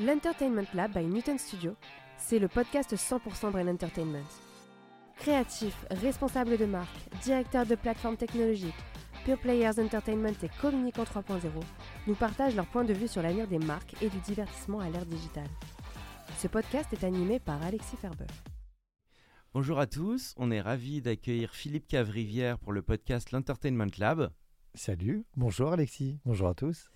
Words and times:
L'Entertainment 0.00 0.68
Lab 0.74 0.92
by 0.92 1.04
Newton 1.04 1.38
Studio, 1.38 1.74
c'est 2.18 2.38
le 2.38 2.46
podcast 2.46 2.94
100% 2.94 3.50
Brain 3.50 3.66
Entertainment. 3.66 4.22
Créatifs, 5.16 5.86
responsables 5.90 6.56
de 6.56 6.66
marque, 6.66 6.96
directeurs 7.24 7.66
de 7.66 7.74
plateformes 7.74 8.16
technologiques, 8.16 8.78
Pure 9.24 9.40
Players 9.40 9.80
Entertainment 9.80 10.36
et 10.40 10.50
Communicant 10.60 11.02
3.0 11.02 11.40
nous 12.06 12.14
partagent 12.14 12.54
leur 12.54 12.68
point 12.68 12.84
de 12.84 12.92
vue 12.92 13.08
sur 13.08 13.22
l'avenir 13.22 13.48
des 13.48 13.58
marques 13.58 14.00
et 14.00 14.08
du 14.08 14.18
divertissement 14.18 14.78
à 14.78 14.88
l'ère 14.88 15.04
digitale. 15.04 15.50
Ce 16.38 16.46
podcast 16.46 16.92
est 16.92 17.02
animé 17.02 17.40
par 17.40 17.60
Alexis 17.64 17.96
Ferber. 17.96 18.26
Bonjour 19.52 19.80
à 19.80 19.88
tous, 19.88 20.32
on 20.36 20.52
est 20.52 20.60
ravis 20.60 21.02
d'accueillir 21.02 21.50
Philippe 21.50 21.88
Cavrivière 21.88 22.60
pour 22.60 22.72
le 22.72 22.82
podcast 22.82 23.32
L'Entertainment 23.32 23.90
Lab. 23.98 24.30
Salut, 24.76 25.24
bonjour 25.36 25.72
Alexis, 25.72 26.20
bonjour 26.24 26.46
à 26.46 26.54
tous. 26.54 26.88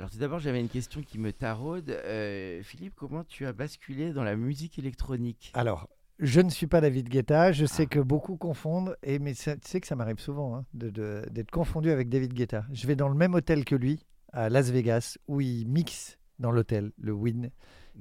Alors 0.00 0.10
tout 0.10 0.18
d'abord, 0.18 0.38
j'avais 0.38 0.60
une 0.60 0.68
question 0.70 1.02
qui 1.02 1.18
me 1.18 1.30
taraude. 1.30 1.90
Euh, 1.90 2.62
Philippe, 2.62 2.94
comment 2.96 3.22
tu 3.22 3.44
as 3.44 3.52
basculé 3.52 4.12
dans 4.14 4.24
la 4.24 4.34
musique 4.34 4.78
électronique? 4.78 5.50
Alors, 5.52 5.90
je 6.18 6.40
ne 6.40 6.48
suis 6.48 6.66
pas 6.66 6.80
David 6.80 7.10
Guetta, 7.10 7.52
je 7.52 7.66
sais 7.66 7.84
que 7.86 7.98
beaucoup 8.00 8.36
confondent, 8.38 8.96
et, 9.02 9.18
mais 9.18 9.34
ça- 9.34 9.56
tu 9.56 9.68
sais 9.68 9.78
que 9.78 9.86
ça 9.86 9.96
m'arrive 9.96 10.18
souvent 10.18 10.56
hein, 10.56 10.64
de- 10.72 10.88
de- 10.88 11.26
d'être 11.30 11.50
confondu 11.50 11.90
avec 11.90 12.08
David 12.08 12.32
Guetta. 12.32 12.64
Je 12.72 12.86
vais 12.86 12.96
dans 12.96 13.08
le 13.10 13.14
même 13.14 13.34
hôtel 13.34 13.66
que 13.66 13.74
lui, 13.74 14.06
à 14.32 14.48
Las 14.48 14.70
Vegas, 14.70 15.18
où 15.28 15.42
il 15.42 15.66
mixe 15.68 16.18
dans 16.38 16.50
l'hôtel, 16.50 16.92
le 16.96 17.12
Win. 17.12 17.50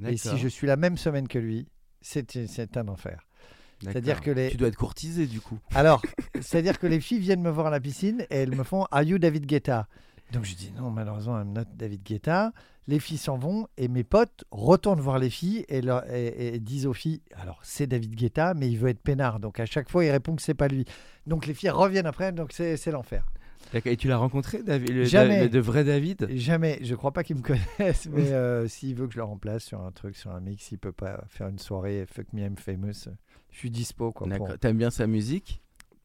Et 0.07 0.15
si 0.15 0.37
je 0.37 0.47
suis 0.47 0.67
la 0.67 0.77
même 0.77 0.95
semaine 0.95 1.27
que 1.27 1.37
lui, 1.39 1.67
c'est 2.01 2.31
c'est 2.47 2.77
un 2.77 2.87
enfer. 2.87 3.25
c'est-à-dire 3.81 4.19
que 4.21 4.31
les- 4.31 4.49
Tu 4.51 4.57
dois 4.57 4.67
être 4.69 4.75
courtisé 4.77 5.25
du 5.27 5.39
coup. 5.41 5.57
Alors, 5.73 6.01
c'est-à-dire 6.41 6.79
que 6.79 6.87
les 6.87 6.99
filles 7.01 7.19
viennent 7.19 7.41
me 7.41 7.49
voir 7.49 7.67
à 7.67 7.69
la 7.69 7.79
piscine 7.81 8.21
et 8.29 8.35
elles 8.37 8.55
me 8.55 8.63
font 8.63 8.85
Are 8.91 9.03
you 9.03 9.17
David 9.19 9.45
Guetta? 9.45 9.87
Donc 10.31 10.45
je 10.45 10.55
dis 10.55 10.71
non, 10.77 10.91
malheureusement, 10.91 11.39
I'm 11.39 11.53
not 11.53 11.63
David 11.75 12.03
Guetta. 12.03 12.51
Les 12.87 12.99
filles 12.99 13.17
s'en 13.17 13.37
vont 13.37 13.67
et 13.77 13.87
mes 13.87 14.03
potes 14.03 14.45
retournent 14.51 14.99
voir 14.99 15.19
les 15.19 15.29
filles 15.29 15.63
et, 15.69 15.81
leur- 15.81 16.09
et- 16.11 16.55
et 16.55 16.59
disent 16.59 16.87
aux 16.87 16.93
filles 16.93 17.21
Alors, 17.35 17.59
c'est 17.63 17.85
David 17.87 18.15
Guetta, 18.15 18.53
mais 18.55 18.67
il 18.69 18.77
veut 18.77 18.89
être 18.89 19.01
peinard. 19.01 19.39
Donc 19.39 19.59
à 19.59 19.65
chaque 19.65 19.89
fois, 19.89 20.03
il 20.05 20.09
répond 20.11 20.35
que 20.35 20.41
c'est 20.41 20.53
pas 20.55 20.67
lui. 20.67 20.85
Donc 21.27 21.45
les 21.45 21.53
filles 21.53 21.69
reviennent 21.69 22.07
après, 22.07 22.31
donc 22.31 22.51
c'est 22.51 22.83
l'enfer. 22.91 23.25
Et 23.85 23.97
tu 23.97 24.07
l'as 24.07 24.17
rencontré, 24.17 24.63
David, 24.63 24.89
le, 24.89 25.03
Jamais. 25.03 25.43
le- 25.43 25.49
de 25.49 25.59
vrai 25.59 25.83
David? 25.83 26.27
Jamais, 26.31 26.79
je 26.81 26.95
crois 26.95 27.11
pas 27.11 27.23
qu'ils 27.23 27.35
me 27.35 27.41
connaissent, 27.77 28.07
mais 28.11 28.31
euh, 28.31 28.67
s'il 28.67 28.95
veut 28.95 29.05
que 29.07 29.13
je 29.13 29.17
le 29.19 29.23
remplace 29.25 29.63
sur 29.63 29.81
un 29.81 29.91
truc, 29.91 30.15
sur 30.15 30.31
un 30.31 30.39
mix, 30.39 30.71
il 30.71 30.77
peut 30.79 30.91
pas 30.93 31.23
faire 31.27 31.47
une 31.49 31.59
soirée 31.59 32.05
Fuck 32.11 32.33
Me 32.33 32.41
I'm 32.41 32.57
Famous. 32.57 33.09
Je 33.51 33.57
suis 33.57 33.69
dispo. 33.69 34.11
Pour- 34.11 34.27
D'accord. 34.27 34.57
T'aimes 34.59 34.77
bien 34.77 34.89
sa 34.89 35.05
musique? 35.05 35.61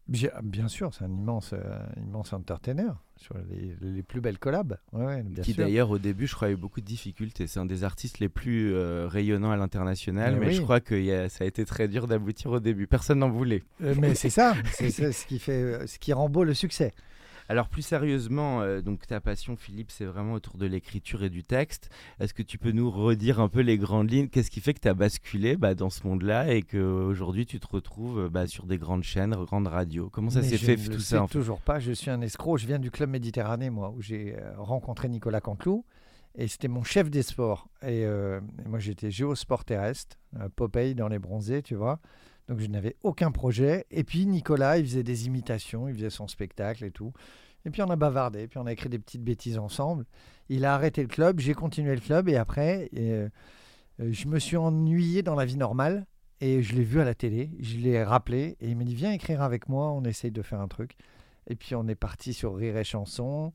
Bien, 0.09 0.31
bien 0.43 0.69
sûr, 0.69 0.93
c'est 0.93 1.05
un 1.05 1.11
immense, 1.13 1.53
euh, 1.55 1.79
immense 1.97 2.35
entertainer 2.35 2.91
sur 3.17 3.37
les, 3.51 3.77
les 3.81 4.03
plus 4.03 4.21
belles 4.21 4.39
collabs. 4.39 4.77
Ouais, 4.93 5.05
ouais, 5.05 5.23
bien 5.23 5.43
Qui 5.43 5.55
d'ailleurs 5.55 5.91
au 5.91 5.99
début, 5.99 6.27
je 6.27 6.35
crois, 6.35 6.49
a 6.49 6.51
eu 6.51 6.57
beaucoup 6.57 6.81
de 6.81 6.87
difficultés. 6.87 7.47
C'est 7.47 7.61
un 7.61 7.67
des 7.67 7.85
artistes 7.85 8.19
les 8.19 8.29
plus 8.29 8.73
euh, 8.75 9.07
rayonnants 9.09 9.51
à 9.51 9.57
l'international, 9.57 10.37
Mais 10.37 10.47
mais 10.47 10.53
je 10.53 10.63
crois 10.63 10.81
que 10.81 10.95
y 10.95 11.13
a- 11.13 11.29
ça 11.29 11.45
a 11.45 11.47
été 11.47 11.65
très 11.65 11.89
dur 11.89 12.07
d'aboutir 12.07 12.51
au 12.51 12.61
début. 12.61 12.87
Personne 12.87 13.21
n'en 13.21 13.31
voulait. 13.31 13.63
Euh, 13.83 13.95
mais 14.01 14.15
c'est 14.15 14.31
ça, 14.31 14.55
c'est 14.73 14.91
ce 14.91 15.27
qui 15.27 15.39
fait, 15.39 15.53
euh, 15.53 15.87
ce 15.87 15.99
qui 15.99 16.13
rend 16.13 16.29
beau 16.29 16.45
le 16.45 16.55
succès. 16.55 16.93
Alors 17.49 17.69
plus 17.69 17.83
sérieusement, 17.83 18.63
euh, 18.63 18.81
donc 18.81 19.07
ta 19.07 19.21
passion, 19.21 19.57
Philippe, 19.57 19.91
c'est 19.91 20.05
vraiment 20.05 20.35
autour 20.35 20.57
de 20.57 20.67
l'écriture 20.67 21.23
et 21.23 21.31
du 21.31 21.43
texte. 21.43 21.91
Est-ce 22.21 22.35
que 22.35 22.43
tu 22.43 22.59
peux 22.59 22.73
nous 22.73 22.91
redire 22.91 23.41
un 23.41 23.49
peu 23.49 23.61
les 23.61 23.79
grandes 23.79 24.11
lignes? 24.11 24.29
Qu'est-ce 24.29 24.51
qui 24.51 24.61
fait 24.61 24.75
que 24.75 24.81
tu 24.81 24.89
as 24.89 24.95
basculé 24.95 25.57
bah, 25.57 25.75
dans 25.75 25.91
ce 25.91 26.07
monde-là 26.07 26.53
et 26.53 26.63
qu'aujourd'hui 26.63 27.47
tu 27.47 27.61
te 27.61 27.67
retrouves 27.67 28.29
bah, 28.31 28.47
sur 28.47 28.67
des 28.67 28.79
grandes 28.79 29.05
chaînes, 29.05 29.35
grandes 29.35 29.67
radios? 29.67 30.09
Comment 30.11 30.31
ça 30.31 30.43
s'est 30.43 30.57
fait 30.57 30.77
tout 30.77 30.93
le 30.93 30.99
ça 30.99 31.05
sais 31.05 31.19
en 31.19 31.27
fait? 31.27 31.39
toujours 31.39 31.61
pas. 31.61 31.81
Je 31.81 31.93
suis 31.93 32.11
un 32.11 32.21
escroc. 32.21 32.59
Je 32.59 32.67
viens 32.67 32.79
du 32.79 32.91
club 32.91 33.11
Méditerranée, 33.11 33.71
moi, 33.71 33.93
où 33.95 34.01
j'ai 34.01 34.37
euh, 34.39 34.53
rencontré 34.57 35.09
Nicolas 35.09 35.41
Canteloup. 35.41 35.85
Et 36.37 36.49
c'était 36.49 36.69
mon 36.69 36.83
chef 36.83 37.11
des 37.11 37.23
sports. 37.23 37.69
Et, 37.83 38.05
euh, 38.05 38.41
moi, 38.67 38.79
j'étais 38.79 39.11
géosport 39.11 39.65
terrestre, 39.65 40.17
Popeye 40.57 40.95
dans 40.95 41.09
les 41.09 41.19
bronzés, 41.19 41.63
tu 41.63 41.75
vois. 41.75 42.01
Donc, 42.49 42.59
je 42.59 42.67
n'avais 42.67 42.97
aucun 43.03 43.31
projet. 43.31 43.87
Et 43.91 44.05
puis, 44.05 44.27
Nicolas, 44.27 44.79
il 44.79 44.85
faisait 44.85 45.03
des 45.03 45.27
imitations, 45.27 45.89
il 45.89 45.95
faisait 45.95 46.11
son 46.11 46.27
spectacle 46.29 46.85
et 46.85 46.91
tout. 46.91 47.13
Et 47.65 47.71
puis, 47.71 47.83
on 47.83 47.91
a 47.91 47.97
bavardé, 47.97 48.49
puis 48.49 48.59
on 48.59 48.67
a 48.67 48.73
écrit 48.73 48.89
des 48.89 48.99
petites 48.99 49.23
bêtises 49.23 49.59
ensemble. 49.59 50.05
Il 50.49 50.65
a 50.65 50.75
arrêté 50.75 51.03
le 51.03 51.09
club, 51.09 51.41
j'ai 51.41 51.55
continué 51.55 51.95
le 51.95 52.01
club. 52.01 52.29
Et 52.29 52.37
après, 52.37 52.91
euh, 52.97 53.29
je 53.99 54.27
me 54.27 54.39
suis 54.39 54.57
ennuyé 54.57 55.23
dans 55.23 55.35
la 55.35 55.45
vie 55.45 55.57
normale. 55.57 56.07
Et 56.41 56.63
je 56.63 56.75
l'ai 56.75 56.83
vu 56.83 57.01
à 57.01 57.05
la 57.05 57.15
télé, 57.15 57.51
je 57.61 57.79
l'ai 57.79 58.03
rappelé. 58.03 58.57
Et 58.61 58.69
il 58.69 58.77
m'a 58.77 58.85
dit 58.85 58.95
Viens 58.95 59.13
écrire 59.13 59.41
avec 59.41 59.69
moi, 59.69 59.93
on 59.93 60.05
essaye 60.05 60.33
de 60.33 60.43
faire 60.43 60.61
un 60.61 60.69
truc. 60.69 60.97
Et 61.47 61.55
puis, 61.57 61.75
on 61.75 61.87
est 61.89 61.95
parti 61.95 62.33
sur 62.33 62.57
Rire 62.57 62.77
et 62.77 62.85
Chanson. 62.85 63.53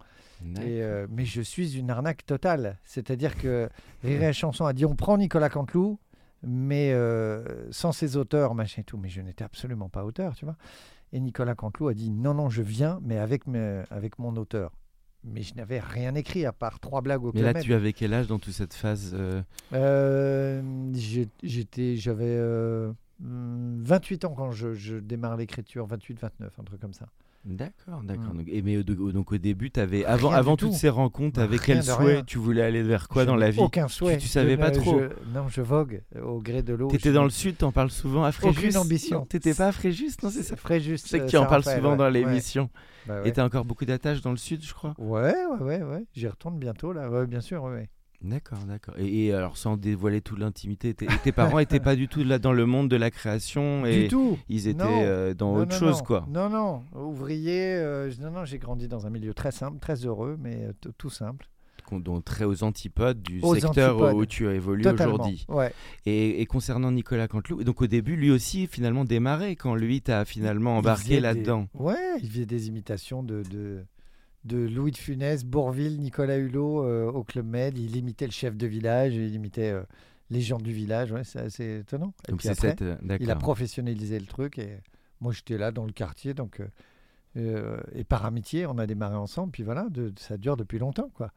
Et, 0.61 0.81
euh, 0.83 1.05
mais 1.09 1.25
je 1.25 1.41
suis 1.41 1.77
une 1.77 1.89
arnaque 1.89 2.25
totale. 2.25 2.77
C'est-à-dire 2.83 3.35
que 3.38 3.69
Rire 4.03 4.23
et 4.23 4.33
Chanson 4.33 4.66
a 4.66 4.73
dit 4.73 4.85
on 4.85 4.95
prend 4.95 5.17
Nicolas 5.17 5.50
Canteloup, 5.50 6.00
mais 6.44 6.91
euh, 6.94 7.69
sans 7.72 7.91
ses 7.91 8.16
auteurs, 8.16 8.55
machin 8.55 8.81
et 8.81 8.85
tout. 8.85 8.97
Mais 8.97 9.09
je 9.09 9.22
n'étais 9.22 9.44
absolument 9.44 9.89
pas 9.89 10.05
auteur, 10.05 10.35
tu 10.35 10.45
vois. 10.45 10.55
Et 11.11 11.19
Nicolas 11.19 11.55
Canteloup 11.55 11.88
a 11.89 11.94
dit 11.94 12.09
non, 12.11 12.33
non, 12.35 12.50
je 12.50 12.61
viens, 12.61 13.00
mais 13.03 13.17
avec, 13.17 13.47
mes- 13.47 13.83
avec 13.89 14.17
mon 14.19 14.35
auteur. 14.38 14.71
Mais 15.25 15.41
je 15.41 15.53
n'avais 15.56 15.79
rien 15.81 16.16
écrit 16.16 16.45
à 16.45 16.53
part 16.53 16.79
trois 16.79 17.01
blagues 17.01 17.25
au 17.25 17.33
Mais 17.33 17.41
là, 17.41 17.51
Club 17.51 17.63
tu 17.66 17.73
avais 17.73 17.91
quel 17.91 18.13
âge 18.13 18.27
dans 18.27 18.39
toute 18.39 18.53
cette 18.53 18.73
phase 18.73 19.13
euh, 19.73 20.61
j'étais, 21.44 21.95
j'avais 21.97 22.25
euh, 22.38 22.91
hum, 23.21 23.81
28 23.83 24.25
ans 24.25 24.33
quand 24.33 24.51
je, 24.51 24.73
je 24.73 24.95
démarre 24.95 25.35
l'écriture, 25.38 25.85
28, 25.88 26.19
29, 26.21 26.59
un 26.59 26.63
truc 26.63 26.79
comme 26.79 26.94
ça. 26.94 27.07
D'accord, 27.45 28.01
d'accord. 28.03 28.33
Mm. 28.33 28.38
Donc, 28.38 28.47
et 28.50 28.61
mais 28.61 28.77
au, 28.77 28.81
au- 28.81 29.11
donc 29.11 29.31
au 29.31 29.38
début, 29.38 29.72
avais, 29.77 30.03
avant, 30.05 30.31
tout. 30.57 30.67
toutes 30.67 30.75
ces 30.75 30.89
rencontres, 30.89 31.38
Bah, 31.39 31.44
avec 31.45 31.61
quel 31.61 31.83
souhait 31.83 32.16
rien. 32.16 32.23
tu 32.23 32.38
voulais 32.38 32.61
aller 32.61 32.83
vers 32.83 33.07
quoi 33.07 33.23
Je 33.23 33.27
dans 33.27 33.35
la 33.38 33.50
vie? 33.50 33.59
Aucun 33.61 33.88
souhait. 33.88 34.17
tu 34.17 34.27
savais 34.27 34.55
Je 34.55 34.59
pas 34.59 34.72
trop. 34.72 35.00
je- 35.00 35.33
non, 35.33 35.47
je 35.47 35.61
vogue 35.61 36.01
au 36.22 36.39
gré 36.41 36.63
de 36.63 36.73
l'eau. 36.73 36.88
T'étais 36.89 37.11
dans 37.13 37.23
le 37.23 37.29
sud, 37.29 37.57
t'en 37.57 37.72
parles 37.72 37.91
souvent 37.91 38.23
à 38.23 38.31
Fréjus? 38.31 38.67
Aucune 38.67 38.77
ambition. 38.77 39.25
T'étais 39.25 39.53
pas 39.53 39.67
à 39.67 39.72
Fréjus, 39.72 40.11
non 40.22 40.29
c'est 40.29 40.44
ça? 40.44 40.55
Fréjus. 40.57 40.97
Sais 40.97 41.19
que 41.19 41.23
euh, 41.23 41.27
tu 41.27 41.38
en 41.38 41.45
parles 41.45 41.63
souvent 41.63 41.95
dans 41.95 42.09
l'émission. 42.09 42.63
Ouais, 42.63 42.69
bah 43.07 43.19
Et 43.22 43.23
ouais. 43.25 43.31
t'as 43.31 43.45
encore 43.45 43.66
beaucoup 43.66 43.85
d'attaches 43.85 44.21
dans 44.21 44.31
le 44.31 44.38
sud, 44.38 44.63
je 44.63 44.73
crois? 44.73 44.94
Ouais, 44.97 45.33
ouais, 45.59 45.61
ouais, 45.61 45.81
ouais. 45.83 46.06
J'y 46.13 46.27
retourne 46.27 46.59
bientôt 46.59 46.91
là. 46.94 47.09
Ouais, 47.09 47.25
bien 47.25 47.41
sûr, 47.41 47.63
ouais. 47.63 47.89
D'accord, 48.22 48.59
d'accord. 48.68 48.96
Et, 48.97 49.28
et 49.28 49.34
alors, 49.34 49.56
sans 49.56 49.78
dévoiler 49.78 50.19
toute 50.22 50.40
l'intimité, 50.40 50.94
tes, 50.94 51.07
tes 51.24 51.31
parents 51.31 51.59
étaient 51.59 51.80
pas 51.80 51.96
du 51.96 52.07
tout 52.09 52.24
là 52.24 52.38
dans 52.38 52.52
le 52.52 52.66
monde 52.66 52.90
de 52.90 52.97
la 52.97 53.12
création 53.12 53.85
et 53.85 54.03
Du 54.03 54.07
tout. 54.09 54.38
ils 54.50 54.68
étaient 54.68 54.84
euh, 54.85 55.34
dans 55.34 55.53
Non, 55.53 55.62
autre 55.62 55.72
non, 55.72 55.80
chose, 55.80 55.97
non. 56.00 56.03
quoi. 56.03 56.25
Non, 56.30 56.50
non. 56.50 56.84
Ouvrier. 56.94 57.75
euh, 57.75 58.12
non, 58.19 58.31
non. 58.31 58.44
J'ai 58.46 58.57
grandi 58.59 58.88
dans 58.90 59.07
un 59.07 59.09
milieu 59.09 59.34
très 59.34 59.52
simple, 59.52 59.80
très 59.80 60.06
heureux, 60.06 60.38
mais 60.40 60.66
euh, 60.66 60.74
tout 60.97 61.09
simple. 61.09 61.47
Donc 61.91 62.24
très 62.24 62.46
aux 62.46 62.63
antipodes 62.63 63.19
du 63.24 63.40
Aux 63.41 63.56
secteur 63.56 63.96
antipodes. 63.96 64.13
où 64.16 64.25
tu 64.28 64.47
as 64.47 64.53
évolué 64.53 64.88
aujourd'hui. 64.88 65.46
Ouais. 65.50 65.74
Et, 66.06 66.40
et 66.40 66.46
concernant 66.46 66.91
Nicolas 66.91 67.28
Canteloup, 67.28 67.63
donc 67.63 67.81
au 67.81 67.88
début, 67.88 68.16
lui 68.16 68.30
aussi 68.30 68.68
finalement 68.68 69.06
démarré 69.06 69.56
quand 69.56 69.74
lui 69.74 70.00
t'a 70.00 70.24
finalement 70.24 70.78
embarqué 70.78 71.03
faisait 71.06 71.16
des- 71.16 71.22
là-dedans. 71.22 71.68
Ouais, 71.74 71.96
il 72.22 72.30
faisait 72.30 72.46
des 72.46 72.68
imitations 72.68 73.24
de, 73.24 73.41
de, 73.50 73.86
de 74.45 74.57
Louis 74.57 74.91
de 74.91 74.97
Funès, 74.97 75.44
Bourville, 75.45 76.00
Nicolas 76.00 76.38
Hulot 76.38 76.83
euh, 76.85 77.11
au 77.11 77.23
Club 77.23 77.45
Med. 77.45 77.77
Il 77.77 77.95
imitait 77.95 78.25
le 78.25 78.31
chef 78.31 78.56
de 78.56 78.68
village, 78.68 79.13
il 79.15 79.33
imitait 79.36 79.71
euh, 79.71 79.83
les 80.30 80.41
gens 80.41 80.57
du 80.59 80.71
village. 80.71 81.12
Ouais, 81.12 81.24
c'est 81.24 81.39
assez 81.39 81.80
étonnant. 81.80 82.13
Et 82.27 82.31
Donc 82.31 82.39
puis 82.39 82.50
après, 82.50 82.69
cette, 82.69 82.81
euh, 82.81 82.95
il 83.19 83.30
a 83.31 83.36
professionnalisé 83.36 84.19
le 84.19 84.25
truc 84.25 84.57
et 84.59 84.77
moi 85.21 85.33
j'étais 85.33 85.57
là 85.57 85.71
dans 85.71 85.86
le 85.86 85.91
quartier 85.91 86.33
donc 86.33 86.62
euh, 87.38 87.77
et 87.94 88.03
par 88.03 88.25
amitié 88.25 88.65
on 88.65 88.77
a 88.77 88.88
démarré 88.88 89.15
ensemble 89.15 89.51
puis 89.51 89.63
voilà 89.63 89.88
de- 89.89 90.13
ça 90.18 90.38
dure 90.38 90.56
depuis 90.57 90.80
longtemps 90.80 91.09
quoi. 91.13 91.31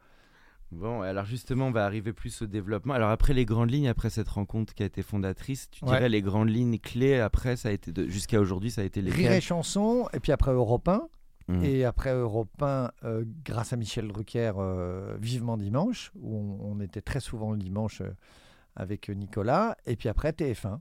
Bon, 0.71 1.01
alors 1.01 1.25
justement, 1.25 1.67
on 1.67 1.71
va 1.71 1.85
arriver 1.85 2.13
plus 2.13 2.41
au 2.41 2.47
développement. 2.47 2.95
Alors 2.95 3.11
après 3.11 3.33
les 3.35 3.45
grandes 3.45 3.69
lignes, 3.69 3.87
après 3.89 4.09
cette 4.09 4.27
rencontre 4.29 4.73
qui 4.73 4.81
a 4.81 4.87
été 4.87 5.03
fondatrice, 5.03 5.69
tu 5.69 5.85
Ouais. 5.85 5.91
dirais 5.91 6.09
les 6.09 6.23
grandes 6.23 6.49
lignes 6.49 6.79
clés 6.79 7.19
après, 7.19 7.57
ça 7.57 7.69
a 7.69 7.71
été 7.73 7.91
de- 7.91 8.07
jusqu'à 8.07 8.39
aujourd'hui, 8.39 8.71
ça 8.71 8.81
a 8.81 8.83
été 8.83 8.99
les 9.03 9.11
Rire 9.11 9.33
et 9.33 9.41
chanson 9.41 10.07
et 10.13 10.19
puis 10.19 10.31
après 10.31 10.51
Europe 10.51 10.87
1 10.87 11.07
Mmh. 11.47 11.63
et 11.63 11.83
après 11.83 12.13
Europe 12.13 12.61
1 12.61 12.91
euh, 13.03 13.25
grâce 13.43 13.73
à 13.73 13.75
Michel 13.75 14.07
Drucker 14.07 14.53
euh, 14.57 15.17
vivement 15.19 15.57
dimanche 15.57 16.11
où 16.15 16.37
on, 16.37 16.71
on 16.71 16.79
était 16.79 17.01
très 17.01 17.19
souvent 17.19 17.51
le 17.51 17.57
dimanche 17.57 17.99
euh, 17.99 18.15
avec 18.77 19.09
Nicolas 19.09 19.75
et 19.85 19.97
puis 19.97 20.07
après 20.09 20.31
TF1. 20.31 20.79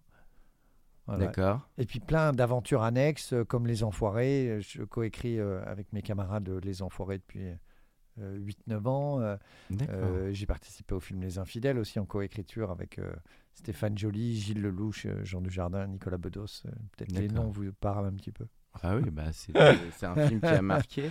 Voilà. 1.07 1.27
D'accord. 1.27 1.69
Et 1.79 1.85
puis 1.85 1.99
plein 1.99 2.33
d'aventures 2.33 2.85
annexes 2.85 3.35
comme 3.49 3.67
Les 3.67 3.83
Enfoirés. 3.83 4.61
Je 4.61 4.85
coécris 4.85 5.41
avec 5.41 5.93
mes 5.93 6.01
camarades 6.01 6.49
Les 6.63 6.81
Enfoirés 6.81 7.19
depuis 7.19 7.51
8-9 8.19 8.89
ans. 8.89 9.37
D'accord. 9.69 10.31
J'ai 10.31 10.47
participé 10.47 10.95
au 10.95 11.01
film 11.01 11.21
Les 11.21 11.39
Infidèles 11.39 11.77
aussi 11.79 11.99
en 11.99 12.07
coécriture 12.07 12.71
avec 12.71 13.01
Stéphane 13.53 13.99
Joly, 13.99 14.37
Gilles 14.37 14.63
Lelouch, 14.63 15.07
Jean 15.25 15.41
Dujardin, 15.43 15.89
Nicolas 15.89 16.19
Bedos. 16.19 16.63
Peut-être 16.97 17.13
les 17.13 17.29
noms 17.29 17.51
vous 17.51 17.73
parlent 17.73 18.07
un 18.07 18.15
petit 18.15 18.33
peu. 18.33 18.47
Ah 18.83 18.97
oui, 18.97 19.11
bah 19.11 19.25
c'est 19.33 20.07
un 20.07 20.17
film 20.29 20.41
qui 20.41 20.47
a 20.47 20.63
marqué. 20.63 21.11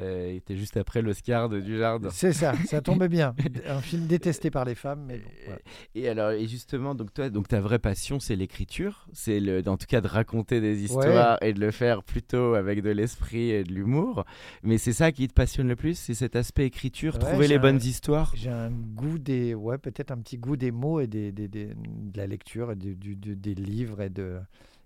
Euh, 0.00 0.30
il 0.32 0.36
était 0.38 0.56
juste 0.56 0.76
après 0.76 1.02
l'Oscar 1.02 1.48
de 1.48 1.60
Dujardin. 1.60 2.10
C'est 2.10 2.32
ça, 2.32 2.52
ça 2.64 2.80
tombait 2.80 3.06
bien. 3.08 3.36
Un 3.68 3.80
film 3.80 4.08
détesté 4.08 4.50
par 4.50 4.64
les 4.64 4.74
femmes, 4.74 5.04
mais 5.06 5.18
bon, 5.18 5.30
voilà. 5.46 5.60
Et 5.94 6.08
alors, 6.08 6.30
et 6.32 6.48
justement, 6.48 6.96
donc 6.96 7.14
toi, 7.14 7.30
donc 7.30 7.46
ta 7.46 7.60
vraie 7.60 7.78
passion, 7.78 8.18
c'est 8.18 8.34
l'écriture, 8.34 9.06
c'est 9.12 9.38
le, 9.38 9.62
en 9.68 9.76
tout 9.76 9.86
cas 9.86 10.00
de 10.00 10.08
raconter 10.08 10.60
des 10.60 10.82
histoires 10.82 11.38
et 11.42 11.52
de 11.52 11.60
le 11.60 11.70
faire 11.70 12.02
plutôt 12.02 12.54
avec 12.54 12.82
de 12.82 12.90
l'esprit 12.90 13.50
et 13.50 13.62
de 13.62 13.72
l'humour. 13.72 14.24
Mais 14.64 14.78
c'est 14.78 14.92
ça 14.92 15.12
qui 15.12 15.28
te 15.28 15.32
passionne 15.32 15.68
le 15.68 15.76
plus, 15.76 15.96
c'est 15.96 16.14
cet 16.14 16.34
aspect 16.34 16.66
écriture, 16.66 17.14
Ouais, 17.14 17.20
trouver 17.20 17.46
les 17.46 17.60
bonnes 17.60 17.80
histoires? 17.80 18.32
J'ai 18.34 18.50
un 18.50 18.72
goût 18.72 19.20
des, 19.20 19.54
ouais, 19.54 19.78
peut-être 19.78 20.10
un 20.10 20.18
petit 20.18 20.38
goût 20.38 20.56
des 20.56 20.72
mots 20.72 20.98
et 20.98 21.06
des, 21.06 21.30
des- 21.30 21.46
des- 21.46 21.66
de 21.76 22.16
la 22.18 22.26
lecture 22.26 22.72
et 22.72 22.76
du- 22.76 22.96
du- 22.96 23.14
des 23.36 23.54
livres 23.54 24.00
et 24.00 24.10
de 24.10 24.40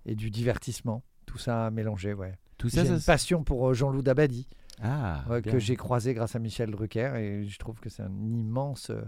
et 0.04 0.14
du 0.14 0.30
divertissement. 0.30 1.02
Tout 1.28 1.38
ça 1.38 1.70
mélangé, 1.70 2.14
ouais. 2.14 2.34
Tout 2.56 2.68
J'ai 2.68 2.78
ça, 2.78 2.84
ça 2.86 2.94
une 2.94 3.00
passion 3.00 3.44
pour 3.44 3.68
euh, 3.68 3.74
Jean-Loup 3.74 4.02
Dabadi. 4.02 4.48
ah, 4.82 5.24
que 5.44 5.58
j'ai 5.58 5.76
croisé 5.76 6.14
grâce 6.14 6.34
à 6.34 6.38
Michel 6.40 6.70
Drucker 6.70 7.12
et 7.16 7.44
je 7.44 7.58
trouve 7.58 7.78
que 7.80 7.88
c'est 7.88 8.02
un 8.02 8.12
immense 8.26 8.90
euh, 8.90 9.02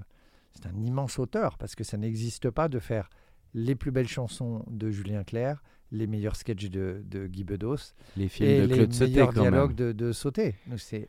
c'est 0.53 0.67
un 0.67 0.77
immense 0.85 1.19
auteur 1.19 1.59
parce 1.59 1.75
que 1.75 1.83
ça 1.85 1.97
n'existe 1.97 2.51
pas 2.51 2.69
de 2.69 2.79
faire 2.79 3.09
les 3.55 3.75
plus 3.75 3.91
belles 3.91 4.09
chansons 4.09 4.65
de 4.69 4.91
Julien 4.91 5.25
Clerc, 5.25 5.63
les 5.93 6.07
meilleurs 6.07 6.37
sketchs 6.37 6.71
de, 6.71 7.03
de 7.07 7.27
Guy 7.27 7.43
Bedos 7.45 7.95
les 8.17 8.29
films 8.29 8.49
et 8.49 8.61
de 8.63 8.67
les 8.67 8.75
Claude 8.75 8.93
Sauté 8.93 9.11
meilleurs 9.11 9.33
quand 9.35 9.41
dialogues 9.43 9.79
même. 9.81 9.89
de, 9.89 9.93
de 9.93 10.13
Sauté. 10.13 10.55
Donc 10.69 10.79
c'est 10.81 11.09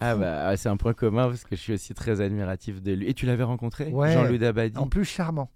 Ah 0.00 0.16
bah 0.16 0.46
ah, 0.48 0.56
c'est 0.56 0.68
un 0.68 0.76
point 0.76 0.94
commun 0.94 1.28
parce 1.28 1.44
que 1.44 1.54
je 1.56 1.60
suis 1.60 1.72
aussi 1.74 1.94
très 1.94 2.20
admiratif 2.20 2.82
de 2.82 2.92
lui. 2.92 3.08
Et 3.08 3.14
tu 3.14 3.26
l'avais 3.26 3.44
rencontré, 3.44 3.88
Ouais. 3.92 4.12
Jean-Louis 4.12 4.38
Dabadi? 4.38 4.76
en 4.78 4.88
plus 4.88 5.04
charmant, 5.04 5.50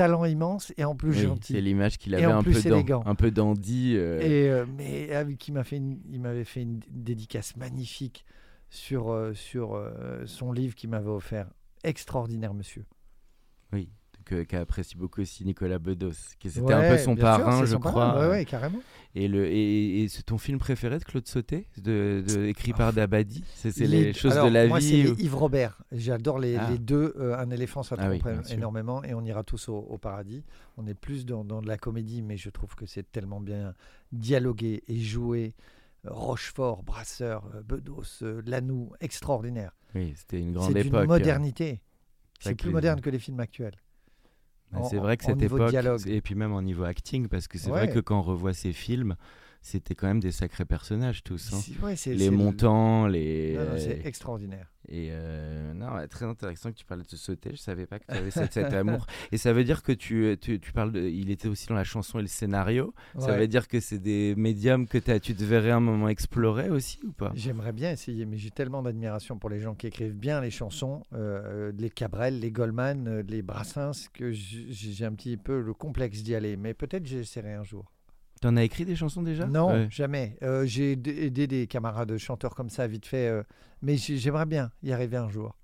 talent 0.00 0.24
immense 0.24 0.72
et 0.78 0.84
en 0.84 0.94
plus 0.96 1.10
Oui, 1.10 1.22
gentil. 1.22 1.52
c'est 1.52 1.60
l'image 1.60 1.98
qu'il 1.98 2.14
avait 2.14 2.24
un 2.24 2.42
peu, 2.42 2.50
élégant. 2.66 3.02
un 3.04 3.14
peu 3.14 3.30
dandy. 3.30 3.94
euh, 3.96 4.18
Et 4.20 4.48
euh, 4.50 4.64
mais 4.76 5.12
ah 5.14 5.24
oui, 5.24 5.36
qui 5.36 5.52
m'a 5.52 5.62
fait 5.64 5.76
une- 5.76 6.00
il 6.10 6.20
m'avait 6.20 6.44
fait 6.44 6.62
une 6.62 6.80
dédicace 6.90 7.56
magnifique 7.56 8.24
sur 8.70 9.10
euh, 9.10 9.34
sur 9.34 9.78
son 10.26 10.52
livre 10.52 10.74
qu'il 10.74 10.88
m'avait 10.90 11.10
offert. 11.10 11.48
Extraordinaire 11.84 12.54
monsieur. 12.54 12.84
Oui, 13.72 13.90
qu'a 14.24 14.60
apprécié 14.60 14.96
beaucoup 14.98 15.20
aussi 15.22 15.44
Nicolas 15.44 15.78
Bedos, 15.78 16.12
qui 16.38 16.50
c'était 16.50 16.72
un 16.72 16.88
peu 16.88 16.98
son 16.98 17.14
sûr, 17.14 17.22
parrain, 17.22 17.60
je 17.64 17.72
son 17.72 17.78
crois. 17.78 17.92
parrain, 17.92 18.20
Ouais, 18.20 18.28
ouais, 18.30 18.44
carrément. 18.44 18.78
Et, 19.16 19.26
le, 19.26 19.46
et, 19.48 20.02
et 20.02 20.08
c'est 20.08 20.22
ton 20.22 20.38
film 20.38 20.58
préféré 20.58 20.98
de 21.00 21.04
Claude 21.04 21.26
Sauté, 21.26 21.66
de, 21.78 22.22
de- 22.28 22.44
écrit 22.44 22.72
par 22.72 22.92
Dabadi? 22.92 23.42
C'est 23.56 23.72
c'est 23.72 23.86
les, 23.88 24.12
choses 24.12 24.32
alors, 24.34 24.46
de 24.46 24.52
la 24.52 24.68
moi, 24.68 24.78
vie 24.78 24.88
c'est 25.04 25.10
ou- 25.10 25.14
les 25.16 25.24
Yves 25.24 25.34
Robert. 25.34 25.82
J'adore 25.90 26.38
les, 26.38 26.54
Ah. 26.56 26.70
les 26.70 26.78
deux. 26.78 27.12
euh, 27.18 27.36
un 27.36 27.50
éléphant, 27.50 27.82
ça 27.82 27.96
Ah 27.98 28.08
oui, 28.08 28.20
énormément 28.50 29.02
et 29.02 29.12
on 29.14 29.24
ira 29.24 29.42
tous 29.42 29.68
au, 29.68 29.76
au 29.78 29.98
paradis. 29.98 30.44
On 30.76 30.86
est 30.86 30.94
plus 30.94 31.26
dans, 31.26 31.44
dans 31.44 31.60
de 31.60 31.66
la 31.66 31.76
comédie, 31.76 32.22
mais 32.22 32.36
je 32.36 32.50
trouve 32.50 32.76
que 32.76 32.86
c'est 32.86 33.10
tellement 33.10 33.40
bien 33.40 33.74
dialogué 34.12 34.84
et 34.86 35.00
joué. 35.00 35.54
Rochefort, 36.04 36.82
Brasseur, 36.82 37.44
euh, 37.54 37.62
Bedos, 37.62 38.22
euh, 38.22 38.40
Lanoux, 38.46 38.92
extraordinaire. 39.00 39.72
Oui, 39.94 40.14
c'était 40.16 40.38
une 40.40 40.52
grande 40.52 40.72
C'est 40.72 40.86
époque. 40.86 41.02
hein. 41.02 41.06
modernité. 41.06 41.82
C'est 42.38 42.50
C'est 42.50 42.54
plus 42.54 42.70
moderne 42.70 43.00
que 43.02 43.10
les 43.10 43.18
films 43.18 43.40
actuels. 43.40 43.74
C'est 44.88 44.98
vrai 44.98 45.16
que 45.16 45.24
cette 45.24 45.42
époque, 45.42 45.70
dialogue. 45.70 46.00
et 46.06 46.20
puis 46.20 46.34
même 46.34 46.52
en 46.52 46.62
niveau 46.62 46.84
acting, 46.84 47.28
parce 47.28 47.48
que 47.48 47.58
c'est 47.58 47.70
vrai 47.70 47.88
que 47.88 47.98
quand 48.00 48.18
on 48.18 48.22
revoit 48.22 48.52
ces 48.52 48.72
films, 48.72 49.16
c'était 49.62 49.94
quand 49.94 50.06
même 50.06 50.20
des 50.20 50.32
sacrés 50.32 50.64
personnages 50.64 51.22
tous. 51.22 51.52
hein. 51.52 51.60
Ouais, 51.82 51.94
Les 52.06 52.30
montants, 52.30 53.06
les... 53.06 53.56
C'est 53.78 54.06
extraordinaire. 54.06 54.72
Et 54.88 55.08
euh, 55.12 55.72
non, 55.74 55.94
ouais, 55.94 56.08
très 56.08 56.24
intéressant 56.24 56.72
que 56.72 56.76
tu 56.76 56.84
parlais 56.84 57.04
de 57.04 57.14
sauter. 57.16 57.50
Je 57.52 57.56
savais 57.60 57.86
pas 57.86 57.98
que 58.00 58.06
tu 58.10 58.18
avais 58.18 58.30
cet, 58.32 58.54
cet 58.54 58.72
amour. 58.72 59.06
Et 59.30 59.36
ça 59.36 59.52
veut 59.52 59.62
dire 59.62 59.82
que 59.84 59.92
tu, 59.92 60.36
tu, 60.40 60.58
tu 60.58 60.72
parles. 60.72 60.90
De, 60.90 61.00
il 61.02 61.30
était 61.30 61.46
aussi 61.46 61.68
dans 61.68 61.74
la 61.76 61.84
chanson 61.84 62.18
et 62.18 62.22
le 62.22 62.28
scénario. 62.28 62.92
Ça 63.18 63.36
veut 63.36 63.46
dire 63.46 63.68
que 63.68 63.78
c'est 63.78 63.98
des 64.00 64.34
médiums 64.36 64.88
que 64.88 64.98
t'as- 64.98 65.20
tu 65.20 65.34
te 65.36 65.44
verrais 65.44 65.70
un 65.70 65.78
moment 65.80 66.08
explorer 66.08 66.70
aussi 66.70 66.98
ou 67.06 67.12
pas? 67.12 67.30
J'aimerais 67.36 67.72
bien 67.72 67.92
essayer, 67.92 68.24
mais 68.26 68.36
j'ai 68.38 68.50
tellement 68.50 68.82
d'admiration 68.82 69.38
pour 69.38 69.50
les 69.50 69.60
gens 69.60 69.74
qui 69.74 69.86
écrivent 69.86 70.16
bien 70.16 70.40
les 70.40 70.50
chansons, 70.50 71.02
euh, 71.12 71.70
les 71.78 71.90
Cabrel, 71.90 72.40
les 72.40 72.50
Goldman, 72.50 73.06
euh, 73.06 73.22
les 73.28 73.42
Brassens, 73.42 74.08
que 74.12 74.32
j'ai 74.32 75.04
un 75.04 75.12
petit 75.12 75.36
peu 75.36 75.60
le 75.60 75.74
complexe 75.74 76.22
d'y 76.24 76.34
aller. 76.34 76.56
Mais 76.56 76.74
peut-être 76.74 77.06
j'essaierai 77.06 77.52
un 77.52 77.64
jour. 77.64 77.92
T'en 78.40 78.56
as 78.56 78.64
écrit 78.64 78.84
des 78.86 78.96
chansons 78.96 79.22
déjà? 79.22 79.46
Non, 79.46 79.68
Ouais. 79.68 79.88
jamais. 79.90 80.36
Euh, 80.42 80.64
j'ai 80.64 80.92
aidé 80.92 81.46
des 81.46 81.66
camarades 81.66 82.16
chanteurs 82.16 82.54
comme 82.54 82.70
ça 82.70 82.86
vite 82.86 83.04
fait, 83.06 83.28
euh, 83.28 83.42
mais 83.82 83.96
j'ai- 83.98 84.16
j'aimerais 84.16 84.46
bien 84.46 84.70
y 84.82 84.92
arriver 84.92 85.18
un 85.18 85.28
jour. 85.28 85.54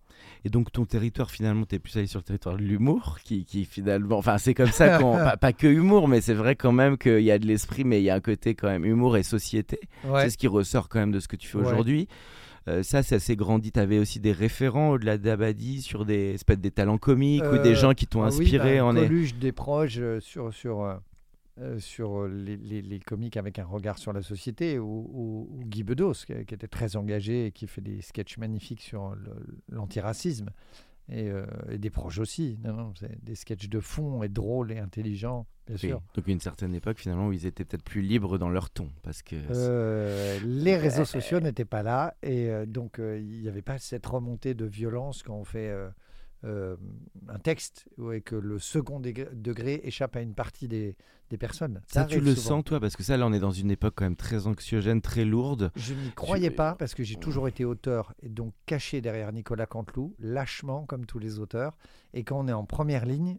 Et 0.45 0.51
donc 0.51 0.71
ton 0.73 0.85
territoire 0.85 1.31
finalement, 1.31 1.65
t'es 1.65 1.79
plus 1.79 1.97
allé 1.97 2.07
sur 2.07 2.21
le 2.21 2.25
territoire 2.25 2.57
de 2.57 2.63
l'humour, 2.63 3.19
qui, 3.25 3.45
qui 3.47 3.65
finalement, 3.65 4.19
enfin 4.19 4.37
c'est 4.39 4.53
comme 4.55 4.71
ça 4.71 4.99
qu'on, 4.99 5.13
pas, 5.33 5.37
pas 5.39 5.53
que 5.55 5.67
humour, 5.67 6.07
mais 6.09 6.21
c'est 6.21 6.35
vrai 6.35 6.55
quand 6.55 6.73
même 6.73 6.99
qu'il 6.99 7.21
y 7.21 7.31
a 7.31 7.39
de 7.39 7.47
l'esprit, 7.47 7.85
mais 7.85 8.01
il 8.01 8.05
y 8.05 8.11
a 8.11 8.15
un 8.15 8.21
côté 8.21 8.55
quand 8.55 8.69
même 8.69 8.85
humour 8.85 9.17
et 9.17 9.23
société. 9.23 9.81
Ouais. 10.05 10.25
C'est 10.25 10.31
ce 10.31 10.39
qui 10.39 10.47
ressort 10.47 10.89
quand 10.91 10.99
même 11.01 11.13
de 11.13 11.21
ce 11.21 11.29
que 11.29 11.37
tu 11.37 11.49
fais 11.49 11.59
Ouais. 11.59 11.67
aujourd'hui. 11.67 12.09
Euh, 12.69 12.83
ça, 12.83 13.03
c'est 13.03 13.15
assez 13.15 13.37
grandi. 13.37 13.73
Tu 13.73 13.79
avais 13.81 13.99
aussi 14.01 14.19
des 14.21 14.33
référents 14.33 14.91
au-delà 14.91 15.17
d'Abadi 15.19 15.81
sur 15.83 16.05
des, 16.05 16.37
peut-être 16.47 16.61
des 16.61 16.73
talents 16.73 16.99
comiques 16.99 17.45
ou 17.53 17.59
des 17.59 17.75
gens 17.77 17.95
qui 17.95 18.07
t'ont 18.07 18.23
Ah 18.23 18.29
oui, 18.31 18.43
inspiré 18.43 18.79
bah, 18.79 18.85
en 18.87 18.97
est. 18.97 19.07
Coluche, 19.07 19.35
des 19.37 19.53
proches 19.53 19.97
euh, 19.99 20.19
sur, 20.21 20.53
sur, 20.53 20.83
euh, 21.59 21.79
sur 21.79 22.23
euh, 22.23 22.29
les, 22.29 22.57
les- 22.57 22.83
les 22.83 22.99
comiques 23.01 23.37
avec 23.37 23.59
un 23.59 23.65
regard 23.65 23.99
sur 23.99 24.13
la 24.13 24.23
société, 24.23 24.79
ou, 24.79 25.09
ou- 25.13 25.49
ou 25.53 25.65
Guy 25.65 25.83
Bedos, 25.85 26.13
qui, 26.27 26.35
qui 26.45 26.55
était 26.55 26.69
très 26.69 26.97
engagé 26.97 27.47
et 27.47 27.53
qui 27.53 27.67
fait 27.67 27.81
des 27.81 28.01
sketchs 28.03 28.39
magnifiques 28.39 28.83
sur 28.83 29.15
l'antiracisme. 29.69 30.51
Et, 31.09 31.31
euh, 31.31 31.47
et 31.71 31.79
des 31.79 31.89
proches 31.91 32.19
aussi. 32.19 32.59
Non, 32.65 32.73
non, 32.73 32.93
des 33.23 33.37
sketchs 33.37 33.69
de 33.69 33.79
fond 33.79 34.25
et 34.25 34.29
drôles 34.29 34.73
et 34.73 34.79
intelligents, 34.81 35.47
bien 35.69 35.77
Oui. 35.77 35.89
sûr. 35.91 36.03
Donc 36.15 36.27
une 36.27 36.41
certaine 36.41 36.75
époque 36.75 36.99
finalement 36.99 37.29
où 37.29 37.33
ils 37.33 37.47
étaient 37.47 37.65
peut-être 37.65 37.85
plus 37.85 38.01
libres 38.03 38.39
dans 38.39 38.49
leur 38.49 38.71
ton 38.71 38.91
parce 39.05 39.23
que 39.23 39.37
Euh, 39.51 40.41
les 40.45 40.77
réseaux 40.77 41.05
sociaux 41.05 41.39
n'étaient 41.39 41.65
pas 41.65 41.85
là 41.85 42.17
et 42.25 42.51
donc 42.67 42.97
il 42.99 43.41
n'y 43.41 43.47
avait 43.47 43.63
pas 43.63 43.79
cette 43.79 44.05
remontée 44.05 44.55
de 44.55 44.65
violence 44.65 45.23
quand 45.23 45.37
on 45.37 45.45
fait 45.45 45.73
euh, 46.47 46.77
un 47.29 47.39
texte 47.39 47.89
où- 47.99 48.13
et 48.13 48.21
que 48.23 48.37
le 48.37 48.59
second 48.59 49.01
degré, 49.01 49.29
degré 49.33 49.81
échappe 49.85 50.17
à 50.17 50.21
une 50.23 50.35
partie 50.35 50.69
des, 50.69 50.97
des 51.31 51.37
personnes. 51.37 51.83
ça, 51.89 52.05
tu 52.05 52.21
le 52.21 52.35
souvent. 52.35 52.49
sens 52.59 52.65
toi? 52.65 52.81
Parce 52.81 52.97
que 52.97 53.03
ça 53.03 53.17
là 53.17 53.27
on 53.27 53.33
est 53.33 53.41
dans 53.41 53.51
une 53.51 53.71
époque 53.71 53.95
quand 53.97 54.05
même 54.05 54.17
très 54.17 54.47
anxiogène, 54.47 55.01
très 55.03 55.25
lourde. 55.25 55.73
Je 55.77 55.93
n'y 55.95 56.11
croyais 56.13 56.51
pas 56.51 56.75
parce 56.77 56.95
que 56.95 57.03
j'ai 57.03 57.17
toujours 57.17 57.49
été 57.49 57.65
auteur 57.65 58.15
et 58.23 58.29
donc 58.29 58.55
caché 58.65 59.01
derrière 59.01 59.33
Nicolas 59.33 59.67
Canteloup, 59.67 60.15
lâchement 60.21 60.87
comme 60.87 61.05
tous 61.05 61.19
les 61.19 61.39
auteurs. 61.39 61.77
Et 62.15 62.23
quand 62.25 62.39
on 62.39 62.49
est 62.49 62.53
en 62.53 62.65
première 62.65 63.05
ligne, 63.07 63.39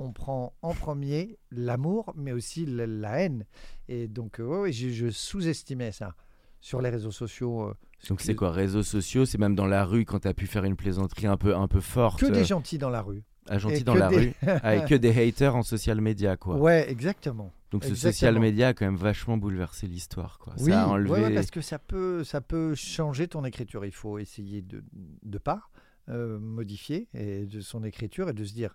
on 0.00 0.12
prend 0.12 0.54
en 0.62 0.74
premier 0.74 1.38
l'amour, 1.50 2.12
mais 2.16 2.32
aussi 2.32 2.66
la, 2.66 3.20
haine. 3.20 3.44
Et 3.88 4.06
donc, 4.08 4.38
euh, 4.40 4.44
ouais, 4.44 4.60
ouais, 4.60 4.72
je, 4.72 4.88
je 4.90 5.10
sous-estimais 5.10 5.90
ça 5.92 6.14
sur 6.60 6.80
les 6.80 6.90
réseaux 6.90 7.10
sociaux. 7.10 7.62
euh, 7.68 7.74
Donc 8.08 8.20
c'est 8.20 8.34
quoi 8.34 8.50
réseaux 8.52 8.82
sociaux 8.82 9.24
C'est 9.24 9.38
même 9.38 9.54
dans 9.54 9.66
la 9.66 9.84
rue 9.84 10.04
quand 10.04 10.20
tu 10.20 10.28
as 10.28 10.34
pu 10.34 10.46
faire 10.46 10.64
une 10.64 10.76
plaisanterie 10.76 11.26
un 11.26 11.36
peu 11.36 11.56
un 11.56 11.68
peu 11.68 11.80
forte. 11.80 12.20
Que 12.20 12.26
des 12.26 12.44
gentils 12.44 12.78
dans 12.78 12.90
la 12.90 13.02
rue. 13.02 13.22
ah, 13.48 13.58
gentil 13.58 13.76
et 13.76 13.80
dans 13.84 13.94
la 13.94 14.08
des- 14.08 14.16
rue 14.16 14.34
avec 14.62 14.86
que 14.86 14.94
des 14.94 15.10
haters 15.10 15.56
en 15.56 15.62
social 15.62 16.00
media 16.00 16.36
quoi. 16.36 16.56
Ouais, 16.56 16.90
exactement. 16.90 17.52
Donc 17.70 17.84
ce 17.84 17.90
exactement. 17.90 18.12
social 18.12 18.38
media 18.38 18.68
a 18.68 18.74
quand 18.74 18.86
même 18.86 18.96
vachement 18.96 19.36
bouleversé 19.36 19.86
l'histoire 19.86 20.38
quoi. 20.38 20.54
Oui, 20.58 20.70
ça 20.70 20.84
a 20.84 20.86
enlevé 20.86 21.10
ouais, 21.10 21.22
ouais, 21.24 21.34
parce 21.34 21.50
que 21.50 21.60
ça 21.60 21.78
peut, 21.78 22.24
ça 22.24 22.40
peut 22.40 22.74
changer 22.74 23.28
ton 23.28 23.44
écriture. 23.44 23.84
Il 23.84 23.92
faut 23.92 24.18
essayer 24.18 24.62
de, 24.62 24.82
de 25.22 25.38
pas 25.38 25.62
euh, 26.08 26.38
modifier 26.38 27.08
et 27.14 27.46
de 27.46 27.60
son 27.60 27.84
écriture 27.84 28.30
et 28.30 28.32
de 28.32 28.44
se 28.44 28.54
dire 28.54 28.74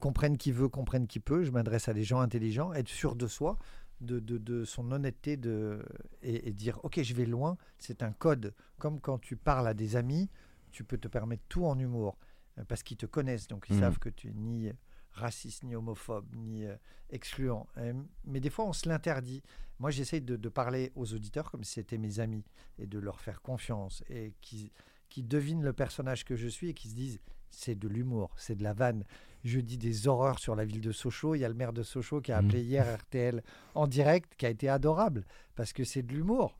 comprenne 0.00 0.36
qui 0.36 0.52
veut, 0.52 0.68
comprenne 0.68 1.06
qui 1.06 1.20
peut. 1.20 1.44
Je 1.44 1.50
m'adresse 1.52 1.88
à 1.88 1.94
des 1.94 2.02
gens 2.02 2.20
intelligents, 2.20 2.72
être 2.74 2.88
sûr 2.88 3.14
de 3.14 3.26
soi, 3.26 3.56
de, 4.00 4.18
de, 4.20 4.38
de 4.38 4.64
son 4.64 4.90
honnêteté 4.92 5.36
de, 5.36 5.84
et, 6.22 6.48
et 6.48 6.52
dire 6.52 6.80
ok, 6.82 7.02
je 7.02 7.14
vais 7.14 7.26
loin. 7.26 7.56
C'est 7.78 8.02
un 8.02 8.12
code. 8.12 8.54
Comme 8.78 9.00
quand 9.00 9.18
tu 9.18 9.36
parles 9.36 9.68
à 9.68 9.74
des 9.74 9.96
amis, 9.96 10.28
tu 10.72 10.84
peux 10.84 10.98
te 10.98 11.08
permettre 11.08 11.44
tout 11.48 11.64
en 11.64 11.78
humour 11.78 12.18
euh, 12.58 12.64
parce 12.66 12.82
qu'ils 12.82 12.96
te 12.96 13.06
connaissent, 13.06 13.48
donc 13.48 13.66
ils 13.68 13.74
Mhm. 13.76 13.80
savent 13.80 13.98
que 13.98 14.08
tu 14.08 14.28
es 14.28 14.32
ni 14.32 14.70
raciste, 15.12 15.62
ni 15.62 15.76
homophobe, 15.76 16.26
ni 16.34 16.64
euh, 16.66 16.74
excluant. 17.10 17.68
Euh, 17.78 17.92
mais 18.24 18.40
des 18.40 18.50
fois, 18.50 18.64
on 18.66 18.72
se 18.72 18.88
l'interdit. 18.88 19.42
Moi, 19.78 19.90
j'essaye 19.92 20.20
de, 20.20 20.34
de 20.36 20.48
parler 20.48 20.90
aux 20.96 21.14
auditeurs 21.14 21.50
comme 21.50 21.62
si 21.64 21.74
c'était 21.74 21.98
mes 21.98 22.18
amis 22.20 22.44
et 22.78 22.86
de 22.86 22.98
leur 22.98 23.20
faire 23.20 23.40
confiance 23.42 24.02
et 24.08 24.34
qui, 24.40 24.72
qui 25.08 25.22
devinent 25.22 25.62
le 25.62 25.72
personnage 25.72 26.24
que 26.24 26.34
je 26.36 26.48
suis 26.48 26.70
et 26.70 26.74
qui 26.74 26.88
se 26.88 26.94
disent 26.96 27.20
c'est 27.50 27.76
de 27.76 27.86
l'humour, 27.86 28.30
c'est 28.36 28.56
de 28.56 28.64
la 28.64 28.72
vanne. 28.72 29.04
Je 29.44 29.60
dis 29.60 29.76
des 29.76 30.08
horreurs 30.08 30.38
sur 30.38 30.56
la 30.56 30.64
ville 30.64 30.80
de 30.80 30.90
Sochaux. 30.90 31.34
Il 31.34 31.40
y 31.40 31.44
a 31.44 31.48
le 31.48 31.54
maire 31.54 31.72
de 31.74 31.82
Sochaux 31.82 32.20
qui 32.22 32.32
a 32.32 32.40
Mhm. 32.40 32.48
appelé 32.48 32.62
hier 32.62 32.86
RTL 32.98 33.42
en 33.74 33.86
direct, 33.86 34.34
qui 34.38 34.46
a 34.46 34.50
été 34.50 34.68
adorable 34.68 35.24
parce 35.54 35.72
que 35.72 35.84
c'est 35.84 36.02
de 36.02 36.12
l'humour. 36.14 36.58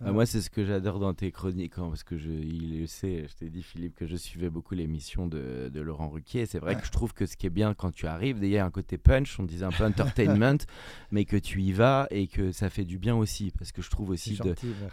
Bah, 0.00 0.12
moi, 0.12 0.26
c'est 0.26 0.40
ce 0.40 0.50
que 0.50 0.64
j'adore 0.64 0.98
dans 0.98 1.14
tes 1.14 1.30
chroniques, 1.32 1.78
hein, 1.78 1.86
parce 1.88 2.04
que 2.04 2.16
je, 2.18 2.30
il 2.30 2.80
le 2.80 2.86
sait, 2.86 3.26
je 3.28 3.34
t'ai 3.34 3.48
dit, 3.50 3.62
Philippe, 3.62 3.94
que 3.96 4.06
je 4.06 4.16
suivais 4.16 4.50
beaucoup 4.50 4.74
l'émission 4.74 5.26
de, 5.26 5.70
de 5.72 5.80
Laurent 5.80 6.08
Ruquier. 6.08 6.46
C'est 6.46 6.58
vrai 6.58 6.74
Ouais. 6.74 6.80
que 6.80 6.86
je 6.86 6.92
trouve 6.92 7.14
que 7.14 7.24
ce 7.26 7.36
qui 7.36 7.46
est 7.46 7.50
bien 7.50 7.74
quand 7.74 7.90
tu 7.92 8.06
arrives, 8.06 8.38
il 8.42 8.48
y 8.48 8.58
a 8.58 8.64
un 8.64 8.70
côté 8.70 8.98
punch, 8.98 9.38
on 9.40 9.44
disait 9.44 9.64
un 9.64 9.70
peu 9.70 9.84
entertainment, 9.84 10.58
mais 11.10 11.24
que 11.24 11.36
tu 11.36 11.62
y 11.62 11.72
vas 11.72 12.06
et 12.10 12.26
que 12.26 12.52
ça 12.52 12.68
fait 12.70 12.84
du 12.84 12.98
bien 12.98 13.16
aussi, 13.16 13.52
parce 13.58 13.72
que 13.72 13.80
je 13.82 13.90
trouve 13.90 14.10
aussi 14.10 14.38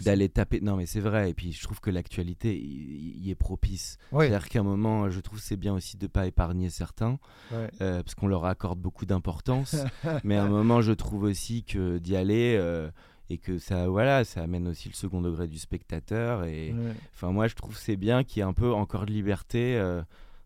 d'aller 0.01 0.29
taper. 0.29 0.61
Non, 0.61 0.75
mais 0.77 0.85
c'est 0.85 0.99
vrai, 1.01 1.29
et 1.29 1.33
puis 1.33 1.51
je 1.51 1.61
trouve 1.63 1.79
que 1.81 1.89
l'actualité 1.89 2.57
y, 2.57 3.17
y 3.25 3.31
est 3.31 3.35
propice. 3.35 3.97
Oui, 4.11 4.27
C'est-à-dire 4.27 4.49
qu'à 4.49 4.59
un 4.59 4.63
moment, 4.63 5.09
je 5.09 5.19
trouve 5.19 5.39
que 5.39 5.45
c'est 5.45 5.57
bien 5.57 5.73
aussi 5.73 5.97
de 5.97 6.05
ne 6.05 6.07
pas 6.09 6.25
épargner 6.27 6.69
certains, 6.69 7.19
ouais. 7.51 7.69
euh, 7.81 8.01
parce 8.03 8.15
qu'on 8.15 8.27
leur 8.27 8.45
accorde 8.45 8.79
beaucoup 8.79 9.05
d'importance. 9.05 9.75
mais 10.23 10.35
à 10.37 10.43
un 10.43 10.49
moment, 10.49 10.81
je 10.81 10.91
trouve 10.93 11.23
aussi 11.23 11.63
que 11.63 11.97
d'y 11.97 12.15
aller 12.15 12.55
euh, 12.59 12.89
et 13.29 13.37
que 13.37 13.57
ça, 13.57 13.87
voilà, 13.87 14.23
ça 14.23 14.41
amène 14.43 14.67
aussi 14.67 14.87
le 14.89 14.93
second 14.93 15.21
degré 15.21 15.47
du 15.47 15.57
spectateur. 15.59 16.43
Et 16.45 16.71
Ouais. 16.73 16.93
enfin, 17.13 17.31
moi, 17.31 17.47
je 17.47 17.55
trouve 17.55 17.73
que 17.75 17.79
c'est 17.81 17.95
bien 17.95 18.23
qu'il 18.23 18.37
y 18.37 18.39
ait 18.41 18.47
un 18.47 18.53
peu 18.53 18.71
encore 18.73 19.05
de 19.05 19.11
liberté 19.11 19.77
euh, 19.77 20.01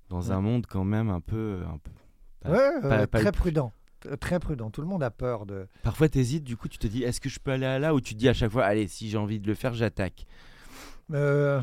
dans 0.10 0.22
Ouais. 0.22 0.32
un 0.32 0.42
monde 0.42 0.66
quand 0.68 0.84
même 0.86 1.10
un 1.10 1.22
peu. 1.22 1.62
Un 1.68 1.78
peu... 1.78 1.92
Pas- 2.42 2.50
Ouais, 2.52 2.82
pas- 2.82 2.90
ouais, 3.00 3.08
pas 3.08 3.20
très 3.20 3.26
le- 3.32 3.32
prudent. 3.38 3.74
Très 4.22 4.40
prudent. 4.40 4.70
Tout 4.72 4.80
le 4.82 4.88
monde 4.88 5.04
a 5.04 5.12
peur 5.12 5.46
de. 5.46 5.68
Parfois, 5.84 6.08
tu 6.08 6.20
hésites, 6.20 6.46
du 6.46 6.56
coup, 6.56 6.70
tu 6.70 6.78
te 6.78 6.88
dis, 6.88 7.04
est-ce 7.04 7.20
que 7.20 7.28
je 7.28 7.38
peux 7.40 7.52
aller 7.52 7.66
à 7.66 7.80
là 7.80 7.94
Ou 7.94 8.00
tu 8.00 8.14
te 8.14 8.20
dis 8.20 8.30
à 8.30 8.34
chaque 8.34 8.52
fois, 8.52 8.64
allez, 8.64 8.88
si 8.88 9.10
j'ai 9.10 9.18
envie 9.18 9.42
de 9.42 9.48
le 9.48 9.56
faire, 9.56 9.74
j'attaque. 9.74 10.26
Euh, 11.14 11.62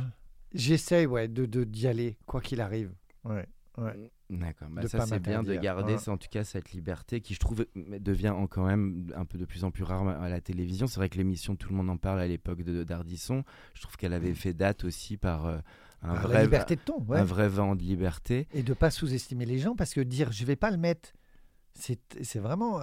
J'essaye, 0.55 1.07
ouais, 1.07 1.29
de 1.29 1.45
de- 1.45 1.65
d'y 1.65 1.87
aller, 1.87 2.17
quoi 2.25 2.41
qu'il 2.41 2.61
arrive. 2.61 2.93
Ouais. 3.25 3.47
Ouais. 3.79 4.11
D'accord, 4.29 4.69
bah 4.71 4.83
ça 4.89 5.07
c'est 5.07 5.21
bien 5.21 5.45
de 5.45 5.55
garder 5.55 5.95
hein. 5.95 5.99
ça, 5.99 6.11
en 6.11 6.17
tout 6.17 6.27
cas 6.29 6.43
cette 6.43 6.73
liberté 6.73 7.21
qui 7.21 7.33
je 7.35 7.39
trouve 7.39 7.65
devient 7.77 8.31
en- 8.31 8.49
quand 8.49 8.67
même 8.67 9.13
un 9.15 9.25
peu 9.25 9.39
de 9.39 9.45
plus 9.45 9.63
en 9.63 9.71
plus 9.71 9.85
rare 9.85 10.09
à 10.09 10.29
la 10.29 10.41
télévision. 10.41 10.89
C'est 10.89 10.97
vrai 10.99 11.09
que 11.09 11.17
l'émission 11.17 11.55
Tout 11.55 11.69
le 11.71 11.77
monde 11.77 11.89
en 11.91 11.97
parle 11.97 12.19
à 12.21 12.27
l'époque 12.27 12.63
de 12.63 12.83
d'Ardisson, 12.83 13.45
je 13.75 13.83
trouve 13.83 13.97
qu'elle 13.97 14.13
avait 14.13 14.35
fait 14.35 14.53
date 14.53 14.83
aussi 14.83 15.17
par 15.17 15.47
euh, 15.47 15.59
un, 16.03 16.15
Par 16.15 16.23
vrai, 16.29 16.43
liberté 16.43 16.75
de 16.75 16.81
ton, 16.81 17.01
ouais. 17.05 17.19
un 17.21 17.25
vrai 17.25 17.49
vent 17.49 17.77
de 17.77 17.83
liberté. 17.83 18.49
Et 18.53 18.63
de 18.65 18.75
pas 18.75 18.91
sous-estimer 18.91 19.47
les 19.47 19.59
gens, 19.59 19.77
parce 19.77 19.95
que 19.95 20.01
dire 20.01 20.33
je 20.33 20.45
vais 20.45 20.57
pas 20.57 20.73
le 20.73 20.77
mettre, 20.77 21.13
c'est 21.75 22.01
vraiment 22.41 22.81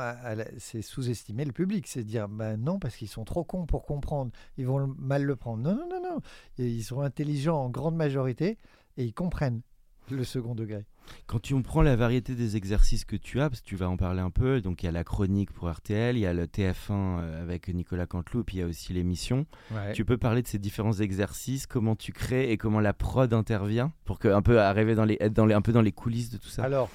c'est 0.59 0.81
sous-estimer 0.81 1.43
le 1.45 1.51
public. 1.51 1.87
C'est 1.87 2.03
dire 2.05 2.29
ben 2.29 2.55
non, 2.57 2.79
parce 2.79 2.95
qu'ils 2.95 3.09
sont 3.09 3.25
trop 3.25 3.43
cons 3.43 3.65
pour 3.65 3.85
comprendre. 3.85 4.31
Ils 4.57 4.65
vont 4.65 4.87
mal 4.97 5.23
le 5.23 5.35
prendre. 5.35 5.61
Non, 5.63 5.75
non, 5.75 5.89
non, 5.89 6.01
non. 6.01 6.19
Ils 6.57 6.83
sont 6.83 7.01
intelligents 7.01 7.57
en 7.65 7.69
grande 7.69 7.95
majorité 7.97 8.57
et 8.95 9.03
ils 9.03 9.13
comprennent 9.13 9.61
le 10.11 10.23
second 10.23 10.55
degré. 10.55 10.85
Quand 11.27 11.39
tu 11.39 11.61
prends 11.61 11.81
la 11.81 11.95
variété 11.97 12.33
des 12.33 12.55
exercices 12.55 13.03
que 13.03 13.17
tu 13.17 13.41
as, 13.41 13.49
parce 13.49 13.59
que 13.61 13.65
tu 13.65 13.75
vas 13.75 13.89
en 13.89 13.97
parler 13.97 14.21
un 14.21 14.29
peu, 14.29 14.61
donc 14.61 14.81
il 14.83 14.85
y 14.85 14.89
a 14.89 14.91
la 14.93 15.03
chronique 15.03 15.51
pour 15.51 15.69
RTL, 15.69 16.15
il 16.15 16.21
y 16.21 16.25
a 16.25 16.33
le 16.33 16.45
TF1 16.45 16.73
euh, 16.91 17.41
avec 17.41 17.67
Nicolas 17.67 18.05
Canteloup, 18.07 18.43
puis 18.45 18.57
il 18.57 18.59
y 18.61 18.63
a 18.63 18.67
aussi 18.67 18.93
l'émission. 18.93 19.45
Tu 19.93 20.05
peux 20.05 20.17
parler 20.17 20.41
de 20.41 20.47
ces 20.47 20.59
différents 20.59 20.93
exercices, 20.93 21.67
comment 21.67 21.95
tu 21.97 22.13
crées 22.13 22.51
et 22.51 22.57
comment 22.57 22.79
la 22.79 22.93
prod 22.93 23.33
intervient 23.33 23.91
pour 24.05 24.17
que 24.17 24.29
un 24.29 24.41
peu 24.41 24.61
arriver 24.61 24.95
dans 24.95 25.03
les 25.05 25.17
être 25.19 25.33
dans 25.33 25.45
les 25.45 25.53
un 25.53 25.61
peu 25.61 25.73
dans 25.73 25.81
les 25.81 25.91
coulisses 25.91 26.29
de 26.29 26.37
tout 26.37 26.47
ça. 26.47 26.63
Alors, 26.63 26.89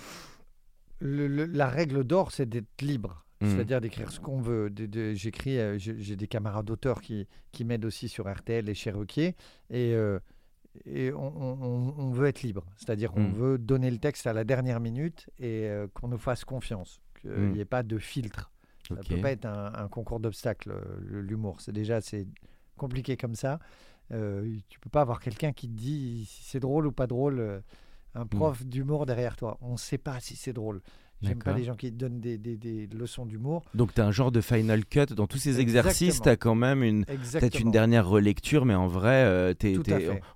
le- 1.01 1.29
le- 1.29 1.45
la 1.45 1.69
règle 1.69 2.05
d'or, 2.05 2.33
c'est 2.33 2.49
d'être 2.49 2.81
libre. 2.83 3.25
Mhm. 3.41 3.51
C'est-à-dire 3.51 3.81
d'écrire 3.81 4.11
ce 4.11 4.19
qu'on 4.21 4.41
veut. 4.41 4.69
De- 4.69 4.87
de- 4.87 5.13
J'écris, 5.15 5.59
euh, 5.59 5.79
j'ai 5.79 5.95
j'ai 6.01 6.17
des 6.17 6.27
camarades 6.27 6.65
d'auteurs 6.67 7.01
qui, 7.01 7.29
qui 7.53 7.65
m'aident 7.65 7.85
aussi 7.85 8.09
sur 8.09 8.27
RTL 8.29 8.69
et 8.69 8.75
chez 8.75 8.91
Ruquier. 8.91 9.37
Et, 9.71 9.93
euh, 9.95 10.19
et 10.85 11.13
on, 11.13 11.19
on- 11.37 11.63
on- 11.63 11.95
on 11.99 12.11
veut 12.13 12.27
être 12.27 12.43
libre. 12.43 12.65
C'est-à-dire 12.77 13.11
qu'on 13.13 13.29
Mhm. 13.29 13.33
veut 13.35 13.59
donner 13.59 13.91
le 13.91 13.99
texte 13.99 14.27
à 14.27 14.33
la 14.33 14.45
dernière 14.45 14.81
minute 14.81 15.29
et 15.39 15.67
euh, 15.69 15.87
qu'on 15.95 16.09
nous 16.09 16.19
fasse 16.19 16.45
confiance. 16.45 17.01
Qu'il 17.21 17.31
n'y 17.31 17.55
Mhm. 17.55 17.61
ait 17.61 17.65
pas 17.65 17.83
de 17.83 17.99
filtre. 17.99 18.51
Ça 18.89 18.95
ne 18.95 19.03
peut 19.03 19.21
pas 19.21 19.31
être 19.33 19.45
un, 19.45 19.73
un 19.75 19.89
concours 19.89 20.21
d'obstacles, 20.21 20.71
euh, 20.71 21.21
l'humour. 21.21 21.61
C'est 21.61 21.73
déjà 21.73 22.01
c'est 22.01 22.27
compliqué 22.77 23.17
comme 23.17 23.35
ça. 23.35 23.59
Euh, 24.13 24.57
tu 24.71 24.81
peux 24.81 24.89
pas 24.89 25.03
avoir 25.03 25.21
quelqu'un 25.21 25.53
qui 25.53 25.69
te 25.69 25.75
dit 25.75 26.25
si 26.27 26.43
c'est 26.45 26.61
drôle 26.61 26.87
ou 26.87 26.93
pas 26.93 27.07
drôle. 27.07 27.41
euh, 27.41 27.61
un 28.15 28.27
prof 28.27 28.65
d'humour 28.65 29.05
derrière 29.05 29.37
toi. 29.37 29.59
On 29.61 29.73
ne 29.73 29.77
sait 29.77 29.99
pas 29.99 30.19
si 30.19 30.35
c'est 30.35 30.55
drôle. 30.55 30.81
J'aime 31.21 31.39
pas 31.43 31.53
les 31.53 31.65
gens 31.65 31.75
qui 31.75 31.91
te 31.91 31.97
donnent 31.97 32.21
des, 32.21 32.39
des- 32.39 32.57
des 32.57 32.87
leçons 32.97 33.27
d'humour. 33.27 33.65
Donc 33.75 33.93
tu 33.93 34.01
as 34.01 34.07
un 34.07 34.13
genre 34.13 34.31
de 34.31 34.41
final 34.41 34.85
cut 34.85 35.07
dans 35.17 35.27
tous 35.27 35.39
ces 35.39 35.59
exercices, 35.61 36.21
tu 36.23 36.29
as 36.29 36.37
quand 36.37 36.55
même 36.55 36.83
une 36.85 37.05
peut-être 37.05 37.59
une 37.59 37.71
dernière 37.73 38.07
relecture 38.09 38.65
mais 38.65 38.75
en 38.75 38.87
vrai 38.87 39.25
euh, 39.25 39.53
t'es- 39.55 39.77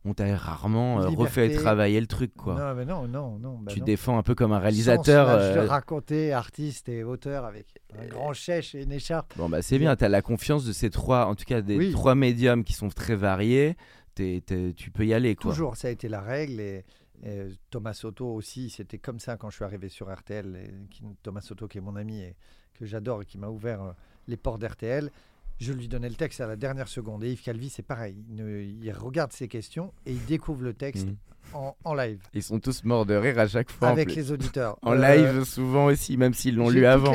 on 0.04 0.12
t'a 0.14 0.36
rarement 0.36 1.00
euh, 1.00 1.08
refait 1.08 1.50
travailler 1.54 2.00
le 2.00 2.06
truc 2.08 2.34
quoi. 2.34 2.54
Non, 2.54 2.74
mais 2.74 2.84
non, 2.84 3.06
non, 3.06 3.38
non. 3.38 3.58
bah 3.60 3.70
tu 3.72 3.78
non. 3.78 3.84
défends 3.86 4.18
un 4.18 4.22
peu 4.24 4.34
comme 4.34 4.50
un 4.52 4.56
Sans 4.56 4.62
réalisateur. 4.62 5.28
Je 5.28 5.44
euh, 5.58 5.62
le 5.62 5.68
racontais, 5.68 6.32
artiste 6.32 6.88
et 6.88 7.04
auteur 7.04 7.44
avec 7.44 7.66
un 8.00 8.06
grand 8.06 8.32
chèche 8.32 8.74
et 8.74 8.82
une 8.82 8.92
écharpe. 8.92 9.32
Bon 9.36 9.48
bah 9.48 9.62
c'est 9.62 9.78
bien, 9.78 9.94
tu 9.94 10.04
as 10.04 10.08
la 10.08 10.22
confiance 10.22 10.64
de 10.64 10.72
ces 10.72 10.90
trois 10.90 11.26
en 11.26 11.34
tout 11.36 11.44
cas 11.44 11.60
des 11.62 11.76
Oui. 11.76 11.92
trois 11.92 12.14
médiums 12.16 12.64
qui 12.64 12.72
sont 12.72 12.88
très 12.88 13.14
variés, 13.14 13.76
t'es- 14.16 14.42
tu 14.76 14.90
peux 14.90 15.06
y 15.06 15.14
aller 15.14 15.36
quoi. 15.36 15.52
Toujours, 15.52 15.76
ça 15.76 15.88
a 15.88 15.90
été 15.92 16.08
la 16.08 16.20
règle. 16.20 16.60
Et, 16.60 16.84
et 17.22 17.48
Thomas 17.70 17.94
Soto 17.94 18.26
aussi, 18.34 18.68
c'était 18.70 18.98
comme 18.98 19.18
ça 19.20 19.36
quand 19.36 19.50
je 19.50 19.56
suis 19.56 19.64
arrivé 19.64 19.88
sur 19.88 20.12
RTL. 20.12 20.56
et 20.56 20.88
qui- 20.90 21.04
Thomas 21.22 21.40
Soto, 21.40 21.68
qui 21.68 21.78
est 21.78 21.82
mon 21.82 21.96
ami 21.96 22.20
et 22.20 22.34
que 22.74 22.84
j'adore 22.86 23.22
et 23.22 23.24
qui 23.26 23.38
m'a 23.38 23.48
ouvert 23.48 23.82
euh, 23.82 23.92
les 24.26 24.36
portes 24.36 24.60
d'RTL. 24.60 25.10
Je 25.58 25.72
lui 25.72 25.86
donnais 25.86 26.08
le 26.08 26.16
texte 26.16 26.40
à 26.40 26.46
la 26.48 26.56
dernière 26.56 26.88
seconde. 26.88 27.22
Et 27.22 27.30
Yves 27.32 27.42
Calvi, 27.42 27.68
c'est 27.68 27.82
pareil. 27.84 28.16
Il, 28.28 28.34
ne- 28.34 28.60
il 28.62 28.90
regarde 28.92 29.32
ses 29.32 29.46
questions 29.46 29.92
et 30.06 30.12
il 30.12 30.24
découvre 30.24 30.62
le 30.64 30.74
texte 30.74 31.06
Mhm. 31.06 31.16
en, 31.54 31.76
en 31.84 31.94
live 31.94 32.20
Ils 32.34 32.42
sont 32.42 32.58
tous 32.58 32.82
morts 32.82 33.06
de 33.06 33.14
rire 33.14 33.38
à 33.38 33.46
chaque 33.46 33.70
fois. 33.70 33.88
avec 33.90 34.12
les 34.14 34.32
auditeurs. 34.32 34.76
En 34.82 34.92
Euh, 34.98 35.14
live 35.16 35.44
souvent 35.44 35.84
aussi, 35.86 36.16
même 36.16 36.34
s'ils 36.34 36.56
l'ont 36.56 36.70
lu 36.70 36.84
avant. 36.86 37.12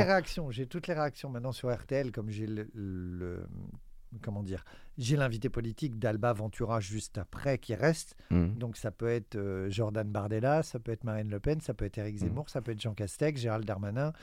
J'ai 0.51 0.67
toutes 0.67 0.87
les 0.87 0.93
réactions 0.93 1.29
maintenant 1.29 1.51
sur 1.51 1.73
RTL, 1.73 2.11
comme 2.13 2.29
j'ai 2.29 2.47
le, 2.47 2.69
le- 2.73 3.45
comment 4.21 4.43
dire, 4.43 4.63
j'ai 4.98 5.16
l'invité 5.16 5.50
politique 5.50 6.00
d'Alba 6.00 6.34
Ventura 6.34 6.80
juste 6.80 7.18
après 7.18 7.58
qui 7.58 7.75
reste. 7.75 8.16
Mm. 8.32 8.56
Donc 8.58 8.77
ça 8.77 8.92
peut 8.92 9.10
être 9.10 9.36
euh, 9.36 9.70
Jordan 9.70 10.08
Bardella, 10.10 10.63
ça 10.63 10.80
peut 10.80 10.92
être 10.92 11.04
Marine 11.04 11.30
Le 11.30 11.39
Pen, 11.39 11.62
ça 11.62 11.74
peut 11.74 11.86
être 11.86 11.98
Mm. 11.98 12.01
Éric 12.01 12.18
Zemmour, 12.18 12.50
ça 12.50 12.62
peut 12.62 12.72
être 12.72 12.82
Jean 12.82 12.94
Castex, 12.94 13.39
Gérald 13.42 13.66
Darmanin. 13.66 14.13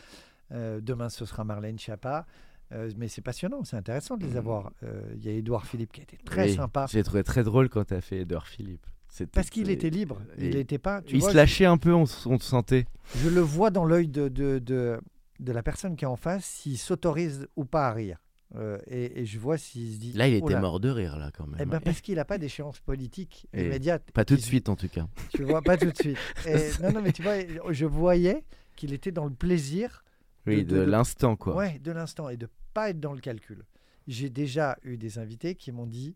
Euh, 0.53 0.81
demain 0.81 1.09
ce 1.09 1.25
sera 1.25 1.45
Marlène 1.45 1.79
Schiappa. 1.79 2.27
Euh, 2.73 2.91
mais 2.97 3.09
c'est 3.09 3.21
passionnant, 3.23 3.63
c'est 3.63 3.77
intéressant 3.77 4.17
de 4.17 4.25
les 4.27 4.37
avoir. 4.37 4.73
Euh, 4.83 5.03
Il 5.17 5.25
y 5.25 5.29
a 5.29 5.33
Édouard 5.33 5.67
Philippe 5.67 5.93
qui 5.93 6.01
a 6.01 6.03
été 6.05 6.17
très 6.25 6.47
Mm. 6.47 6.49
Oui, 6.51 6.55
sympa 6.57 6.87
J'ai 6.91 7.03
trouvé 7.03 7.23
très 7.23 7.45
drôle 7.45 7.69
quand 7.69 7.85
tu 7.85 7.95
as 7.95 8.01
fait 8.01 8.21
Edouard 8.21 8.47
Philippe. 8.47 8.87
Parce 9.33 9.49
qu'il 9.51 9.71
était 9.71 9.91
libre. 9.91 10.21
Il 10.39 10.57
n'était 10.57 10.79
pas. 10.79 11.01
tu 11.03 11.15
Il 11.15 11.21
vois, 11.21 11.31
se 11.31 11.37
lâchait 11.37 11.67
un 11.67 11.77
peu, 11.77 11.93
on, 11.93 12.03
on 12.27 12.39
sentait. 12.41 12.87
je 13.17 13.29
le 13.29 13.41
vois 13.43 13.71
dans 13.71 13.85
l'œil 13.85 14.09
de, 14.09 14.27
de, 14.29 14.59
de, 14.59 14.99
de 15.39 15.53
la 15.53 15.63
personne 15.63 15.95
qui 15.95 16.05
est 16.05 16.09
en 16.09 16.17
face 16.17 16.45
s'il 16.45 16.79
s'autorise 16.79 17.47
ou 17.55 17.65
pas 17.65 17.87
à 17.87 17.93
rire. 17.93 18.19
Euh, 18.57 18.79
et, 18.87 19.21
et 19.21 19.27
je 19.27 19.39
vois 19.39 19.59
s'il 19.59 19.93
se 19.95 19.99
dit. 19.99 20.13
Là, 20.13 20.29
il 20.29 20.35
Oh 20.41 20.47
était 20.47 20.55
là. 20.55 20.61
mort 20.61 20.79
de 20.79 20.89
rire, 20.89 21.17
là, 21.19 21.31
quand 21.37 21.47
même. 21.47 21.59
Eh 21.61 21.65
ben, 21.65 21.81
parce 21.81 22.01
qu'il 22.01 22.15
n'a 22.17 22.25
pas 22.25 22.39
d'échéance 22.39 22.79
politique 22.81 23.47
Et 23.53 23.67
immédiate. 23.67 24.11
Pas 24.13 24.25
tout 24.25 24.37
de 24.37 24.41
suite, 24.41 24.69
en 24.69 24.77
tout 24.77 24.89
cas. 24.89 25.09
Tu 25.35 25.43
vois, 25.43 25.61
pas 25.61 25.77
tout 25.77 25.91
de 25.91 25.97
suite. 25.97 26.19
Et- 26.47 26.71
non, 26.83 26.93
non, 26.93 27.03
mais 27.03 27.13
tu 27.13 27.23
vois, 27.23 27.35
je 27.73 27.85
voyais 27.87 28.45
qu'il 28.77 28.93
était 28.93 29.11
dans 29.13 29.25
le 29.25 29.35
plaisir 29.35 30.05
Oui, 30.47 30.65
de- 30.65 30.71
de, 30.71 30.77
de- 30.85 30.91
l'instant, 30.91 31.35
quoi. 31.37 31.57
ouais, 31.57 31.79
de 31.81 31.91
l'instant 31.91 32.29
et 32.29 32.37
de 32.37 32.49
pas 32.75 32.91
être 32.91 33.01
dans 33.01 33.13
le 33.13 33.21
calcul. 33.21 33.65
J'ai 34.07 34.31
déjà 34.31 34.77
eu 34.85 34.97
des 34.99 35.19
invités 35.19 35.55
qui 35.57 35.73
m'ont 35.73 35.87
dit, 35.87 36.15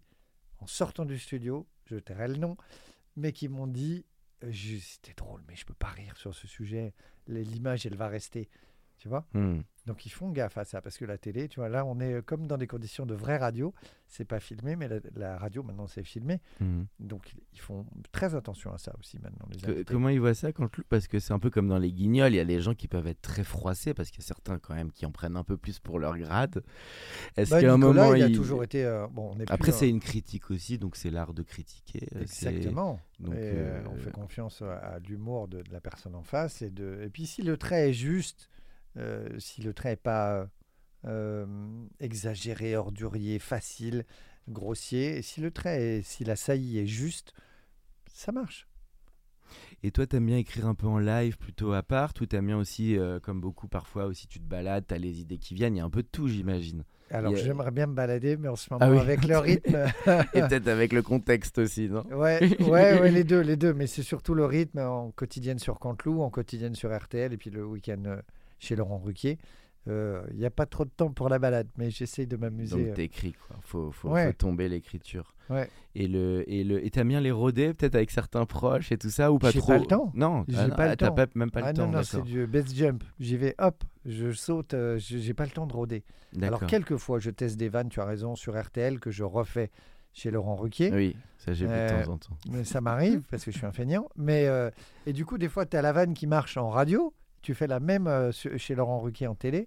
en 0.60 0.66
sortant 0.66 1.04
du 1.04 1.18
studio, 1.18 1.66
je 1.86 1.96
tairai 1.96 2.28
le 2.28 2.36
nom, 2.36 2.56
mais 3.16 3.32
qui 3.32 3.48
m'ont 3.48 3.66
dit, 3.66 4.04
euh, 4.44 4.52
c'était 4.52 5.14
drôle, 5.16 5.42
mais 5.48 5.56
je 5.56 5.64
peux 5.64 5.74
pas 5.74 5.88
rire 5.88 6.16
sur 6.16 6.34
ce 6.34 6.46
sujet. 6.46 6.92
L'image, 7.26 7.84
elle 7.86 7.96
va 7.96 8.06
rester. 8.08 8.48
Tu 8.98 9.08
vois 9.08 9.26
Hmm. 9.32 9.60
Donc 9.86 10.04
ils 10.04 10.10
font 10.10 10.30
gaffe 10.30 10.58
à 10.58 10.64
ça 10.66 10.82
parce 10.82 10.98
que 10.98 11.06
la 11.06 11.16
télé, 11.16 11.48
tu 11.48 11.60
vois, 11.60 11.70
là 11.70 11.86
on 11.86 11.98
est 12.00 12.12
euh, 12.14 12.20
comme 12.22 12.46
dans 12.46 12.58
des 12.58 12.66
conditions 12.66 13.06
de 13.06 13.14
vraie 13.14 13.38
radio. 13.38 13.72
C'est 14.06 14.26
pas 14.26 14.38
filmé, 14.40 14.76
mais 14.76 14.86
la, 14.88 14.98
la 15.14 15.38
radio 15.38 15.62
maintenant 15.62 15.86
c'est 15.86 16.02
filmé. 16.04 16.40
Hmm. 16.60 16.82
Donc 17.00 17.32
ils 17.54 17.60
font 17.60 17.86
très 18.12 18.34
attention 18.34 18.70
à 18.72 18.76
ça 18.78 18.92
aussi 18.98 19.18
maintenant. 19.18 19.46
Les 19.50 19.60
Que- 19.60 19.82
comment 19.90 20.10
il 20.10 20.20
voit 20.20 20.34
ça 20.34 20.52
quand 20.52 20.68
Parce 20.90 21.06
que 21.08 21.18
c'est 21.20 21.32
un 21.32 21.38
peu 21.38 21.48
comme 21.48 21.68
dans 21.68 21.78
les 21.78 21.90
guignols, 21.92 22.32
il 22.34 22.36
y 22.36 22.40
a 22.40 22.44
des 22.44 22.60
gens 22.60 22.74
qui 22.74 22.86
peuvent 22.88 23.06
être 23.06 23.22
très 23.22 23.44
froissés 23.44 23.94
parce 23.94 24.10
qu'il 24.10 24.20
y 24.20 24.24
a 24.24 24.26
certains 24.26 24.58
quand 24.58 24.74
même 24.74 24.90
qui 24.92 25.06
en 25.06 25.10
prennent 25.12 25.36
un 25.36 25.44
peu 25.44 25.56
plus 25.56 25.78
pour 25.78 25.98
leur 25.98 26.18
grade. 26.18 26.62
Est-ce 27.36 27.50
Bah, 27.50 27.60
qu'à 27.62 27.72
un 27.72 27.78
moment 27.78 28.12
il 28.14 28.22
a 28.22 28.28
il- 28.28 28.36
toujours 28.36 28.62
été. 28.64 28.84
euh, 28.84 29.06
bon, 29.10 29.32
on 29.34 29.40
est 29.40 29.50
Après, 29.50 29.72
c'est 29.72 29.86
euh, 29.86 29.90
une 29.90 30.00
critique 30.00 30.50
aussi, 30.50 30.76
donc 30.78 30.96
c'est 30.96 31.10
l'art 31.10 31.32
de 31.32 31.42
critiquer. 31.42 32.06
euh, 32.14 32.20
Exactement. 32.22 33.00
donc, 33.20 33.34
et, 33.34 33.38
euh, 33.54 33.80
On 33.90 33.96
fait 33.96 34.10
confiance 34.10 34.60
à, 34.60 34.74
à 34.76 34.98
l'humour 34.98 35.48
de, 35.48 35.62
de 35.62 35.72
la 35.72 35.80
personne 35.80 36.14
en 36.14 36.22
face. 36.24 36.60
Et, 36.62 36.68
de... 36.70 37.00
et 37.04 37.08
puis 37.08 37.24
si 37.26 37.40
le 37.42 37.56
trait 37.56 37.88
est 37.90 37.94
juste, 37.94 38.50
euh, 38.96 39.38
si 39.38 39.62
le 39.62 39.74
trait 39.74 39.90
n'est 39.90 39.96
pas 39.96 40.48
euh, 41.06 41.46
exagéré, 42.00 42.76
ordurier, 42.76 43.38
facile, 43.38 44.04
grossier, 44.48 45.18
et 45.18 45.22
si 45.22 45.40
le 45.40 45.50
trait, 45.50 45.82
est, 45.98 46.02
si 46.02 46.24
la 46.24 46.36
saillie 46.36 46.78
est 46.78 46.86
juste, 46.86 47.34
ça 48.12 48.32
marche. 48.32 48.68
Et 49.82 49.90
toi, 49.90 50.06
t'aimes 50.06 50.26
bien 50.26 50.36
écrire 50.38 50.66
un 50.66 50.74
peu 50.74 50.86
en 50.86 50.98
live, 50.98 51.38
plutôt 51.38 51.72
à 51.72 51.82
part, 51.82 52.12
ou 52.20 52.26
t'aimes 52.26 52.46
bien 52.46 52.58
aussi, 52.58 52.98
euh, 52.98 53.20
comme 53.20 53.40
beaucoup 53.40 53.68
parfois 53.68 54.06
aussi, 54.06 54.26
tu 54.26 54.38
te 54.40 54.44
balades, 54.44 54.84
t'as 54.86 54.98
les 54.98 55.20
idées 55.20 55.38
qui 55.38 55.54
viennent, 55.54 55.74
il 55.76 55.78
y 55.78 55.80
a 55.80 55.84
un 55.84 55.90
peu 55.90 56.02
de 56.02 56.08
tout, 56.08 56.28
j'imagine. 56.28 56.84
Alors 57.10 57.32
a- 57.34 57.36
j'aimerais 57.36 57.70
bien 57.70 57.86
me 57.86 57.94
balader, 57.94 58.36
mais 58.36 58.48
en 58.48 58.56
ce 58.56 58.72
moment, 58.72 58.84
Ah 58.84 58.90
oui. 58.90 58.98
avec 58.98 59.24
le 59.24 59.38
rythme. 59.38 59.86
Et 60.34 60.42
peut-être 60.42 60.68
avec 60.68 60.92
le 60.92 61.02
contexte 61.02 61.58
aussi, 61.58 61.88
non? 61.88 62.04
Ouais, 62.10 62.46
ouais, 62.60 62.94
ouais, 63.00 63.10
les 63.10 63.24
deux, 63.24 63.40
les 63.40 63.56
deux. 63.56 63.74
Mais 63.74 63.86
c'est 63.86 64.02
surtout 64.02 64.34
le 64.34 64.44
rythme 64.44 64.78
en 64.78 65.10
quotidienne 65.10 65.58
sur 65.58 65.78
Canteloup, 65.78 66.22
en 66.22 66.30
quotidienne 66.30 66.74
sur 66.74 66.94
RTL, 66.96 67.32
et 67.32 67.36
puis 67.36 67.50
le 67.50 67.64
week-end 67.66 68.18
chez 68.58 68.76
Laurent 68.76 68.98
Ruquier. 68.98 69.38
euh, 69.86 70.22
il 70.32 70.38
n'y 70.38 70.44
a 70.44 70.50
pas 70.50 70.66
trop 70.66 70.84
de 70.84 70.90
temps 70.90 71.10
pour 71.12 71.30
la 71.30 71.38
balade, 71.38 71.68
mais 71.78 71.90
j'essaye 71.90 72.26
de 72.26 72.36
m'amuser. 72.36 72.84
Donc 72.86 72.94
t'écris 72.94 73.32
quoi. 73.32 73.56
Faut, 73.62 73.90
faut, 73.90 74.10
Ouais. 74.10 74.26
faut 74.26 74.32
tomber 74.34 74.68
l'écriture. 74.68 75.34
Ouais. 75.48 75.70
Et 75.94 76.06
le 76.08 76.44
et 76.46 76.62
le 76.62 76.84
et 76.84 76.90
t'aimes 76.90 77.08
bien 77.08 77.22
les 77.22 77.30
rodés 77.30 77.72
peut-être 77.72 77.94
avec 77.94 78.10
certains 78.10 78.44
proches 78.44 78.92
et 78.92 78.98
tout 78.98 79.08
ça 79.08 79.32
ou 79.32 79.38
pas 79.38 79.50
J'ai 79.50 79.60
trop? 79.60 79.68
pas 79.72 79.78
le 79.78 79.86
temps. 79.86 80.12
Non, 80.14 80.44
J'ai 80.46 80.58
ah, 80.58 80.68
pas 80.68 80.84
le 80.86 80.90
ah, 80.92 80.96
temps. 80.96 81.14
pas- 81.14 81.26
même 81.34 81.50
pas 81.50 81.60
ah 81.62 81.68
le 81.72 81.76
temps. 81.76 81.86
non, 81.86 81.92
non, 81.98 82.02
c'est 82.02 82.20
du 82.22 82.46
best 82.46 82.74
jump. 82.74 83.02
J'y 83.18 83.38
vais, 83.38 83.54
hop, 83.58 83.82
je 84.04 84.30
saute, 84.32 84.74
euh, 84.74 84.98
je- 84.98 85.16
j'ai 85.16 85.32
pas 85.32 85.44
le 85.46 85.50
temps 85.52 85.66
de 85.66 85.72
rôder. 85.72 86.04
Alors, 86.42 86.66
quelquefois, 86.66 87.18
je 87.18 87.30
teste 87.30 87.56
des 87.56 87.70
vannes, 87.70 87.88
tu 87.88 88.00
as 88.00 88.04
raison, 88.04 88.36
sur 88.36 88.60
RTL 88.60 89.00
que 89.00 89.10
je 89.10 89.24
refais 89.24 89.70
chez 90.12 90.30
Laurent 90.30 90.56
Ruquier. 90.56 90.90
Oui, 90.92 91.16
ça 91.38 91.54
j'ai 91.54 91.64
vu 91.64 91.72
de 91.72 91.76
Euh, 91.78 92.04
temps 92.04 92.12
en 92.12 92.18
temps. 92.18 92.36
Mais 92.50 92.64
ça 92.64 92.82
m'arrive 92.82 93.22
parce 93.30 93.42
que 93.42 93.50
je 93.52 93.56
suis 93.56 93.66
un 93.66 93.72
feignant. 93.72 94.06
Mais, 94.16 94.46
euh, 94.48 94.70
et 95.06 95.14
du 95.14 95.24
coup, 95.24 95.38
des 95.38 95.48
fois, 95.48 95.64
tu 95.64 95.78
as 95.78 95.82
la 95.82 95.92
vanne 95.92 96.12
qui 96.12 96.26
marche 96.26 96.58
en 96.58 96.68
radio, 96.68 97.14
tu 97.42 97.54
fais 97.54 97.66
la 97.66 97.80
même 97.80 98.06
euh, 98.06 98.30
chez 98.32 98.74
Laurent 98.74 99.00
Ruquier 99.00 99.26
en 99.26 99.34
télé, 99.34 99.66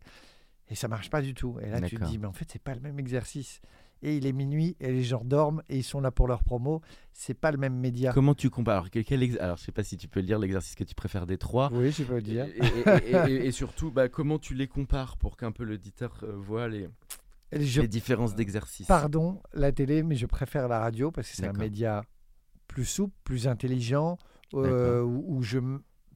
et 0.70 0.76
ça 0.76 0.88
marche 0.88 1.10
pas 1.10 1.22
du 1.22 1.34
tout. 1.34 1.58
Et 1.62 1.70
là, 1.70 1.80
tu 1.90 1.96
te 1.98 2.02
dis, 2.10 2.18
mais 2.18 2.28
en 2.28 2.34
fait, 2.34 2.50
c'est 2.52 2.62
pas 2.62 2.74
le 2.76 2.82
même 2.82 3.00
exercice. 3.00 3.62
Et 4.04 4.18
il 4.18 4.26
est 4.26 4.32
minuit, 4.34 4.76
et 4.80 4.92
les 4.92 5.04
gens 5.04 5.24
dorment, 5.24 5.62
et 5.70 5.78
ils 5.78 5.84
sont 5.84 6.02
là 6.02 6.10
pour 6.10 6.28
leur 6.28 6.44
promo. 6.44 6.82
C'est 7.14 7.36
pas 7.36 7.52
le 7.52 7.58
même 7.60 7.76
média. 7.76 8.12
Comment 8.14 8.34
tu 8.34 8.50
compares 8.50 8.78
Alors, 8.78 8.90
quel, 8.90 9.04
quel 9.06 9.22
ex- 9.22 9.38
Alors, 9.40 9.58
je 9.58 9.64
sais 9.64 9.72
pas 9.72 9.84
si 9.84 9.96
tu 9.96 10.08
peux 10.08 10.22
lire 10.22 10.40
l'exercice 10.40 10.74
que 10.74 10.84
tu 10.84 10.96
préfères 10.96 11.28
des 11.28 11.38
trois. 11.38 11.70
Oui, 11.72 11.92
je 11.92 12.04
peux 12.04 12.16
le 12.16 12.22
dire. 12.24 12.46
Et, 12.46 12.58
et- 12.66 13.12
et- 13.12 13.32
et- 13.32 13.46
et 13.46 13.52
surtout, 13.52 13.92
bah, 13.92 14.10
comment 14.10 14.40
tu 14.40 14.56
les 14.56 14.68
compares 14.68 15.18
pour 15.18 15.38
qu'un 15.38 15.52
peu 15.52 15.64
l'auditeur 15.64 16.18
euh, 16.24 16.34
voit 16.36 16.68
les, 16.68 16.90
je 17.52 17.82
les 17.82 17.88
différences 17.88 18.34
d'exercice? 18.34 18.88
Pardon, 18.88 19.40
la 19.54 19.72
télé, 19.72 20.02
mais 20.02 20.16
je 20.16 20.26
préfère 20.26 20.68
la 20.68 20.80
radio 20.80 21.12
parce 21.12 21.30
que 21.30 21.36
c'est 21.36 21.46
un 21.46 21.54
média 21.66 22.04
plus 22.68 22.86
souple, 22.86 23.14
plus 23.24 23.48
intelligent, 23.48 24.18
euh, 24.56 25.04
où, 25.04 25.26
où 25.28 25.44
je, 25.44 25.60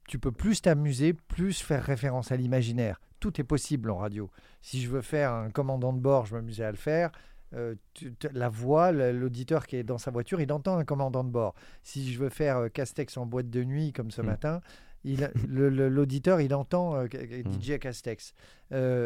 tu 0.08 0.20
peux 0.20 0.32
plus 0.32 0.62
t'amuser, 0.62 1.14
plus 1.14 1.62
faire 1.62 1.84
référence 1.84 2.32
à 2.32 2.36
l'imaginaire. 2.38 3.00
Tout 3.20 3.40
est 3.42 3.44
possible 3.44 3.90
en 3.90 3.98
radio. 3.98 4.30
Si 4.62 4.82
je 4.82 4.90
veux 4.90 5.02
faire 5.02 5.32
un 5.34 5.50
commandant 5.50 5.94
de 5.94 6.00
bord, 6.00 6.26
je 6.26 6.36
m'amusais 6.36 6.64
à 6.64 6.72
le 6.72 6.78
faire. 6.78 7.12
Euh, 7.54 7.76
tu- 7.94 8.14
la 8.34 8.50
voix, 8.50 8.92
l'auditeur 8.92 9.66
qui 9.68 9.78
est 9.78 9.84
dans 9.84 9.98
sa 9.98 10.12
voiture, 10.12 10.42
il 10.42 10.52
entend 10.52 10.78
un 10.78 10.84
commandant 10.84 11.24
de 11.24 11.30
bord. 11.30 11.56
Si 11.84 12.12
je 12.12 12.20
veux 12.20 12.30
faire 12.30 12.58
euh, 12.58 12.68
Castex 12.70 13.16
en 13.18 13.26
boîte 13.26 13.50
de 13.50 13.64
nuit 13.64 13.94
comme 13.94 14.12
ce 14.12 14.22
Mm. 14.22 14.26
matin, 14.26 14.62
l'auditeur, 15.48 16.42
il 16.42 16.54
entend 16.54 16.96
euh, 16.96 17.06
Hmm. 17.06 17.52
DJ 17.62 17.78
Castex. 17.80 18.34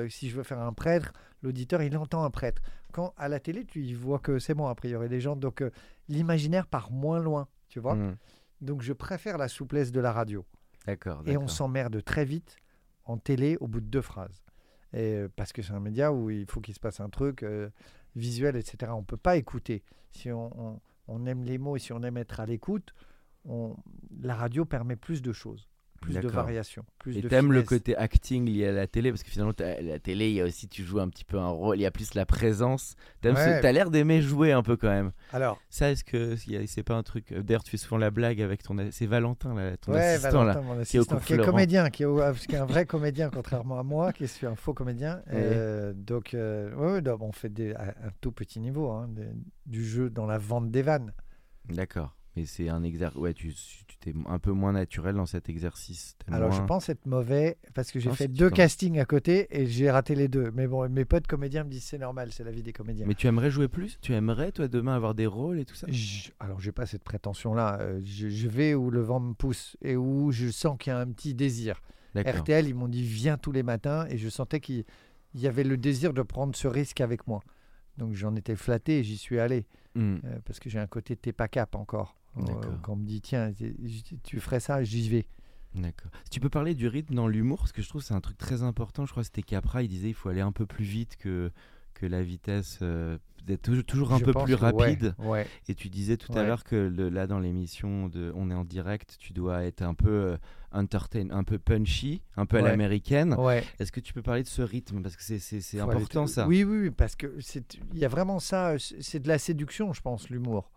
Si 0.09 0.29
je 0.29 0.35
veux 0.35 0.43
faire 0.43 0.59
un 0.59 0.73
prêtre, 0.73 1.13
l'auditeur, 1.43 1.81
il 1.81 1.95
entend 1.97 2.23
un 2.23 2.29
prêtre. 2.31 2.61
Quand 2.91 3.13
à 3.17 3.27
la 3.27 3.39
télé, 3.39 3.65
tu 3.65 3.83
y 3.83 3.93
vois 3.93 4.19
que 4.19 4.39
c'est 4.39 4.53
bon, 4.53 4.67
a 4.67 4.75
priori, 4.75 5.09
les 5.09 5.19
gens. 5.19 5.35
Donc 5.35 5.63
l'imaginaire 6.07 6.67
part 6.67 6.91
moins 6.91 7.19
loin, 7.19 7.47
tu 7.67 7.79
vois. 7.79 7.95
Hmm, 7.95 8.15
Donc 8.61 8.81
je 8.81 8.93
préfère 8.93 9.37
la 9.37 9.47
souplesse 9.47 9.91
de 9.91 9.99
la 9.99 10.11
radio. 10.11 10.45
D'accord. 10.85 11.21
Et 11.27 11.37
on 11.37 11.47
s'emmerde 11.47 12.03
très 12.03 12.25
vite 12.25 12.55
en 13.05 13.17
télé 13.17 13.57
au 13.59 13.67
bout 13.67 13.81
de 13.81 13.85
deux 13.87 14.01
phrases. 14.01 14.43
Et, 14.93 15.13
euh, 15.15 15.29
parce 15.35 15.51
que 15.53 15.61
c'est 15.61 15.73
un 15.73 15.79
média 15.79 16.11
où 16.11 16.29
il 16.29 16.45
faut 16.49 16.61
qu'il 16.61 16.73
se 16.73 16.79
passe 16.79 16.99
un 16.99 17.09
truc 17.09 17.43
euh, 17.43 17.69
visuel, 18.15 18.55
etc. 18.55 18.91
On 18.95 18.99
ne 19.01 19.05
peut 19.05 19.17
pas 19.17 19.35
écouter. 19.37 19.83
Si 20.11 20.31
on, 20.31 20.51
on- 20.59 20.79
on 21.07 21.25
aime 21.25 21.43
les 21.43 21.57
mots 21.57 21.75
et 21.75 21.79
si 21.79 21.91
on 21.93 22.01
aime 22.03 22.17
être 22.17 22.39
à 22.39 22.45
l'écoute, 22.45 22.93
la 24.21 24.35
radio 24.35 24.65
permet 24.65 24.95
plus 24.95 25.21
de 25.21 25.31
choses, 25.33 25.67
plus 25.99 26.15
de 26.19 26.27
variations, 26.27 26.83
plus 26.99 27.17
Et 27.17 27.21
t'aimes 27.23 27.51
le 27.53 27.61
côté 27.63 27.95
acting 27.95 28.45
lié 28.45 28.67
à 28.67 28.71
la 28.71 28.87
télé? 28.87 29.11
Parce 29.11 29.23
que 29.23 29.29
finalement 29.29 29.53
t'as- 29.53 29.81
la 29.81 29.99
télé 29.99 30.29
il 30.29 30.35
y 30.35 30.41
a 30.41 30.45
aussi 30.45 30.67
tu 30.67 30.83
joues 30.83 30.99
un 30.99 31.09
petit 31.09 31.25
peu 31.25 31.37
un 31.37 31.47
rôle 31.49 31.77
il 31.77 31.81
y 31.81 31.85
a 31.85 31.91
plus 31.91 32.13
la 32.13 32.25
présence. 32.25 32.95
Ce- 33.23 33.29
Ouais. 33.29 33.61
t'as 33.61 33.71
l'air 33.71 33.89
d'aimer 33.91 34.21
jouer 34.21 34.51
un 34.51 34.63
peu 34.63 34.75
quand 34.77 34.89
même. 34.89 35.11
Alors, 35.33 35.59
ça 35.69 35.91
est-ce 35.91 36.03
que 36.03 36.35
il 36.47 36.53
y 36.53 36.57
a- 36.57 36.65
c'est 36.67 36.83
pas 36.83 36.95
un 36.95 37.03
truc 37.03 37.31
euh, 37.31 37.43
d'ailleurs 37.43 37.63
tu 37.63 37.71
fais 37.71 37.77
souvent 37.77 37.97
la 37.97 38.11
blague 38.11 38.41
avec 38.41 38.63
ton 38.63 38.75
c'est 38.91 39.05
Valentin 39.05 39.53
là, 39.53 39.77
ton 39.77 39.93
ouais, 39.93 39.99
assistant 40.01 40.43
Valentin, 40.45 40.59
là 40.61 40.61
mon 40.61 40.83
qui 40.83 40.97
est 40.97 40.99
au 40.99 41.05
qui 41.19 41.33
est 41.33 41.37
comédien, 41.37 41.89
qui 41.89 42.03
est, 42.03 42.05
au- 42.05 42.33
qui 42.33 42.55
est 42.55 42.59
un 42.59 42.65
vrai 42.65 42.85
comédien, 42.85 43.29
contrairement 43.29 43.79
à 43.79 43.83
moi, 43.83 44.13
qui 44.13 44.27
suis 44.27 44.45
un 44.47 44.55
faux 44.55 44.73
comédien. 44.73 45.21
Euh, 45.31 45.93
donc, 45.93 46.33
euh, 46.33 46.73
ouais, 46.75 46.91
ouais, 46.93 47.01
donc, 47.01 47.21
on 47.21 47.31
fait 47.31 47.49
des, 47.49 47.73
à 47.73 47.89
un 48.05 48.11
tout 48.21 48.31
petit 48.31 48.59
niveau 48.59 48.89
hein, 48.89 49.07
des- 49.09 49.27
du 49.65 49.85
jeu 49.85 50.09
dans 50.09 50.25
la 50.25 50.37
vente 50.37 50.71
des 50.71 50.81
vannes. 50.81 51.11
d'accord 51.69 52.15
mais 52.35 52.45
c'est 52.45 52.69
un 52.69 52.83
exercice 52.83 53.17
ouais 53.19 53.33
tu 53.33 53.53
tu 53.87 53.97
t'es 53.97 54.13
un 54.27 54.39
peu 54.39 54.51
moins 54.51 54.71
naturel 54.71 55.15
dans 55.15 55.25
cet 55.25 55.49
exercice 55.49 56.15
Alors, 56.31 56.51
je 56.51 56.61
pense 56.61 56.87
être 56.89 57.05
mauvais 57.05 57.57
parce 57.73 57.91
que 57.91 57.99
j'ai 57.99 58.11
fait 58.11 58.27
deux 58.27 58.49
castings 58.49 58.99
à 58.99 59.05
côté 59.05 59.47
et 59.51 59.65
j'ai 59.65 59.89
raté 59.91 60.15
les 60.15 60.27
deux. 60.27 60.51
Mais 60.53 60.67
bon, 60.67 60.87
mes 60.89 61.03
potes 61.03 61.27
comédiens 61.27 61.63
me 61.65 61.69
disent 61.69 61.83
c'est 61.83 61.97
normal, 61.97 62.31
c'est 62.31 62.43
la 62.43 62.51
vie 62.51 62.63
des 62.63 62.71
comédiens. 62.71 63.05
mais 63.07 63.15
tu 63.15 63.27
aimerais 63.27 63.51
jouer 63.51 63.67
plus? 63.67 63.97
Tu 64.01 64.13
aimerais 64.13 64.51
toi 64.51 64.67
demain 64.67 64.95
avoir 64.95 65.15
des 65.15 65.25
rôles 65.27 65.59
et 65.59 65.65
tout 65.65 65.75
ça? 65.75 65.87
Je- 65.89 66.29
alors, 66.39 66.59
j'ai 66.61 66.71
pas 66.71 66.85
cette 66.85 67.03
prétention-là. 67.03 67.79
Euh, 67.81 67.99
je, 68.03 68.29
je 68.29 68.47
vais 68.47 68.73
où 68.75 68.89
le 68.91 69.01
vent 69.01 69.19
me 69.19 69.33
pousse 69.33 69.75
et 69.81 69.95
où 69.97 70.31
je 70.31 70.49
sens 70.49 70.77
qu'il 70.79 70.91
y 70.91 70.95
a 70.95 70.99
un 70.99 71.07
petit 71.11 71.33
désir. 71.33 71.81
RTL, 72.15 72.67
ils 72.67 72.75
m'ont 72.75 72.87
dit 72.87 73.03
viens 73.03 73.37
tous 73.37 73.51
les 73.51 73.63
matins 73.63 74.05
et 74.09 74.17
je 74.17 74.29
sentais 74.29 74.59
qu'il 74.59 74.83
il 75.35 75.41
y 75.41 75.47
avait 75.47 75.63
le 75.63 75.77
désir 75.77 76.13
de 76.13 76.21
prendre 76.21 76.55
ce 76.55 76.67
risque 76.67 77.01
avec 77.01 77.27
moi. 77.27 77.41
Donc 77.97 78.13
j'en 78.13 78.35
étais 78.35 78.55
flatté 78.55 78.99
et 78.99 79.03
j'y 79.03 79.17
suis 79.17 79.39
allé 79.39 79.65
Hmm. 79.95 80.17
euh, 80.25 80.37
parce 80.45 80.59
que 80.59 80.69
j'ai 80.69 80.77
un 80.79 80.85
côté 80.87 81.15
t'es 81.15 81.33
pas 81.33 81.47
cap 81.47 81.73
encore. 81.75 82.15
Euh, 82.37 82.41
quand 82.83 82.93
on 82.93 82.95
me 82.97 83.05
dit 83.05 83.21
tiens, 83.21 83.51
tu 84.23 84.39
ferais 84.39 84.59
ça, 84.59 84.83
j'y 84.83 85.09
vais. 85.09 85.25
D'accord. 85.75 86.11
Si 86.23 86.29
tu 86.31 86.39
peux 86.39 86.49
parler 86.49 86.73
du 86.73 86.87
rythme 86.87 87.13
dans 87.15 87.27
l'humour, 87.27 87.59
parce 87.59 87.71
que 87.71 87.81
je 87.81 87.89
trouve 87.89 88.01
que 88.01 88.07
c'est 88.07 88.13
un 88.13 88.21
truc 88.21 88.37
très 88.37 88.63
important. 88.63 89.05
Je 89.05 89.11
crois 89.11 89.21
que 89.23 89.27
c'était 89.27 89.43
Capra, 89.43 89.83
il 89.83 89.87
disait 89.89 90.09
il 90.09 90.13
faut 90.13 90.29
aller 90.29 90.41
un 90.41 90.51
peu 90.51 90.65
plus 90.65 90.85
vite 90.85 91.15
que, 91.17 91.51
que 91.93 92.05
la 92.05 92.23
vitesse, 92.23 92.79
euh, 92.81 93.17
d'être 93.45 93.61
toujours, 93.61 93.83
toujours 93.83 94.13
un 94.13 94.17
Je 94.19 94.25
peu 94.25 94.33
plus 94.33 94.53
ouais, 94.55 94.59
rapide. 94.59 95.15
Ouais, 95.19 95.45
Et 95.67 95.75
tu 95.75 95.89
disais 95.89 96.17
tout 96.17 96.31
à 96.33 96.43
l'heure 96.43 96.63
que 96.63 96.75
le- 96.75 97.09
là, 97.09 97.27
dans 97.27 97.39
l'émission 97.39 98.07
de 98.07 98.31
On 98.35 98.49
est 98.49 98.53
en 98.55 98.63
direct, 98.65 99.17
tu 99.19 99.31
dois 99.33 99.63
être 99.63 99.81
un 99.83 99.93
peu 99.93 100.09
euh, 100.09 100.37
entertain, 100.71 101.29
un 101.31 101.43
peu 101.43 101.59
punchy, 101.59 102.21
un 102.35 102.45
peu 102.45 102.57
à 102.57 102.61
l'américaine. 102.61 103.35
Est-ce 103.79 103.91
que 103.91 103.99
tu 103.99 104.13
peux 104.13 104.21
parler 104.23 104.43
de 104.43 104.47
ce 104.47 104.61
rythme? 104.63 105.01
Parce 105.03 105.15
que 105.17 105.23
c'est- 105.23 105.79
important 105.79 106.25
ça. 106.27 106.47
Oui, 106.47 106.63
oui, 106.63 106.79
oui, 106.83 106.89
parce 106.91 107.15
que 107.15 107.35
c'est 107.41 107.77
il 107.93 107.99
y 107.99 108.05
a 108.05 108.09
vraiment 108.09 108.39
ça. 108.39 108.77
c'est- 108.79 109.01
C'est 109.01 109.19
de 109.19 109.27
la 109.27 109.37
séduction, 109.37 109.93
je 109.93 110.01
pense, 110.01 110.29
l'humour, 110.29 110.71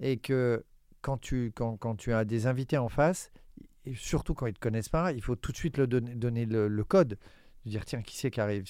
et 0.00 0.16
que 0.18 0.64
quand 1.02 1.18
tu 1.18 1.52
quand, 1.54 1.76
quand 1.76 1.96
tu 1.96 2.12
as 2.12 2.24
des 2.24 2.46
invités 2.46 2.78
en 2.78 2.88
face, 2.88 3.30
et 3.84 3.94
surtout 3.94 4.34
quand 4.34 4.46
ils 4.46 4.54
te 4.54 4.60
connaissent 4.60 4.88
pas, 4.88 5.12
il 5.12 5.22
faut 5.22 5.36
tout 5.36 5.52
de 5.52 5.56
suite 5.56 5.76
le 5.78 5.86
donner, 5.86 6.14
donner 6.14 6.44
le, 6.46 6.68
le 6.68 6.84
code, 6.84 7.18
de 7.64 7.70
dire 7.70 7.84
tiens 7.84 8.02
qui 8.02 8.16
c'est 8.16 8.30
qui 8.30 8.40
arrive? 8.40 8.64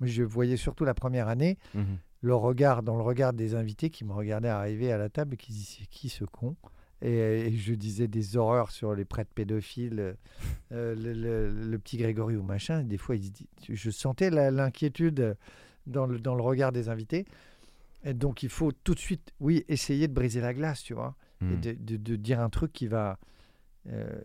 Moi 0.00 0.08
je 0.08 0.22
voyais 0.22 0.56
surtout 0.56 0.84
la 0.84 0.94
première 0.94 1.28
année 1.28 1.58
Mhm. 1.74 1.98
le 2.20 2.34
regard 2.34 2.82
dans 2.82 2.96
le 2.96 3.02
regard 3.02 3.32
des 3.32 3.54
invités 3.54 3.90
qui 3.90 4.04
me 4.04 4.12
regardaient 4.12 4.48
arriver 4.48 4.92
à 4.92 4.98
la 4.98 5.08
table 5.08 5.34
et 5.34 5.36
qui 5.36 5.52
disaient 5.52 5.78
c'est 5.80 5.86
qui 5.88 6.08
ce 6.08 6.24
con? 6.24 6.56
Et, 7.04 7.48
et 7.48 7.56
je 7.56 7.74
disais 7.74 8.06
des 8.06 8.36
horreurs 8.36 8.70
sur 8.70 8.94
les 8.94 9.04
prêtres 9.04 9.32
pédophiles, 9.34 10.14
euh, 10.70 10.94
le, 10.94 11.12
le- 11.12 11.50
le 11.50 11.78
petit 11.80 11.96
Grégory 11.96 12.36
ou 12.36 12.44
machin. 12.44 12.84
Des 12.84 12.96
fois, 12.96 13.16
il 13.16 13.32
je 13.68 13.90
sentais 13.90 14.30
l'inquiétude 14.30 15.36
dans 15.88 16.06
le, 16.06 16.20
dans 16.20 16.36
le 16.36 16.42
regard 16.42 16.70
des 16.70 16.88
invités. 16.88 17.26
Et 18.04 18.14
donc, 18.14 18.44
il 18.44 18.48
faut 18.48 18.70
tout 18.70 18.94
de 18.94 19.00
suite, 19.00 19.32
oui, 19.40 19.64
essayer 19.66 20.06
de 20.06 20.12
briser 20.12 20.40
la 20.40 20.54
glace, 20.54 20.82
tu 20.84 20.94
vois, 20.94 21.16
et 21.42 21.54
Mhm. 21.56 21.60
de, 21.60 21.72
de- 21.72 21.96
de 21.96 22.16
dire 22.16 22.40
un 22.40 22.48
truc 22.50 22.72
qui 22.72 22.86
va. 22.86 23.18
euh, 23.90 24.20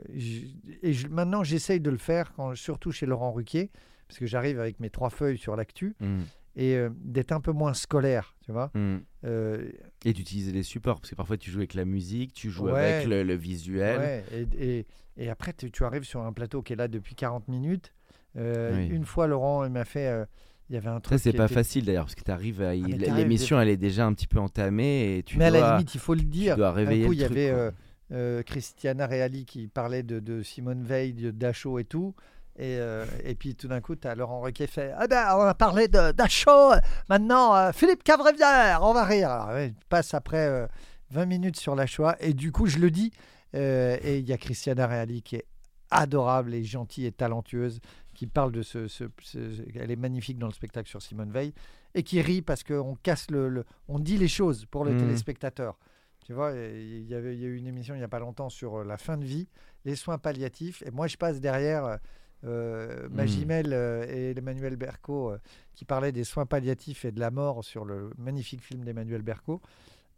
et 0.84 0.94
je- 0.94 1.08
maintenant, 1.08 1.44
j'essaye 1.44 1.80
de 1.80 1.90
le 1.90 1.98
faire, 1.98 2.32
quand, 2.36 2.56
surtout 2.56 2.92
chez 2.92 3.06
Laurent 3.08 3.32
Ruquier, 3.32 3.72
parce 4.08 4.20
que 4.20 4.26
j'arrive 4.28 4.60
avec 4.60 4.80
mes 4.80 4.90
trois 4.92 5.10
feuilles 5.10 5.38
sur 5.40 5.56
l'actu, 5.56 5.96
Mhm. 6.00 6.22
et 6.56 6.76
euh, 6.76 6.90
d'être 6.96 7.32
un 7.32 7.42
peu 7.42 7.52
moins 7.52 7.74
scolaire, 7.74 8.36
tu 8.46 8.52
vois. 8.52 8.70
Mhm. 8.76 9.02
Euh, 9.26 9.70
Et 10.06 10.14
d'utiliser 10.14 10.52
les 10.52 10.62
supports, 10.64 11.00
parce 11.02 11.10
que 11.10 11.16
parfois 11.16 11.38
tu 11.38 11.50
joues 11.50 11.58
avec 11.60 11.74
la 11.74 11.86
musique, 11.86 12.34
tu 12.34 12.50
joues 12.52 12.66
Ouais. 12.66 12.80
avec 12.94 13.08
le, 13.08 13.24
le 13.24 13.34
visuel. 13.36 14.00
Ouais, 14.00 14.24
et, 14.32 14.78
et- 14.80 14.86
et 15.18 15.30
après, 15.30 15.54
tu, 15.54 15.72
tu 15.72 15.84
arrives 15.84 16.04
sur 16.04 16.22
un 16.22 16.34
plateau 16.34 16.62
qui 16.62 16.74
est 16.74 16.76
là 16.76 16.88
depuis 16.88 17.16
40 17.16 17.48
minutes. 17.48 17.94
Oui. 18.36 18.86
Une 18.90 19.06
fois, 19.06 19.26
Laurent, 19.26 19.66
il 19.66 19.72
m'a 19.72 19.86
fait. 19.86 20.24
Il 20.70 20.76
y 20.76 20.78
avait 20.78 20.90
un 20.90 21.00
truc. 21.00 21.18
Ça, 21.18 21.24
c'est 21.24 21.34
pas 21.34 21.46
était- 21.46 21.54
facile 21.54 21.86
d'ailleurs, 21.86 22.06
parce 22.06 22.16
que 22.16 22.24
tu 22.24 22.32
arrives 22.32 22.62
à. 22.62 22.76
t'arrives 22.76 23.16
L'émission, 23.16 23.60
elle 23.60 23.70
est 23.70 23.78
déjà 23.78 24.06
un 24.06 24.14
petit 24.14 24.28
peu 24.28 24.40
entamée 24.40 25.18
et 25.18 25.24
tu 25.24 25.38
Mais 25.38 25.46
à 25.46 25.50
dois. 25.52 25.60
la 25.60 25.72
limite, 25.78 25.94
il 25.96 26.00
faut 26.00 26.14
le 26.14 26.22
dire. 26.22 26.56
dois 26.58 26.70
Un 26.70 26.72
réveiller 26.72 27.06
coup, 27.06 27.12
le 27.12 27.16
il 27.18 27.22
y 27.22 27.24
avait 27.26 27.50
euh, 27.50 27.72
euh, 28.12 28.44
Christiana 28.44 29.08
Reali 29.08 29.46
qui 29.46 29.68
parlait 29.68 30.04
de, 30.04 30.20
de 30.20 30.42
Simone 30.44 30.84
Veil, 30.84 31.14
de 31.14 31.32
Dachau 31.32 31.80
et 31.80 31.86
tout. 31.86 32.16
Et, 32.60 32.78
euh, 32.80 33.06
et 33.24 33.36
puis 33.36 33.54
tout 33.56 33.68
d'un 33.68 33.82
coup, 33.82 33.96
tu 33.96 34.08
as 34.08 34.16
Laurent 34.16 34.44
qui 34.52 34.66
fait 34.68 34.92
Ah 34.98 35.06
ben, 35.08 35.28
on 35.38 35.42
a 35.44 35.54
parlé 35.54 35.88
de 35.88 36.12
Dachau, 36.12 36.72
maintenant 37.08 37.72
Philippe 37.72 38.04
Cavrevière, 38.04 38.80
on 38.82 38.94
va 38.94 39.04
rire. 39.06 39.30
Alors, 39.30 39.50
ouais, 39.56 39.74
passe 39.90 40.14
après 40.16 40.48
euh, 40.48 40.68
20 41.12 41.26
minutes 41.28 41.58
sur 41.58 41.76
la 41.76 41.86
Shoah. 41.86 42.16
Et 42.20 42.34
du 42.34 42.52
coup, 42.52 42.66
je 42.66 42.80
le 42.80 42.90
dis. 42.92 43.12
et 43.54 44.18
il 44.18 44.28
y 44.28 44.34
a 44.34 44.38
Christiana 44.38 44.88
Reali 44.88 45.22
qui 45.22 45.36
est 45.38 45.46
adorable 45.92 46.54
et 46.54 46.64
gentille 46.64 47.06
et 47.06 47.12
talentueuse, 47.12 47.80
qui 48.18 48.28
parle 48.28 48.52
de 48.52 48.64
ce, 48.64 48.88
ce- 48.88 49.06
ce- 49.22 49.62
Elle 49.76 49.92
est 49.92 49.96
magnifique 49.96 50.38
dans 50.40 50.48
le 50.48 50.54
spectacle 50.54 50.90
sur 50.90 51.02
Simone 51.02 51.32
Veil 51.32 51.54
et 51.94 52.02
qui 52.04 52.20
rit 52.20 52.42
parce 52.42 52.64
qu'on 52.64 52.96
casse 53.04 53.30
le, 53.32 53.48
le- 53.48 53.66
On 53.88 54.00
dit 54.00 54.18
les 54.18 54.28
choses 54.28 54.66
pour 54.66 54.84
le 54.84 54.92
Mhm. 54.94 54.98
téléspectateur. 55.00 55.78
Tu 56.26 56.34
vois, 56.34 56.52
il 56.52 57.06
y, 57.08 57.14
avait, 57.14 57.36
il 57.36 57.42
y 57.42 57.46
a 57.46 57.48
eu 57.48 57.56
une 57.56 57.68
émission 57.68 57.94
il 57.96 58.00
n'y 58.00 58.04
a 58.04 58.08
pas 58.10 58.20
longtemps 58.20 58.50
sur 58.50 58.80
euh, 58.80 58.84
la 58.84 58.98
fin 58.98 59.18
de 59.18 59.24
vie, 59.24 59.48
les 59.86 59.96
soins 59.96 60.18
palliatifs. 60.18 60.82
Et 60.86 60.92
moi, 60.92 61.08
je 61.08 61.16
passe 61.16 61.40
derrière 61.40 61.86
euh, 61.86 61.98
euh, 62.44 63.08
Magimel 63.10 63.72
euh, 63.72 64.06
et 64.10 64.38
Emmanuel 64.38 64.76
Berco 64.76 65.32
euh, 65.32 65.38
qui 65.74 65.86
parlaient 65.86 66.12
des 66.12 66.24
soins 66.26 66.46
palliatifs 66.46 67.06
et 67.06 67.12
de 67.12 67.20
la 67.20 67.32
mort 67.32 67.64
sur 67.64 67.86
le 67.86 68.10
magnifique 68.18 68.62
film 68.62 68.84
d'Emmanuel 68.84 69.22
Berco. 69.22 69.62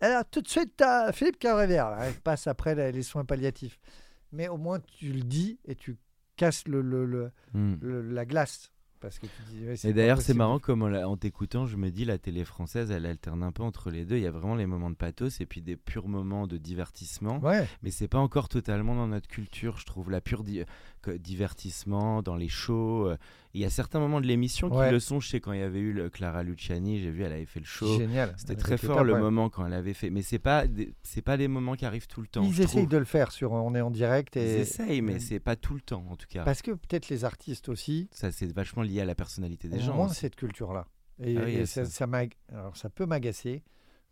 Là, 0.02 0.24
tout 0.24 0.42
de 0.42 0.48
suite, 0.48 0.82
euh, 0.82 1.12
Philippe 1.12 1.38
Cavrivière, 1.38 1.96
passe 2.24 2.48
après 2.48 2.92
les 2.94 3.04
soins 3.04 3.26
palliatifs. 3.26 3.78
Mais 4.32 4.48
au 4.48 4.58
moins, 4.58 4.80
tu 4.80 5.12
le 5.12 5.22
dis 5.22 5.60
et 5.66 5.76
tu 5.76 5.98
casses 6.39 6.67
le, 6.67 6.82
le- 6.82 7.06
le- 7.06 7.32
le- 7.82 8.02
la 8.02 8.25
glace. 8.25 8.71
Parce 9.02 9.17
que 9.17 9.28
tu 9.28 9.41
dis, 9.49 9.65
ouais, 9.65 9.78
c'est 9.78 9.89
Et 9.89 9.93
d'ailleurs, 9.93 10.21
c'est 10.21 10.34
marrant 10.34 10.60
comme 10.60 10.82
en, 10.84 11.15
t'écoutant, 11.15 11.65
je 11.65 11.78
me 11.78 11.89
dis 11.89 12.04
la 12.04 12.17
télé 12.17 12.43
française, 12.43 12.91
elle 12.91 13.06
alterne 13.06 13.43
un 13.43 13.54
peu 13.54 13.63
entre 13.63 13.91
les 13.91 14.04
deux. 14.04 14.17
Il 14.17 14.23
y 14.23 14.28
a 14.28 14.32
vraiment 14.32 14.56
les 14.56 14.65
moments 14.65 14.89
de 14.89 14.95
pathos 14.95 15.39
et 15.39 15.45
puis 15.45 15.62
des 15.62 15.78
purs 15.78 16.10
moments 16.10 16.47
de 16.47 16.58
divertissement. 16.58 17.39
Ouais, 17.39 17.65
Mais 17.82 17.91
c'est 17.91 18.10
pas 18.10 18.17
encore 18.19 18.49
totalement 18.49 18.95
dans 18.95 19.08
notre 19.08 19.30
culture, 19.30 19.78
je 19.78 19.86
trouve, 19.86 20.12
la 20.12 20.19
pure 20.19 20.43
que- 21.02 21.12
divertissement 21.12 22.22
dans 22.22 22.36
les 22.36 22.48
shows. 22.48 23.08
euh. 23.08 23.18
Il 23.54 23.62
y 23.62 23.66
a 23.66 23.70
certains 23.70 24.00
moments 24.00 24.22
de 24.22 24.28
l'émission 24.28 24.68
Ouais. 24.72 24.88
qui 24.88 24.94
le 24.94 25.00
sont. 25.00 25.20
Je 25.20 25.28
sais 25.30 25.40
quand 25.40 25.54
il 25.54 25.60
y 25.60 25.64
avait 25.64 25.80
eu 25.80 25.92
le 25.92 26.10
Clara 26.10 26.44
Luciani, 26.44 27.00
j'ai 27.02 27.10
vu, 27.10 27.24
elle 27.24 27.34
avait 27.34 27.46
fait 27.46 27.60
le 27.60 27.66
show. 27.66 27.98
génial. 27.98 28.34
C'était 28.38 28.56
très 28.56 28.78
fort 28.78 29.04
le 29.04 29.14
ouais. 29.14 29.20
moment 29.20 29.50
quand 29.50 29.66
elle 29.66 29.74
avait 29.74 29.94
fait. 29.96 30.10
Mais 30.12 30.22
c'est 30.22 30.38
pas 30.40 30.66
c'est 31.02 31.22
pas 31.24 31.36
des 31.38 31.48
moments 31.48 31.76
qui 31.76 31.86
arrivent 31.86 32.08
tout 32.08 32.22
le 32.22 32.28
temps. 32.28 32.44
Ils 32.44 32.54
je 32.54 32.64
essayent 32.64 32.86
de 32.88 32.98
le 32.98 33.06
faire 33.06 33.32
sur 33.32 33.52
On 33.54 33.74
est 33.76 33.82
en 33.82 33.90
direct. 33.92 34.36
Ils 34.36 34.42
Et... 34.42 34.60
essayent, 34.60 35.02
mais 35.02 35.16
euh, 35.16 35.20
c'est 35.20 35.40
pas 35.40 35.56
tout 35.56 35.74
le 35.74 35.82
temps 35.82 36.06
en 36.10 36.16
tout 36.16 36.28
cas. 36.30 36.44
Parce 36.44 36.62
que 36.62 36.72
peut-être 36.72 37.10
les 37.10 37.26
artistes 37.26 37.70
aussi 37.70 38.08
Ça 38.12 38.32
c'est 38.32 38.52
vachement 38.54 38.84
lié 38.84 39.02
à 39.02 39.06
la 39.06 39.16
personnalité 39.16 39.68
des 39.68 39.80
gens. 39.80 39.96
moins 39.96 40.06
aussi. 40.08 40.16
cette 40.20 40.36
culture-là. 40.36 40.86
Et, 41.22 41.36
Ah 41.38 41.42
oui, 41.46 41.52
et 41.56 41.66
ça, 41.66 41.86
ça. 41.86 41.92
ça 41.92 42.08
m'ag- 42.08 42.34
alors 42.54 42.78
ça 42.78 42.90
peut 42.90 43.06
m'agacer, 43.06 43.64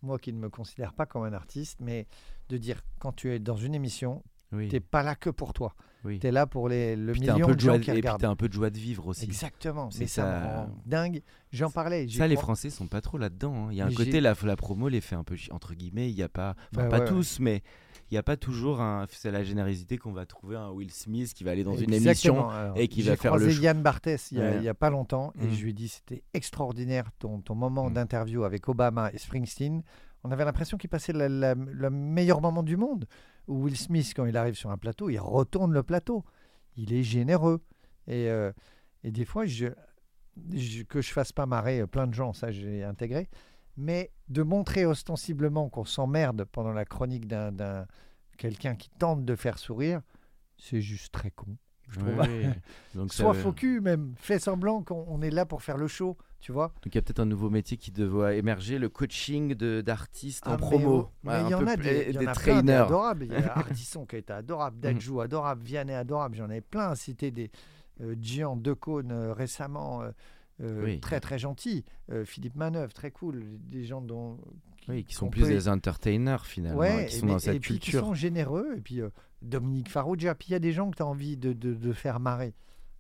moi 0.02 0.18
qui 0.20 0.34
ne 0.34 0.40
me 0.40 0.50
considère 0.50 0.94
pas 0.94 1.06
comme 1.06 1.24
un 1.24 1.34
artiste, 1.34 1.80
mais 1.80 2.08
de 2.50 2.58
dire 2.58 2.82
quand 3.00 3.14
tu 3.14 3.32
es 3.32 3.40
dans 3.40 3.56
une 3.56 3.76
émission, 3.76 4.24
Oui. 4.52 4.68
tu 4.68 4.74
n'es 4.76 4.80
pas 4.82 5.04
là 5.04 5.16
que 5.16 5.30
pour 5.30 5.54
toi. 5.54 5.74
Oui. 6.04 6.20
Tu 6.20 6.28
es 6.28 6.32
là 6.32 6.46
pour 6.48 6.70
les, 6.70 6.96
le 6.96 7.12
Puis 7.14 7.30
un 7.30 7.34
million 7.34 7.48
peu 7.48 7.56
de 7.56 7.60
gens 7.60 7.74
de- 7.74 7.78
qui 7.80 7.90
et 7.90 7.94
puis 7.94 8.02
regardent. 8.02 8.22
t'as 8.22 8.30
un 8.30 8.36
peu 8.36 8.48
de 8.48 8.54
joie 8.54 8.70
de 8.70 8.78
vivre 8.78 9.08
aussi. 9.08 9.26
Exactement. 9.26 9.90
C'est 9.92 10.02
Mais 10.02 10.08
ça, 10.08 10.22
ça. 10.24 10.40
me 10.40 10.46
rend 10.46 10.70
dingue. 10.86 11.22
J'en 11.52 11.70
parlais. 11.72 12.08
Ça, 12.08 12.28
les 12.28 12.36
crois. 12.36 12.44
Français 12.44 12.70
sont 12.70 12.88
pas 12.88 13.02
trop 13.02 13.18
là-dedans. 13.18 13.54
hein. 13.54 13.68
Il 13.72 13.78
y 13.78 13.82
a 13.82 13.86
un 13.86 13.90
Mais 13.90 13.96
côté, 13.96 14.12
j'ai- 14.12 14.22
la, 14.22 14.36
la 14.44 14.56
promo 14.56 14.90
les 14.90 15.02
fait 15.02 15.16
un 15.16 15.24
peu 15.24 15.36
entre 15.52 15.74
guillemets. 15.74 16.10
Il 16.10 16.16
y 16.16 16.24
a 16.24 16.30
pas, 16.30 16.56
enfin 16.74 16.84
Bah 16.84 16.90
pas 16.90 16.98
ouais, 16.98 17.04
ouais. 17.04 17.08
tous, 17.10 17.40
mais 17.40 17.62
il 18.12 18.16
y 18.16 18.18
a 18.18 18.24
pas 18.24 18.38
toujours 18.38 18.80
un. 18.80 19.06
C'est 19.12 19.32
la 19.32 19.44
générosité 19.44 19.98
qu'on 19.98 20.12
va 20.14 20.26
trouver 20.26 20.56
un 20.56 20.70
Will 20.72 20.92
Smith 20.92 21.34
qui 21.34 21.44
va 21.44 21.52
aller 21.52 21.64
dans 21.64 21.76
une 21.76 21.94
émission. 21.94 22.50
Alors, 22.50 22.78
et 22.78 22.88
qui 22.88 23.02
j'ai 23.02 23.10
va 23.10 23.18
faire 23.18 23.36
le 23.38 23.50
show. 23.50 23.62
Yann 23.62 23.82
Barthès 23.82 24.32
il 24.32 24.38
y 24.38 24.42
a, 24.42 24.52
Ouais. 24.60 24.74
pas 24.74 24.90
longtemps 24.90 25.34
et 25.42 25.46
Mhm. 25.46 25.54
je 25.54 25.64
lui 25.64 25.70
ai 25.72 25.74
dit 25.74 25.88
c'était 25.90 26.24
extraordinaire 26.34 27.10
ton, 27.20 27.42
ton 27.42 27.56
moment 27.56 27.88
Mhm. 27.88 27.94
d'interview 27.96 28.44
avec 28.44 28.68
Obama 28.70 29.10
et 29.14 29.18
Springsteen. 29.18 29.84
On 30.24 30.32
avait 30.32 30.46
l'impression 30.46 30.78
qu'il 30.78 30.90
passait 30.90 31.14
le 31.14 31.90
meilleur 31.90 32.42
moment 32.42 32.64
du 32.64 32.76
monde. 32.78 33.06
Will 33.48 33.78
Smith, 33.78 34.14
quand 34.16 34.26
il 34.26 34.36
arrive 34.38 34.56
sur 34.56 34.72
un 34.72 34.78
plateau, 34.78 35.10
il 35.10 35.20
retourne 35.20 35.74
le 35.74 35.84
plateau. 35.84 36.24
Il 36.76 36.94
est 36.94 37.04
généreux. 37.04 37.62
Et, 38.08 38.30
euh, 38.30 38.52
des 39.04 39.26
fois, 39.26 39.46
que 39.46 41.02
je 41.02 41.12
fasse 41.14 41.32
pas 41.32 41.46
marrer 41.46 41.86
plein 41.88 42.08
de 42.08 42.14
gens, 42.14 42.34
ça 42.34 42.52
j'ai 42.52 42.84
intégré. 42.84 43.30
Mais 43.78 44.12
de 44.30 44.44
montrer 44.44 44.86
ostensiblement 44.86 45.70
qu'on 45.70 45.86
s'emmerde 45.86 46.46
pendant 46.46 46.74
la 46.74 46.86
chronique 46.86 47.28
d'un- 47.28 47.86
quelqu'un 48.38 48.76
qui 48.76 48.90
tente 48.90 49.24
de 49.26 49.36
faire 49.36 49.58
sourire, 49.58 50.02
c'est 50.58 50.82
juste 50.82 51.12
très 51.14 51.32
con. 51.32 51.58
Je 51.90 52.00
trouve. 52.00 52.16
Donc 52.96 53.14
Sois 53.14 53.32
veut- 53.34 53.52
cul 53.54 53.80
même, 53.82 54.14
fais 54.18 54.40
semblant 54.40 54.82
qu'on 54.84 55.06
on 55.08 55.22
est 55.22 55.30
là 55.30 55.46
pour 55.46 55.62
faire 55.64 55.78
le 55.78 55.88
show, 55.88 56.18
tu 56.40 56.52
vois. 56.52 56.68
Donc 56.84 56.94
il 56.94 56.96
y 56.96 56.98
a 56.98 57.02
peut-être 57.02 57.20
un 57.20 57.26
nouveau 57.26 57.50
métier 57.50 57.78
qui 57.78 57.92
devrait 57.92 58.38
émerger, 58.38 58.78
le 58.80 58.90
coaching 58.90 59.54
d'artistes 59.56 60.44
Ah, 60.46 60.50
en 60.50 60.54
mais 60.56 60.58
promo. 60.60 61.12
Ouais, 61.24 61.44
il 61.44 61.50
y 61.50 61.54
en 61.56 61.66
a 61.68 61.76
des, 61.78 62.06
il 62.10 62.16
y 62.16 62.18
en 62.18 62.22
des 62.22 62.28
trainers. 62.28 62.74
adorables. 62.86 63.26
Il 63.26 63.32
y 63.32 63.36
a 63.36 63.54
Ardisson 63.58 64.06
qui 64.06 64.16
a 64.16 64.20
été 64.20 64.34
adorable, 64.34 64.80
Dadjou 64.80 65.22
adorable, 65.22 65.64
Vianney 65.64 65.94
adorable. 65.94 66.36
J'en 66.36 66.50
ai 66.50 66.62
plein 66.62 66.90
à 66.90 66.96
citer 66.96 67.32
des 67.32 67.52
euh, 68.02 68.16
Gian 68.22 68.56
Decaunes 68.58 69.12
euh, 69.12 69.34
récemment. 69.34 70.02
euh, 70.04 70.12
euh, 70.62 70.84
Oui. 70.84 71.00
très 71.00 71.20
très 71.20 71.38
gentil, 71.38 71.86
Philippe 72.26 72.56
Manœuvre, 72.56 72.92
très 72.92 73.12
cool, 73.12 73.44
des 73.60 73.84
gens 73.84 74.02
dont 74.02 74.40
Oui, 74.88 75.04
qui 75.04 75.14
sont 75.14 75.30
plus 75.30 75.42
peut- 75.42 75.48
des 75.48 75.68
entertainers 75.68 76.46
finalement, 76.46 76.80
ouais, 76.80 77.08
qui 77.08 77.16
et 77.16 77.20
sont 77.20 77.26
mais- 77.26 77.32
dans 77.34 77.38
et 77.38 77.42
cette 77.42 77.62
puis 77.62 77.74
qui 77.80 77.92
culture. 77.92 78.06
sont 78.06 78.14
généreux, 78.14 78.76
et 78.78 78.82
puis 78.82 79.02
euh, 79.02 79.10
Dominique 79.42 79.90
Farrugia, 79.92 80.34
puis 80.36 80.50
il 80.50 80.52
y 80.54 80.56
a 80.56 80.60
des 80.60 80.72
gens 80.72 80.90
que 80.90 80.96
tu 80.98 81.04
as 81.04 81.06
envie 81.08 81.38
de, 81.38 81.54
de- 81.54 81.74
de 81.74 81.94
faire 81.94 82.20
marrer. 82.20 82.54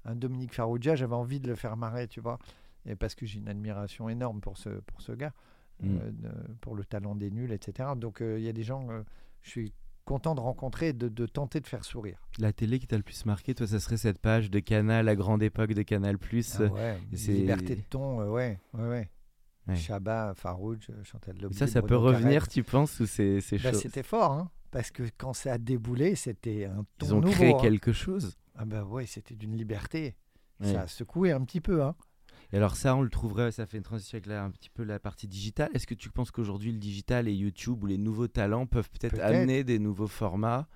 Un 0.05 0.15
Dominique 0.15 0.53
Farrugia, 0.53 0.95
j'avais 0.95 1.15
envie 1.15 1.39
de 1.39 1.47
le 1.47 1.55
faire 1.55 1.77
marrer, 1.77 2.07
tu 2.07 2.19
vois, 2.21 2.39
et 2.85 2.95
parce 2.95 3.15
que 3.15 3.25
j'ai 3.25 3.39
une 3.39 3.47
admiration 3.49 4.09
énorme 4.09 4.39
pour 4.41 4.57
ce, 4.57 4.69
pour 4.69 5.01
ce 5.01 5.11
gars, 5.13 5.33
Mm. 5.81 5.97
euh, 6.25 6.31
pour 6.61 6.75
le 6.75 6.83
talent 6.83 7.13
des 7.15 7.29
nuls, 7.31 7.51
etc. 7.51 7.89
Donc 7.95 8.21
euh, 8.21 8.39
il 8.39 8.43
y 8.45 8.49
a 8.49 8.53
des 8.53 8.63
gens, 8.63 8.87
je 9.43 9.49
suis 9.49 9.73
content 10.05 10.35
de 10.35 10.39
rencontrer, 10.39 10.87
et 10.89 10.93
de, 10.93 11.07
de 11.09 11.25
tenter 11.25 11.59
de 11.59 11.67
faire 11.67 11.83
sourire. 11.83 12.17
La 12.39 12.53
télé 12.53 12.79
qui 12.79 12.87
t'a 12.87 12.95
le 12.97 13.03
plus 13.03 13.25
marqué, 13.25 13.53
toi, 13.53 13.67
ça 13.67 13.79
serait 13.79 13.97
cette 13.97 14.19
page 14.19 14.49
de 14.49 14.59
Canal, 14.59 15.05
la 15.05 15.15
grande 15.17 15.43
époque 15.43 15.73
de 15.73 15.81
Canal+. 15.83 16.17
Ah 16.21 16.63
ouais, 16.71 16.97
liberté 17.11 17.75
de 17.75 17.81
ton, 17.89 18.21
euh, 18.21 18.29
ouais, 18.29 18.57
ouais, 18.73 18.87
ouais. 18.87 19.09
Ouais. 19.67 19.75
Chabat, 19.75 20.33
Farouj, 20.35 20.87
euh, 20.89 21.03
Chantal 21.03 21.37
Lobby. 21.41 21.55
ça, 21.55 21.67
ça 21.67 21.81
peut 21.81 21.95
Carrel. 21.99 22.15
revenir, 22.15 22.47
tu 22.47 22.63
penses, 22.63 22.99
ou 22.99 23.05
c'est 23.05 23.39
Bah, 23.63 23.73
C'était 23.73 24.03
fort, 24.03 24.31
hein, 24.31 24.49
parce 24.71 24.91
que 24.91 25.03
quand 25.17 25.33
ça 25.33 25.53
a 25.53 25.57
déboulé, 25.57 26.15
c'était 26.15 26.65
un 26.65 26.85
ton 26.97 27.05
Ils 27.07 27.13
ont 27.13 27.19
nouveau. 27.21 27.33
créé 27.33 27.53
hein. 27.53 27.57
quelque 27.59 27.91
chose. 27.91 28.37
Ah 28.55 28.65
bah 28.65 28.83
ouais, 28.83 29.05
c'était 29.05 29.35
d'une 29.35 29.55
liberté. 29.57 30.15
Ouais. 30.59 30.71
Ça 30.73 30.81
a 30.81 30.87
secoué 30.87 31.31
un 31.31 31.41
petit 31.43 31.61
peu. 31.61 31.83
Hein. 31.83 31.95
Et 32.53 32.57
alors 32.57 32.77
ça, 32.77 32.95
on 32.95 33.01
le 33.01 33.09
trouverait, 33.09 33.51
ça 33.51 33.65
fait 33.65 33.75
une 33.77 33.83
transition 33.83 34.15
avec 34.15 34.25
la- 34.25 34.43
un 34.43 34.49
petit 34.51 34.69
peu 34.69 34.83
la 34.83 34.99
partie 34.99 35.27
digitale. 35.27 35.69
Est-ce 35.73 35.85
que 35.85 35.93
tu 35.93 36.09
penses 36.09 36.31
qu'aujourd'hui, 36.31 36.71
le 36.71 36.77
digital 36.79 37.27
et 37.27 37.33
YouTube 37.33 37.83
ou 37.83 37.87
les 37.87 37.97
nouveaux 37.97 38.27
talents 38.29 38.65
peuvent 38.65 38.89
peut-être 38.89 39.19
amener 39.19 39.63
des 39.65 39.79
nouveaux 39.79 40.07
formats? 40.07 40.67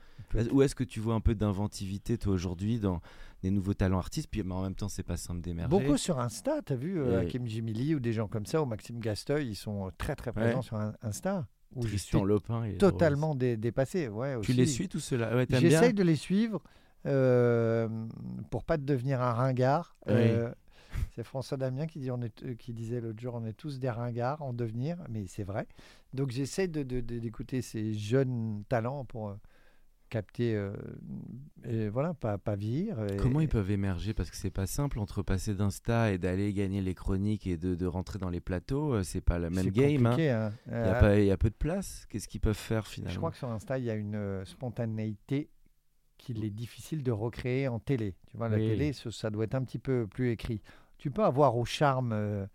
Ou 0.51 0.61
est-ce 0.61 0.75
que 0.75 0.83
tu 0.83 0.99
vois 0.99 1.13
un 1.15 1.21
peu 1.21 1.33
d'inventivité, 1.33 2.17
toi, 2.17 2.33
aujourd'hui, 2.33 2.77
dans 2.79 3.01
des 3.41 3.51
nouveaux 3.51 3.73
talents 3.73 3.97
artistes 3.97 4.27
Puis 4.29 4.43
mais 4.43 4.53
en 4.53 4.61
même 4.61 4.75
temps, 4.75 4.89
c'est 4.89 5.03
pas 5.03 5.17
simple 5.17 5.41
d'émerger. 5.41 5.69
Beaucoup 5.69 5.97
sur 5.97 6.19
Insta, 6.19 6.61
t'as 6.63 6.75
vu, 6.75 6.99
euh, 6.99 7.21
Hakim 7.21 7.47
Jimili 7.47 7.95
ou 7.95 7.99
des 7.99 8.13
gens 8.13 8.27
comme 8.27 8.45
ça, 8.45 8.61
ou 8.61 8.65
Maxime 8.65 8.99
Gasteuil, 8.99 9.47
ils 9.49 9.55
sont 9.55 9.87
euh, 9.87 9.89
très 9.97 10.15
très 10.15 10.31
présents 10.31 10.57
Ouais. 10.57 10.61
sur 10.63 10.77
Insta. 11.01 11.47
Où 11.75 11.83
Tristan 11.83 12.23
Lopin. 12.25 12.65
est 12.65 12.77
totalement 12.77 13.33
dé- 13.33 13.55
dépassé. 13.55 14.09
Ouais, 14.09 14.35
aussi. 14.35 14.51
Tu 14.51 14.57
les 14.57 14.65
suis, 14.65 14.89
tout 14.89 14.99
cela 14.99 15.33
Ouais, 15.35 15.45
t'aimes 15.45 15.61
bien? 15.61 15.69
J'essaye 15.69 15.93
de 15.93 16.03
les 16.03 16.17
suivre 16.17 16.61
euh, 17.05 17.87
pour 18.49 18.63
pas 18.63 18.77
devenir 18.77 19.21
un 19.21 19.31
ringard. 19.33 19.95
Oui. 20.07 20.13
Euh, 20.15 20.51
c'est 21.15 21.23
François 21.23 21.57
Damien 21.57 21.87
qui, 21.87 21.99
dit, 21.99 22.11
on 22.11 22.21
est, 22.21 22.57
qui 22.57 22.73
disait 22.73 22.99
l'autre 22.99 23.21
jour 23.21 23.35
on 23.35 23.45
est 23.45 23.53
tous 23.53 23.79
des 23.79 23.89
ringards 23.89 24.41
en 24.41 24.51
devenir, 24.53 24.97
mais 25.09 25.25
c'est 25.27 25.43
vrai. 25.43 25.65
Donc 26.13 26.31
j'essaie 26.31 26.67
de, 26.67 26.83
de- 26.83 26.99
de- 26.99 27.19
d'écouter 27.19 27.61
ces 27.61 27.93
jeunes 27.93 28.63
talents 28.67 29.05
pour 29.05 29.35
capter, 30.11 30.53
euh, 30.55 30.73
et 31.63 31.89
voilà, 31.89 32.13
pas, 32.13 32.37
pas 32.37 32.55
vieillir. 32.55 33.01
et- 33.05 33.17
Comment 33.17 33.39
ils 33.41 33.47
peuvent 33.49 33.71
émerger? 33.71 34.13
Parce 34.13 34.29
que 34.29 34.35
c'est 34.35 34.51
pas 34.51 34.67
simple 34.67 34.99
entre 34.99 35.23
passer 35.23 35.55
d'Insta 35.55 36.11
et 36.11 36.17
d'aller 36.19 36.53
gagner 36.53 36.81
les 36.81 36.93
chroniques 36.93 37.47
et 37.47 37.57
de, 37.57 37.73
de 37.73 37.85
rentrer 37.87 38.19
dans 38.19 38.29
les 38.29 38.41
plateaux. 38.41 38.93
euh, 38.93 39.03
C'est 39.03 39.21
pas 39.21 39.39
le 39.39 39.49
même 39.49 39.69
game. 39.69 40.05
hein. 40.05 40.11
hein. 40.11 40.17
Il 40.19 40.23
y, 40.23 40.27
a 40.27 40.51
Euh, 40.73 40.99
pas- 40.99 41.19
il 41.19 41.25
y 41.25 41.31
a 41.31 41.37
peu 41.37 41.49
de 41.49 41.55
place. 41.55 42.05
Qu'est-ce 42.09 42.27
qu'ils 42.27 42.41
peuvent 42.41 42.53
faire 42.55 42.85
finalement? 42.85 43.13
Je 43.13 43.17
crois 43.17 43.31
que 43.31 43.37
sur 43.37 43.49
Insta, 43.49 43.79
il 43.79 43.85
y 43.85 43.89
a 43.89 43.95
une 43.95 44.43
spontanéité 44.45 45.49
qu'il 46.17 46.43
est 46.43 46.49
difficile 46.51 47.01
de 47.03 47.11
recréer 47.11 47.67
en 47.67 47.79
télé. 47.79 48.15
Tu 48.27 48.37
vois, 48.37 48.49
la 48.49 48.57
Oui. 48.57 48.67
télé, 48.67 48.93
ce- 48.93 49.09
ça 49.09 49.29
doit 49.31 49.45
être 49.45 49.55
un 49.55 49.63
petit 49.63 49.79
peu 49.79 50.05
plus 50.07 50.29
écrit. 50.29 50.61
Tu 50.97 51.09
peux 51.09 51.23
avoir 51.23 51.57
au 51.57 51.65
charme 51.65 52.11
euh, 52.13 52.45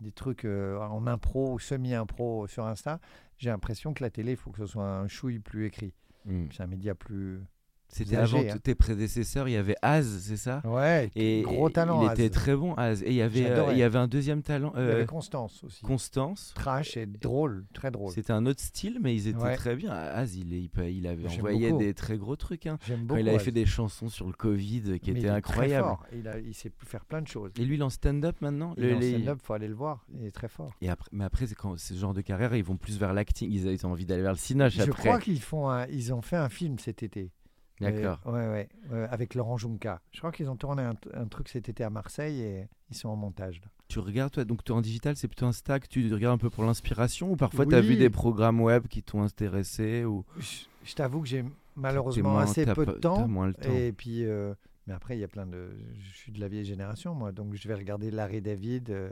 des 0.00 0.12
trucs 0.12 0.44
euh, 0.44 0.76
en 0.78 1.06
impro 1.06 1.54
ou 1.54 1.58
semi-impro 1.58 2.46
sur 2.46 2.66
Insta. 2.66 3.00
J'ai 3.38 3.48
l'impression 3.50 3.94
que 3.94 4.02
la 4.02 4.10
télé, 4.10 4.32
il 4.32 4.36
faut 4.36 4.50
que 4.50 4.58
ce 4.58 4.66
soit 4.66 4.84
un 4.86 5.08
chouille 5.08 5.38
plus 5.38 5.66
écrit. 5.66 5.94
Hmm. 6.26 6.48
C'est 6.52 6.62
un 6.62 6.66
média 6.66 6.94
plus. 6.94 7.42
C'était 7.88 8.16
avant 8.16 8.40
hein. 8.40 8.58
tes 8.62 8.74
prédécesseurs, 8.74 9.48
il 9.48 9.52
y 9.52 9.56
avait 9.56 9.76
Az, 9.80 10.18
c'est 10.22 10.36
ça? 10.36 10.60
Ouais, 10.64 11.10
Et 11.16 11.42
gros 11.42 11.70
talent. 11.70 12.02
Il 12.02 12.08
Az. 12.08 12.18
était 12.18 12.30
très 12.30 12.54
bon, 12.54 12.74
Az. 12.74 13.02
Et 13.02 13.08
il 13.10 13.14
y 13.14 13.22
avait, 13.22 13.46
euh, 13.50 13.72
il 13.72 13.78
y 13.78 13.82
avait 13.82 13.98
un 13.98 14.08
deuxième 14.08 14.42
talent, 14.42 14.72
Il 14.74 14.80
y 14.80 14.82
euh, 14.82 14.92
avait 14.96 15.06
Constance 15.06 15.62
aussi. 15.64 15.80
Constance. 15.82 16.52
Trash 16.54 16.96
et 16.96 17.06
drôle, 17.06 17.64
très 17.72 17.90
drôle. 17.90 18.12
C'était 18.12 18.32
un 18.32 18.44
autre 18.44 18.60
style, 18.60 18.98
mais 19.00 19.14
ils 19.14 19.28
étaient 19.28 19.38
Ouais. 19.38 19.56
très 19.56 19.76
bien. 19.76 19.92
Az, 19.92 20.36
il, 20.36 20.52
est- 20.52 20.62
il, 20.62 20.70
il 20.90 21.06
avait 21.06 21.26
envoyé 21.28 21.70
beaucoup. 21.70 21.82
des 21.82 21.94
très 21.94 22.18
gros 22.18 22.36
trucs. 22.36 22.66
hein. 22.66 22.78
J'aime 22.86 23.00
Quand 23.00 23.06
beaucoup. 23.06 23.20
il 23.20 23.28
avait 23.28 23.38
Az. 23.38 23.44
fait 23.44 23.52
des 23.52 23.66
chansons 23.66 24.08
sur 24.08 24.26
le 24.26 24.32
Covid 24.32 24.82
qui 25.00 25.12
Mais 25.12 25.20
étaient 25.20 25.28
il 25.28 25.34
est 25.36 25.40
très 25.40 25.52
incroyables. 25.52 25.86
fort. 25.88 26.06
Il, 26.12 26.28
a- 26.28 26.38
il 26.38 26.54
sait 26.54 26.72
faire 26.84 27.04
plein 27.04 27.22
de 27.22 27.28
choses. 27.28 27.52
Et 27.58 27.64
lui, 27.64 27.76
il 27.76 27.80
est 27.80 27.84
en 27.84 27.90
stand-up 27.90 28.36
maintenant? 28.40 28.74
Il 28.76 28.82
Le- 28.82 28.90
est 28.90 28.94
en 28.94 28.98
les- 28.98 29.10
stand-up, 29.12 29.38
faut 29.42 29.52
aller 29.54 29.68
le 29.68 29.74
voir. 29.74 30.04
Il 30.12 30.26
est 30.26 30.32
très 30.32 30.48
fort. 30.48 30.74
Et 30.82 30.88
après, 30.90 31.08
mais 31.12 31.24
après, 31.24 31.46
c'est 31.46 31.54
quand 31.54 31.78
ce 31.78 31.94
genre 31.94 32.12
de 32.14 32.20
carrière, 32.20 32.54
ils 32.54 32.64
vont 32.64 32.76
plus 32.76 32.98
vers 32.98 33.14
l'acting. 33.14 33.50
Ils, 33.50 33.66
ils 33.68 33.86
ont 33.86 33.92
envie 33.92 34.04
d'aller 34.06 34.22
vers 34.22 34.32
le 34.32 34.38
cinoche 34.38 34.74
Je 34.74 34.82
après. 34.82 35.02
crois 35.08 35.20
qu'ils 35.20 35.40
font 35.40 35.70
un- 35.70 35.86
ils 35.86 36.12
ont 36.12 36.20
fait 36.22 36.36
un 36.36 36.48
film 36.48 36.78
cet 36.78 37.02
été. 37.02 37.30
D'accord. 37.80 38.20
Ouais, 38.24 38.32
ouais, 38.48 38.68
ouais, 38.90 39.06
avec 39.10 39.34
Laurent 39.34 39.56
Junca. 39.58 40.00
Je 40.12 40.18
crois 40.18 40.32
qu'ils 40.32 40.48
ont 40.48 40.56
tourné 40.56 40.82
un, 40.82 40.94
un 41.14 41.26
truc 41.26 41.48
cet 41.48 41.68
été 41.68 41.84
à 41.84 41.90
Marseille 41.90 42.40
et 42.40 42.68
ils 42.90 42.96
sont 42.96 43.08
en 43.10 43.16
montage. 43.16 43.60
là. 43.62 43.68
Tu 43.88 43.98
regardes, 43.98 44.32
toi, 44.32 44.44
donc 44.44 44.64
toi 44.64 44.76
en 44.76 44.80
digital, 44.80 45.14
c'est 45.16 45.28
plutôt 45.28 45.46
un 45.46 45.52
stack, 45.52 45.88
tu 45.88 46.12
regardes 46.12 46.34
un 46.34 46.38
peu 46.38 46.50
pour 46.50 46.64
l'inspiration 46.64 47.30
ou 47.30 47.36
parfois 47.36 47.66
tu 47.66 47.74
as 47.74 47.80
vu 47.80 47.90
Oui. 47.90 47.98
des 47.98 48.10
programmes 48.10 48.60
web 48.60 48.86
qui 48.88 49.02
t'ont 49.02 49.22
intéressé 49.22 50.04
ou 50.04 50.24
Je, 50.38 50.64
je 50.84 50.94
t'avoue 50.94 51.20
que 51.20 51.28
j'ai 51.28 51.44
malheureusement 51.76 52.32
moins- 52.32 52.42
assez 52.42 52.64
peu 52.66 52.86
de 52.86 52.92
temps. 52.92 53.28
moins 53.28 53.46
le 53.48 53.54
temps. 53.54 53.70
Et 53.72 53.92
puis, 53.92 54.24
euh, 54.24 54.54
mais 54.86 54.94
après, 54.94 55.16
il 55.16 55.20
y 55.20 55.24
a 55.24 55.28
plein 55.28 55.46
de. 55.46 55.70
Je 56.00 56.16
suis 56.16 56.32
de 56.32 56.40
la 56.40 56.48
vieille 56.48 56.64
génération, 56.64 57.14
moi, 57.14 57.30
donc 57.32 57.54
je 57.54 57.68
vais 57.68 57.74
regarder 57.74 58.10
Larry 58.10 58.40
David, 58.40 58.90
euh, 58.90 59.10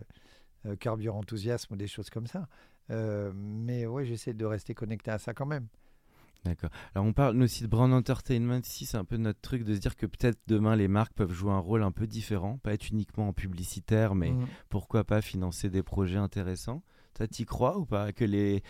euh, 0.66 0.74
Curb 0.77 1.03
Your 1.03 1.14
Enthusiasm 1.16 1.74
ou 1.74 1.77
des 1.77 1.87
choses 1.87 2.11
comme 2.11 2.27
ça. 2.27 2.48
Euh, 2.90 3.33
mais 3.35 3.87
ouais, 3.87 4.05
j'essaie 4.05 4.35
de 4.35 4.44
rester 4.44 4.74
connecté 4.74 5.11
à 5.11 5.18
ça 5.18 5.35
quand 5.35 5.46
même. 5.46 5.66
D'accord. 6.45 6.71
Alors 6.95 7.07
on 7.07 7.13
parle 7.15 7.41
aussi 7.43 7.63
de 7.63 7.69
brand 7.69 7.91
entertainment 7.93 8.61
ici, 8.63 8.85
c'est 8.85 8.99
un 8.99 9.05
peu 9.05 9.17
notre 9.17 9.41
truc 9.41 9.65
de 9.65 9.75
se 9.75 9.81
dire 9.81 9.97
que 9.97 10.05
peut-être 10.05 10.39
demain 10.47 10.77
les 10.77 10.89
marques 10.89 11.15
peuvent 11.15 11.33
jouer 11.33 11.53
un 11.53 11.59
rôle 11.59 11.83
un 11.83 11.91
peu 11.93 12.07
différent, 12.07 12.59
pas 12.59 12.75
être 12.75 12.91
uniquement 12.91 13.29
en 13.29 13.33
publicitaire, 13.33 14.15
mais 14.15 14.33
Mm. 14.33 14.47
pourquoi 14.69 15.05
pas 15.05 15.23
financer 15.23 15.71
des 15.71 15.83
projets 15.83 16.19
intéressants. 16.19 16.83
Toi, 17.15 17.29
t'y 17.29 17.45
crois 17.47 17.79
ou 17.79 17.87
pas 17.87 18.13
que 18.13 18.25
les 18.25 18.63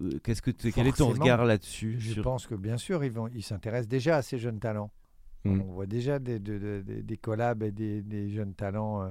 euh, 0.00 0.18
qu'est-ce 0.24 0.42
que 0.42 0.50
tu- 0.50 0.72
quel 0.72 0.86
est 0.88 0.96
ton 0.96 1.08
regard 1.10 1.44
là-dessus 1.44 1.96
Je 2.00 2.12
sur- 2.14 2.22
pense 2.22 2.46
que 2.46 2.54
bien 2.54 2.76
sûr, 2.76 3.02
ils, 3.04 3.10
vont, 3.12 3.28
ils 3.28 3.42
s'intéressent 3.42 3.88
déjà 3.88 4.16
à 4.16 4.22
ces 4.22 4.38
jeunes 4.38 4.58
talents. 4.60 4.90
Mm. 5.44 5.60
On 5.60 5.72
voit 5.72 5.86
déjà 5.86 6.18
des, 6.18 6.38
de- 6.38 6.58
de- 6.58 6.82
des- 6.84 7.02
des 7.02 7.16
collabs 7.16 7.62
et 7.62 7.72
des, 7.72 8.02
des 8.02 8.28
jeunes 8.30 8.54
talents 8.54 9.02
euh, 9.02 9.10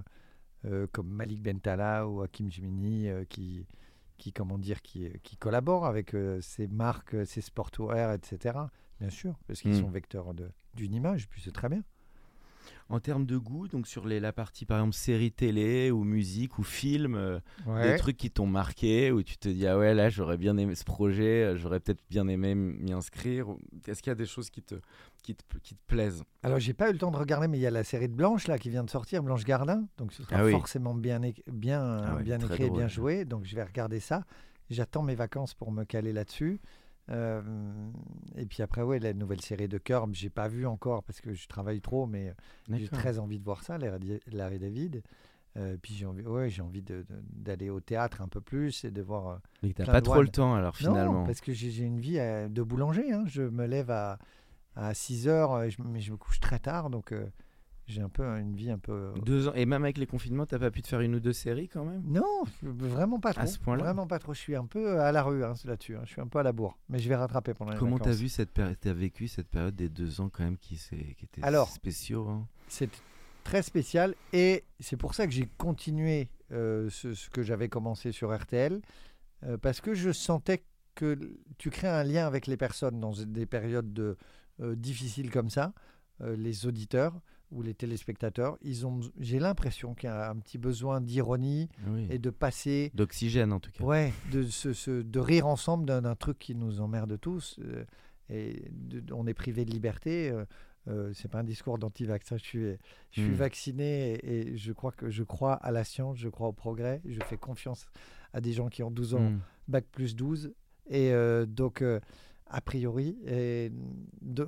euh, 0.66 0.88
comme 0.92 1.08
Malik 1.10 1.42
Bentala 1.42 2.08
ou 2.08 2.22
Hakim 2.22 2.52
Jimini 2.52 3.10
euh, 3.10 3.24
qui, 3.28 3.66
qui, 4.22 4.32
comment 4.32 4.60
dire, 4.60 4.84
qui, 4.84 5.10
qui 5.24 5.36
collaborent 5.36 5.86
avec 5.88 6.14
euh, 6.14 6.40
ces 6.42 6.68
marques, 6.68 7.16
euh, 7.16 7.26
ces 7.26 7.42
sportwear, 7.42 8.14
etc. 8.14 8.60
Bien 9.00 9.10
sûr, 9.10 9.34
parce 9.48 9.62
qu'ils 9.62 9.72
Mm. 9.74 9.82
sont 9.82 9.90
vecteurs 9.90 10.34
d'une 10.76 10.94
image, 10.94 11.28
puis 11.28 11.42
c'est 11.42 11.52
très 11.52 11.70
bien. 11.70 11.84
En 12.89 13.00
termes 13.00 13.26
de 13.26 13.38
goût, 13.38 13.67
donc 13.67 13.88
sur 13.88 14.06
les, 14.06 14.19
la 14.19 14.34
partie 14.34 14.65
par 14.65 14.78
exemple 14.80 14.95
série 14.95 15.32
télé 15.32 15.91
ou 15.91 16.04
musique 16.04 16.60
ou 16.60 16.63
film, 16.63 17.15
euh, 17.15 17.39
des 17.82 17.95
trucs 17.95 18.17
qui 18.17 18.30
t'ont 18.30 18.47
marqué, 18.47 19.12
où 19.12 19.24
tu 19.24 19.38
te 19.38 19.47
dis 19.47 19.65
ah 19.65 19.78
ouais 19.78 19.93
là 19.93 20.10
j'aurais 20.10 20.38
bien 20.38 20.58
aimé 20.58 20.76
ce 20.76 20.84
projet, 20.84 21.43
euh, 21.45 21.58
j'aurais 21.58 21.80
peut-être 21.80 22.02
bien 22.10 22.28
aimé 22.28 22.54
m'y 22.54 22.91
inscrire. 22.91 23.47
Est-ce 23.88 24.02
qu'il 24.04 24.10
y 24.10 24.12
a 24.12 24.15
des 24.15 24.26
choses 24.26 24.50
qui 24.50 24.62
te, 24.62 24.76
qui 25.24 25.36
te, 25.36 25.43
qui 25.63 25.76
te 25.76 25.82
plaisent? 25.88 26.24
Alors, 26.43 26.60
j'ai 26.60 26.74
pas 26.74 26.89
eu 26.89 26.93
le 26.93 26.97
temps 26.97 27.12
de 27.12 27.17
regarder, 27.17 27.47
mais 27.47 27.58
il 27.58 27.62
y 27.62 27.67
a 27.67 27.71
la 27.71 27.84
série 27.84 28.10
de 28.10 28.13
Blanche 28.15 28.47
là 28.47 28.58
qui 28.58 28.69
vient 28.69 28.84
de 28.84 28.89
sortir, 28.89 29.24
Blanche 29.24 29.45
Gardin. 29.45 29.88
Donc, 29.97 30.12
ce 30.12 30.24
sera 30.24 30.38
Ah 30.39 30.43
oui. 30.45 30.52
forcément 30.52 30.93
bien, 30.95 31.21
bien, 31.47 31.82
Ah 32.04 32.15
bien 32.21 32.39
écrit 32.39 32.63
et 32.63 32.69
bien 32.69 32.88
joué. 32.88 33.26
Donc, 33.26 33.45
je 33.45 33.56
vais 33.56 33.63
regarder 33.63 34.00
ça. 34.00 34.26
J'attends 34.69 35.04
mes 35.04 35.15
vacances 35.15 35.54
pour 35.54 35.71
me 35.71 35.84
caler 35.84 36.13
là-dessus. 36.13 36.60
Euh, 37.10 37.42
et 38.38 38.46
puis 38.46 38.62
après, 38.64 38.82
ouais, 38.84 39.00
la 39.00 39.14
nouvelle 39.14 39.42
série 39.42 39.68
de 39.68 39.78
Curb, 39.78 40.14
j'ai 40.14 40.30
pas 40.30 40.48
vu 40.48 40.66
encore 40.66 41.04
parce 41.04 41.20
que 41.22 41.34
je 41.34 41.48
travaille 41.48 41.82
trop, 41.82 42.06
mais 42.06 42.34
j'ai 42.78 42.86
très 42.98 43.20
envie 43.20 43.40
de 43.40 43.44
voir 43.44 43.64
ça, 43.64 43.78
Larry 43.78 44.60
David. 44.60 45.04
Euh, 45.58 45.76
puis 45.82 45.94
j'ai 45.94 46.06
envie, 46.06 46.24
ouais, 46.26 46.50
j'ai 46.50 46.62
envie 46.62 46.82
d'aller 46.82 47.70
au 47.70 47.82
théâtre 47.82 48.22
un 48.22 48.30
peu 48.30 48.40
plus 48.40 48.86
et 48.86 48.92
de 48.92 49.02
voir. 49.02 49.28
euh, 49.28 49.36
Mais 49.64 49.74
t'as 49.74 49.84
pas 49.92 50.02
trop 50.02 50.22
le 50.22 50.30
temps 50.30 50.56
alors 50.56 50.78
finalement. 50.78 51.14
Non, 51.20 51.26
parce 51.26 51.42
que 51.42 51.52
j'ai 51.52 51.84
une 51.84 52.00
vie 52.00 52.14
de 52.50 52.62
boulanger. 52.62 53.12
hein. 53.12 53.24
Je 53.28 53.42
me 53.42 53.66
lève 53.66 53.92
à, 53.92 54.18
à 54.78 54.94
6 54.94 55.28
heures, 55.28 55.70
je- 55.70 55.82
mais 55.84 56.00
je 56.00 56.14
me 56.14 56.18
couche 56.18 56.40
très 56.40 56.60
tard, 56.60 56.90
donc 56.90 57.12
euh, 57.12 57.26
j'ai 57.88 58.02
un 58.02 58.10
peu 58.10 58.24
une 58.24 58.56
vie 58.56 58.72
un 58.72 58.78
peu. 58.78 58.91
euh, 58.91 59.13
Deux 59.26 59.48
ans 59.48 59.54
et 59.54 59.65
même 59.65 59.84
avec 59.84 59.98
les 59.98 60.06
confinements, 60.08 60.46
t'as 60.46 60.60
pas 60.60 60.72
pu 60.72 60.82
te 60.82 60.88
faire 60.88 61.02
une 61.02 61.15
ou 61.15 61.20
deux 61.20 61.34
séries 61.34 61.67
quand 61.67 61.84
même? 61.86 62.02
Non, 62.06 62.44
vraiment 62.62 63.20
pas 63.20 63.34
trop. 63.34 63.44
À 63.44 63.48
ce 63.48 63.60
point-là? 63.60 63.84
Vraiment 63.84 64.08
pas 64.08 64.20
trop. 64.20 64.34
Je 64.34 64.39
suis 64.39 64.56
un 64.56 64.65
peu 64.65 65.00
à 65.00 65.12
la 65.12 65.24
rue 65.24 65.44
hein, 65.44 65.54
là-dessus. 65.65 65.96
hein. 65.98 66.02
Je 66.06 66.12
suis 66.12 66.22
un 66.22 66.28
peu 66.28 66.39
à 66.39 66.44
la 66.44 66.52
bourre, 66.54 66.78
mais 66.89 67.00
je 67.00 67.10
vais 67.10 67.15
rattraper 67.15 67.54
pendant 67.54 67.72
les 67.72 67.78
Comment 67.78 68.00
t'as 68.00 68.12
vu 68.12 68.30
cette 68.30 68.52
période 68.52 68.78
T'as 68.80 68.94
vécu 68.94 69.28
cette 69.28 69.48
période 69.50 69.76
des 69.76 69.89
deux 69.89 70.22
ans 70.22 70.30
quand 70.30 70.44
même 70.44 70.58
qui, 70.58 70.78
s'est- 70.78 71.15
qui 71.17 71.26
étaient 71.26 71.44
Alors, 71.44 71.67
spéciaux. 71.70 72.28
hein? 72.30 72.48
C'est 72.67 72.89
très 73.44 73.62
spécial 73.63 74.15
et 74.34 74.63
c'est 74.80 74.98
pour 74.98 75.15
ça 75.15 75.26
que 75.26 75.34
j'ai 75.34 75.48
continué 75.58 76.30
euh, 76.52 76.89
ce, 76.89 77.13
ce 77.13 77.30
que 77.30 77.41
j'avais 77.44 77.70
commencé 77.70 78.12
sur 78.12 78.34
RTL 78.36 78.82
euh, 79.44 79.58
parce 79.58 79.82
que 79.82 79.94
je 79.96 80.12
sentais 80.12 80.63
que 80.94 81.17
tu 81.58 81.70
crées 81.72 81.88
un 81.88 82.04
lien 82.04 82.28
avec 82.28 82.46
les 82.48 82.58
personnes 82.58 83.00
dans 83.00 83.12
des 83.13 83.46
périodes 83.46 83.91
de, 83.94 84.15
euh, 84.62 84.76
difficiles 84.76 85.32
comme 85.32 85.50
ça. 85.50 85.74
Euh, 86.22 86.36
les 86.36 86.65
auditeurs 86.67 87.20
ou 87.52 87.62
les 87.62 87.74
téléspectateurs, 87.74 88.58
ils 88.62 88.86
ont, 88.88 89.02
j'ai 89.20 89.40
l'impression 89.40 89.94
qu'il 89.94 90.08
y 90.08 90.12
a 90.12 90.30
un 90.30 90.38
petit 90.38 90.58
besoin 90.58 91.02
d'ironie 91.02 91.70
Oui. 91.88 92.08
et 92.10 92.18
de 92.20 92.30
passer 92.30 92.92
D'oxygène 92.94 93.52
en 93.54 93.60
tout 93.60 93.72
cas. 93.72 93.84
Ouais, 93.84 94.14
de, 94.32 94.44
se, 94.44 94.74
se- 94.74 95.02
de 95.02 95.20
rire 95.20 95.48
ensemble 95.48 95.86
d'un 95.86 96.16
truc 96.16 96.40
qui 96.40 96.56
nous 96.56 96.82
emmerde 96.82 97.20
tous. 97.20 97.60
euh, 97.60 97.84
et 98.30 98.64
de- 98.72 99.14
on 99.14 99.28
est 99.28 99.34
privé 99.34 99.66
de 99.66 99.72
liberté. 99.72 100.30
euh, 100.32 100.46
euh, 100.88 101.12
c'est 101.14 101.28
pas 101.28 101.40
un 101.40 101.44
discours 101.44 101.78
d'anti-vax. 101.78 102.32
hein, 102.32 102.38
Je 102.38 102.44
suis, 102.44 102.66
je 103.12 103.22
suis 103.22 103.30
Mm. 103.32 103.36
vacciné 103.36 104.14
et, 104.16 104.48
et 104.54 104.58
je 104.58 104.72
crois 104.72 104.92
que 104.92 105.10
je 105.12 105.22
crois 105.24 105.54
à 105.54 105.70
la 105.72 105.84
science, 105.84 106.18
je 106.18 106.30
crois 106.30 106.48
au 106.48 106.54
progrès. 106.54 107.02
Je 107.06 107.20
fais 107.26 107.38
confiance 107.38 107.86
à 108.34 108.42
des 108.42 108.54
gens 108.54 108.70
qui 108.70 108.82
ont 108.82 108.90
12 108.92 109.14
ans, 109.14 109.30
Mm. 109.32 109.40
bac 109.68 109.86
plus 109.92 110.16
12. 110.16 110.54
Et 110.90 111.12
euh, 111.14 111.46
donc, 111.46 111.82
euh, 111.84 112.00
a 112.52 112.62
priori, 112.62 113.18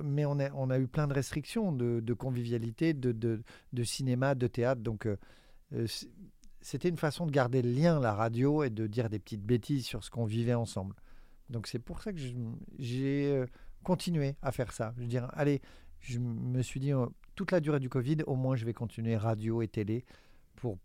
mais 0.04 0.24
on 0.24 0.38
a, 0.38 0.78
eu 0.78 0.86
plein 0.86 1.06
de 1.06 1.14
restrictions 1.14 1.72
de, 1.72 2.14
convivialité, 2.14 2.94
de, 2.94 3.42
cinéma, 3.82 4.34
de 4.34 4.46
théâtre. 4.46 4.82
Donc, 4.82 5.06
euh, 5.06 5.16
euh, 5.74 5.86
c'était 6.60 6.88
une 6.88 6.96
façon 6.96 7.26
de 7.26 7.30
garder 7.30 7.62
le 7.62 7.70
lien, 7.70 8.00
la 8.00 8.14
radio, 8.14 8.62
et 8.62 8.70
de 8.70 8.86
dire 8.86 9.10
des 9.10 9.18
petites 9.18 9.44
bêtises 9.44 9.86
sur 9.86 10.02
ce 10.04 10.10
qu'on 10.10 10.24
vivait 10.24 10.54
ensemble. 10.54 10.94
Donc, 11.50 11.66
c'est 11.66 11.78
pour 11.78 12.00
ça 12.00 12.12
que 12.12 12.18
j'ai 12.78 13.26
euh, 13.26 13.46
continué 13.82 14.36
à 14.42 14.50
faire 14.52 14.72
ça. 14.72 14.94
Je 14.96 15.02
veux 15.02 15.22
allez, 15.34 15.60
je 16.00 16.18
me 16.18 16.62
suis 16.62 16.80
dit, 16.80 16.92
euh, 16.92 17.06
toute 17.34 17.52
la 17.52 17.60
durée 17.60 17.80
du 17.80 17.88
Covid, 17.88 18.18
au 18.26 18.34
moins, 18.34 18.56
je 18.56 18.64
vais 18.64 18.72
continuer 18.72 19.16
radio 19.16 19.62
et 19.62 19.68
télé 19.68 20.04
pour, 20.56 20.78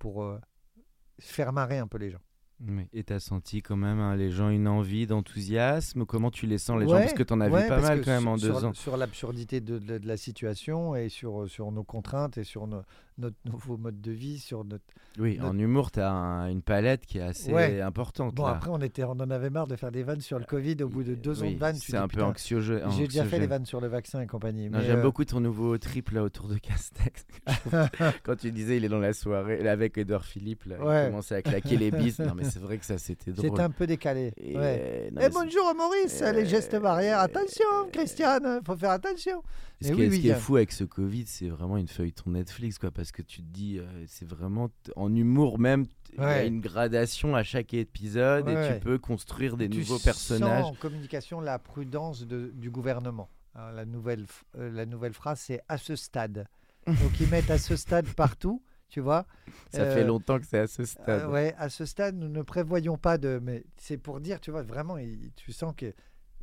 faire 1.19 1.53
marrer 1.53 1.77
un 1.77 1.87
peu 1.87 1.97
les 1.97 2.09
gens. 2.09 2.21
Oui. 2.67 2.83
Et 2.93 3.03
t'as 3.03 3.19
senti 3.19 3.61
quand 3.61 3.77
même 3.77 3.99
hein, 3.99 4.15
les 4.15 4.31
gens 4.31 4.49
une 4.49 4.67
envie 4.67 5.07
d'enthousiasme? 5.07 6.05
Comment 6.05 6.29
tu 6.31 6.45
les 6.45 6.57
sens 6.57 6.79
les 6.79 6.87
gens? 6.87 6.93
Parce 6.99 7.13
que 7.13 7.23
t'en 7.23 7.39
as 7.39 7.49
ouais, 7.49 7.63
vu 7.63 7.67
pas 7.69 7.79
mal 7.81 8.01
quand 8.03 8.11
même 8.11 8.27
en 8.27 8.37
sur- 8.37 8.53
deux 8.53 8.65
ans. 8.65 8.73
Sur 8.73 8.97
l'absurdité 8.97 9.61
de, 9.61 9.79
de- 9.79 9.97
de 9.97 10.07
la 10.07 10.17
situation 10.17 10.95
et 10.95 11.07
sur, 11.09 11.49
sur 11.49 11.71
nos 11.71 11.83
contraintes 11.83 12.37
et 12.37 12.43
sur 12.43 12.67
nos- 12.67 12.81
notre 13.19 13.35
nouveau 13.45 13.77
mode 13.77 14.01
de 14.01 14.11
vie, 14.11 14.39
sur 14.39 14.63
notre... 14.63 14.83
Oui, 15.19 15.37
notre- 15.37 15.49
en 15.49 15.57
humour, 15.59 15.91
t'as 15.91 16.09
un- 16.09 16.47
une 16.49 16.61
palette 16.61 17.05
qui 17.05 17.17
est 17.17 17.21
assez 17.21 17.51
Ouais. 17.53 17.81
importante. 17.81 18.33
Bon, 18.35 18.45
là. 18.45 18.53
après, 18.53 18.69
on, 18.71 18.79
était, 18.79 19.03
on 19.03 19.11
en 19.11 19.29
avait 19.29 19.49
marre 19.49 19.67
de 19.67 19.75
faire 19.75 19.91
des 19.91 20.03
vannes 20.03 20.21
sur 20.21 20.39
le 20.39 20.45
Covid 20.45 20.77
au 20.83 20.87
bout 20.89 21.03
de 21.03 21.15
deux 21.15 21.43
ans 21.43 21.51
de 21.51 21.57
vannes. 21.57 21.75
tu 21.77 21.91
C'est 21.91 21.97
un 21.97 22.07
peu 22.07 22.23
anxiogène. 22.23 22.81
J'ai 22.97 23.07
déjà 23.07 23.25
fait 23.25 23.39
des 23.39 23.47
vannes 23.47 23.65
sur 23.65 23.81
le 23.81 23.87
vaccin 23.87 24.21
et 24.21 24.27
compagnie. 24.27 24.69
J'aime 24.71 24.99
euh, 24.99 25.01
beaucoup 25.01 25.25
ton 25.25 25.39
nouveau 25.39 25.77
triple 25.77 26.15
là, 26.15 26.23
autour 26.23 26.47
de 26.47 26.57
Castex. 26.57 27.25
Quand 28.23 28.35
tu 28.35 28.51
disais 28.51 28.77
il 28.77 28.85
est 28.85 28.89
dans 28.89 28.99
la 28.99 29.13
soirée 29.13 29.61
là, 29.61 29.71
avec 29.71 29.97
Edouard 29.97 30.25
Philippe, 30.25 30.65
là, 30.65 30.83
Ouais. 30.83 31.05
il 31.05 31.09
commençait 31.09 31.35
à 31.35 31.41
claquer 31.41 31.77
les 31.77 31.91
bises. 31.91 32.19
Non 32.19 32.33
mais 32.35 32.43
c'est 32.45 32.59
vrai 32.59 32.77
que 32.77 32.85
ça 32.85 32.97
c'était 32.97 33.31
drôle. 33.31 33.49
C'était 33.49 33.61
un 33.61 33.69
peu 33.69 33.87
décalé. 33.87 34.31
Et, 34.37 34.55
ouais. 34.57 35.09
euh, 35.09 35.09
non, 35.11 35.21
Eh 35.25 35.29
bonjour 35.29 35.73
Maurice, 35.75 36.21
Euh, 36.21 36.31
les 36.31 36.45
gestes 36.45 36.75
barrières. 36.79 37.19
Attention, 37.19 37.65
euh, 37.85 37.89
Christiane, 37.91 38.61
faut 38.65 38.75
faire 38.77 38.91
attention. 38.91 39.41
Ce 39.81 39.87
qui, 39.87 39.93
oui, 39.93 40.01
est, 40.03 40.05
ce 40.07 40.11
oui, 40.11 40.19
qui 40.19 40.27
est 40.27 40.31
Yann. 40.31 40.39
fou 40.39 40.55
avec 40.57 40.71
ce 40.73 40.83
Covid, 40.83 41.23
c'est 41.25 41.47
vraiment 41.47 41.77
une 41.77 41.87
feuilleton 41.87 42.31
Netflix, 42.31 42.77
quoi, 42.77 42.91
parce 42.91 43.08
que 43.11 43.21
tu 43.21 43.41
te 43.41 43.47
dis, 43.47 43.79
euh, 43.79 43.85
c'est 44.07 44.27
vraiment 44.27 44.69
en 44.95 45.13
humour 45.15 45.59
même, 45.59 45.85
il 46.13 46.19
y 46.19 46.23
a 46.23 46.45
une 46.45 46.59
gradation 46.61 47.35
à 47.35 47.43
chaque 47.43 47.73
épisode 47.73 48.47
et 48.49 48.73
tu 48.73 48.79
peux 48.79 48.97
construire 48.97 49.57
des 49.57 49.69
Tu 49.69 49.79
nouveaux 49.79 49.95
sens 49.95 50.03
personnages. 50.03 50.65
en 50.65 50.73
communication 50.75 51.39
la 51.41 51.59
prudence 51.59 52.25
de- 52.25 52.51
du 52.53 52.69
gouvernement. 52.71 53.29
Alors, 53.55 53.71
la, 53.71 53.85
nouvelle, 53.85 54.25
euh, 54.57 54.69
la 54.71 54.85
nouvelle 54.85 55.13
phrase, 55.13 55.39
c'est 55.39 55.61
à 55.67 55.77
ce 55.77 55.95
stade. 55.95 56.47
Donc 56.87 57.19
ils 57.19 57.27
mettent 57.29 57.51
à 57.51 57.57
ce 57.57 57.75
stade 57.75 58.07
partout, 58.13 58.63
tu 58.89 58.99
vois. 59.01 59.25
Ça 59.71 59.81
Euh, 59.83 59.93
fait 59.93 60.03
longtemps 60.05 60.39
que 60.39 60.45
c'est 60.45 60.59
à 60.59 60.67
ce 60.67 60.81
Euh, 60.83 60.85
stade. 60.85 61.29
ouais, 61.29 61.53
à 61.57 61.69
ce 61.69 61.85
stade, 61.85 62.15
nous 62.15 62.29
ne 62.29 62.41
prévoyons 62.41 62.97
pas 62.97 63.17
de. 63.17 63.39
Mais 63.43 63.63
c'est 63.77 63.97
pour 63.97 64.19
dire, 64.21 64.39
tu 64.39 64.49
vois, 64.51 64.63
vraiment, 64.63 64.97
il- 64.97 65.31
tu 65.35 65.51
sens 65.51 65.73
que. 65.75 65.93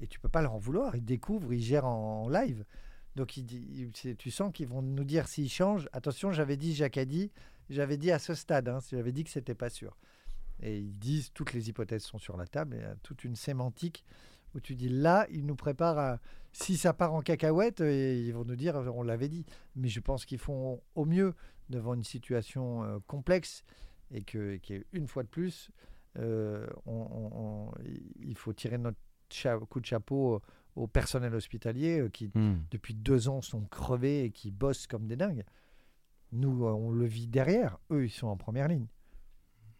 Et 0.01 0.07
tu 0.07 0.21
peux 0.21 0.29
pas 0.29 0.43
leur 0.43 0.53
en 0.55 0.59
vouloir. 0.59 0.95
Ils 0.95 1.05
découvrent, 1.05 1.53
ils 1.55 1.63
gèrent 1.63 1.87
en, 1.87 2.25
en 2.25 2.29
live. 2.29 2.65
Donc, 3.17 3.37
il 3.39 3.45
dit- 3.45 3.91
tu 4.19 4.31
sens 4.31 4.53
qu'ils 4.53 4.69
vont 4.69 4.83
nous 4.83 5.05
dire 5.05 5.27
s'ils 5.27 5.49
changent. 5.51 5.89
Attention, 5.93 6.31
j'avais 6.33 6.57
dit, 6.59 6.79
dit, 7.07 7.33
j'avais 7.71 7.97
dit 7.97 8.13
à 8.13 8.19
ce 8.19 8.35
stade, 8.35 8.69
hein, 8.69 8.79
j'avais 8.91 9.11
dit 9.11 9.25
que 9.25 9.31
c'était 9.31 9.55
pas 9.55 9.71
sûr. 9.71 9.97
Et 10.63 10.79
ils 10.79 10.99
disent, 10.99 11.33
toutes 11.33 11.55
les 11.55 11.69
hypothèses 11.71 12.03
sont 12.03 12.19
sur 12.19 12.37
la 12.37 12.47
table, 12.47 12.77
et 12.77 12.79
il 12.79 12.83
y 12.83 12.85
a 12.85 12.95
toute 13.03 13.25
une 13.25 13.35
sémantique 13.35 14.05
où 14.55 14.61
tu 14.61 14.75
dis, 14.75 14.91
là, 14.91 15.27
ils 15.31 15.45
nous 15.45 15.57
préparent 15.57 15.99
à. 15.99 16.21
Si 16.53 16.77
ça 16.79 16.95
part 16.95 17.13
en 17.13 17.21
cacahuète, 17.21 17.83
euh, 17.83 18.15
ils 18.15 18.33
vont 18.33 18.45
nous 18.45 18.57
dire, 18.57 18.77
on 18.77 19.03
l'avait 19.03 19.29
dit. 19.29 19.45
Mais 19.75 19.89
je 19.89 20.01
pense 20.01 20.25
qu'ils 20.25 20.39
font 20.39 20.83
au 20.95 21.05
mieux 21.05 21.35
devant 21.69 21.95
une 21.95 22.05
situation 22.05 22.85
euh, 22.85 22.99
complexe 23.07 23.65
et 24.11 24.23
que, 24.23 24.59
une 24.93 25.09
fois 25.09 25.23
de 25.23 25.29
plus, 25.29 25.71
euh, 26.19 26.67
il 28.21 28.37
faut 28.37 28.53
tirer 28.55 28.79
notre 28.79 28.99
coup 29.69 29.81
de 29.81 29.87
chapeau 29.87 30.41
au 30.77 30.87
personnel 30.87 31.35
hospitalier 31.35 31.99
euh, 32.01 32.09
qui, 32.09 32.31
Hmm. 32.35 32.59
depuis 32.71 32.95
deux 32.95 33.29
ans, 33.29 33.41
sont 33.43 33.63
crevés 33.65 34.25
et 34.25 34.31
qui 34.31 34.51
bossent 34.51 34.87
comme 34.87 35.07
des 35.07 35.17
dingues. 35.17 35.45
Nous, 36.33 36.65
euh, 36.67 36.71
on 36.73 36.91
le 36.91 37.05
vit 37.07 37.27
derrière. 37.29 37.79
Eux, 37.91 38.05
ils 38.05 38.11
sont 38.11 38.27
en 38.29 38.37
première 38.37 38.69
ligne. 38.69 38.87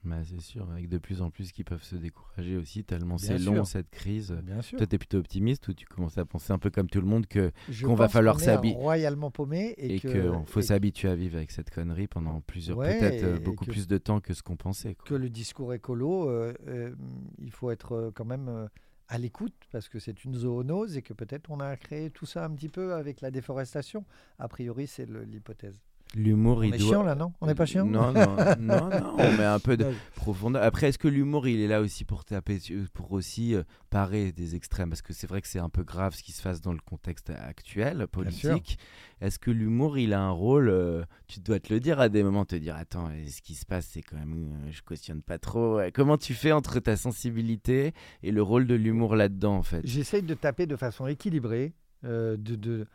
Bah, 0.05 0.23
c'est 0.25 0.41
sûr, 0.41 0.71
avec 0.71 0.89
de 0.89 0.99
plus 0.99 1.21
en 1.21 1.31
plus 1.31 1.51
qui 1.51 1.65
peuvent 1.65 1.83
se 1.83 1.97
décourager 1.97 2.57
aussi, 2.57 2.85
tellement 2.85 3.19
c'est 3.19 3.39
long 3.39 3.65
cette 3.65 3.91
crise. 3.91 4.31
Bien 4.45 4.63
sûr. 4.63 4.79
Toi, 4.79 4.87
t'es 4.87 4.99
plutôt 4.99 5.19
optimiste 5.19 5.67
ou 5.67 5.75
tu 5.75 5.85
commences 5.85 6.17
à 6.17 6.25
penser 6.25 6.53
un 6.53 6.61
peu 6.61 6.71
comme 6.71 6.89
tout 6.89 7.01
le 7.01 7.09
monde 7.09 7.27
que 7.27 7.51
qu'on 7.85 7.97
va 7.97 8.09
falloir 8.09 8.39
s'habiller- 8.39 8.77
royalement 8.77 9.33
paumé 9.33 9.75
et, 9.77 9.97
et 9.97 10.01
que, 10.01 10.07
qu'il 10.07 10.47
faut 10.47 10.63
s'habituer 10.63 11.09
à 11.09 11.17
vivre 11.17 11.37
avec 11.37 11.51
cette 11.51 11.71
connerie 11.71 12.07
pendant 12.07 12.41
plusieurs, 12.41 12.79
Ouais, 12.79 13.01
peut-être 13.01 13.25
euh, 13.25 13.37
et 13.37 13.41
beaucoup 13.41 13.65
que- 13.65 13.73
plus 13.73 13.89
de 13.89 13.99
temps 13.99 14.21
que 14.21 14.33
ce 14.33 14.45
qu'on 14.45 14.57
pensait. 14.57 14.95
quoi. 14.95 15.09
que 15.09 15.15
le 15.17 15.29
discours 15.29 15.75
écolo, 15.75 16.31
euh, 16.31 16.95
il 17.41 17.51
faut 17.51 17.73
être 17.73 18.13
quand 18.15 18.25
même 18.27 18.69
à 19.09 19.19
l'écoute 19.19 19.67
parce 19.71 19.89
que 19.89 19.99
c'est 19.99 20.25
une 20.25 20.35
zoonose 20.35 20.97
et 20.97 21.03
que 21.03 21.13
peut-être 21.15 21.51
on 21.51 21.61
a 21.61 21.77
créé 21.77 22.11
tout 22.11 22.27
ça 22.27 22.45
un 22.45 22.51
petit 22.51 22.69
peu 22.69 22.95
avec 22.95 23.21
la 23.21 23.31
déforestation. 23.31 24.05
A 24.39 24.49
priori, 24.49 24.87
c'est 24.87 25.07
l'hypothèse. 25.07 25.86
L'humour, 26.15 26.59
On 26.59 26.63
il 26.63 26.75
est 26.75 26.79
doit. 26.79 26.89
chiant 26.89 27.03
là, 27.03 27.15
non? 27.15 27.33
On 27.41 27.47
n'est 27.47 27.55
pas 27.55 27.67
chiant? 27.67 27.85
Non, 27.85 28.11
non, 28.13 28.37
non, 28.59 28.91
non, 28.91 29.15
on 29.19 29.33
met 29.37 29.45
un 29.45 29.59
peu 29.59 29.77
de 29.77 29.85
profondeur. 30.15 30.63
Après, 30.63 30.89
est-ce 30.89 30.99
que 30.99 31.09
l'humour, 31.09 31.47
il 31.47 31.61
est 31.61 31.67
là 31.69 31.81
aussi 31.83 32.05
pour 32.05 32.25
taper, 32.25 32.59
pour 32.95 33.13
aussi 33.13 33.55
euh, 33.55 33.65
parer 33.91 34.33
des 34.33 34.55
extrêmes? 34.55 34.89
Parce 34.89 35.03
que 35.03 35.13
c'est 35.13 35.27
vrai 35.27 35.43
que 35.43 35.49
c'est 35.49 35.59
un 35.59 35.69
peu 35.69 35.83
grave 35.83 36.15
ce 36.15 36.23
qui 36.23 36.33
se 36.33 36.43
passe 36.43 36.61
dans 36.63 36.73
le 36.73 36.79
contexte 36.85 37.31
actuel, 37.31 38.07
politique. 38.07 38.79
Est-ce 39.21 39.39
que 39.39 39.51
l'humour, 39.51 39.99
il 39.99 40.15
a 40.15 40.21
un 40.21 40.31
rôle 40.31 40.69
euh, 40.71 41.03
Tu 41.27 41.41
dois 41.41 41.61
te 41.61 41.73
le 41.75 41.81
dire 41.81 42.01
à 42.01 42.09
des 42.09 42.23
moments, 42.23 42.45
te 42.47 42.57
dire 42.57 42.77
Attends, 42.77 43.11
ce 43.29 43.43
qui 43.43 43.55
se 43.55 43.67
passe, 43.67 43.87
c'est 43.93 44.03
quand 44.03 44.17
même. 44.17 44.35
euh, 44.67 44.71
je 44.71 44.81
cautionne 44.83 45.21
pas 45.23 45.39
trop. 45.39 45.81
Comment 45.93 46.17
tu 46.17 46.33
fais 46.35 46.53
entre 46.53 46.79
ta 46.81 46.97
sensibilité 46.97 47.93
et 48.23 48.31
le 48.31 48.43
rôle 48.43 48.67
de 48.67 48.75
l'humour 48.75 49.17
là-dedans, 49.17 49.57
en 49.57 49.63
fait? 49.63 49.81
J'essaye 49.85 50.23
de 50.23 50.35
taper 50.35 50.67
de 50.67 50.77
façon 50.77 51.07
équilibrée 51.07 51.75
euh, 52.05 52.37
de- 52.39 52.87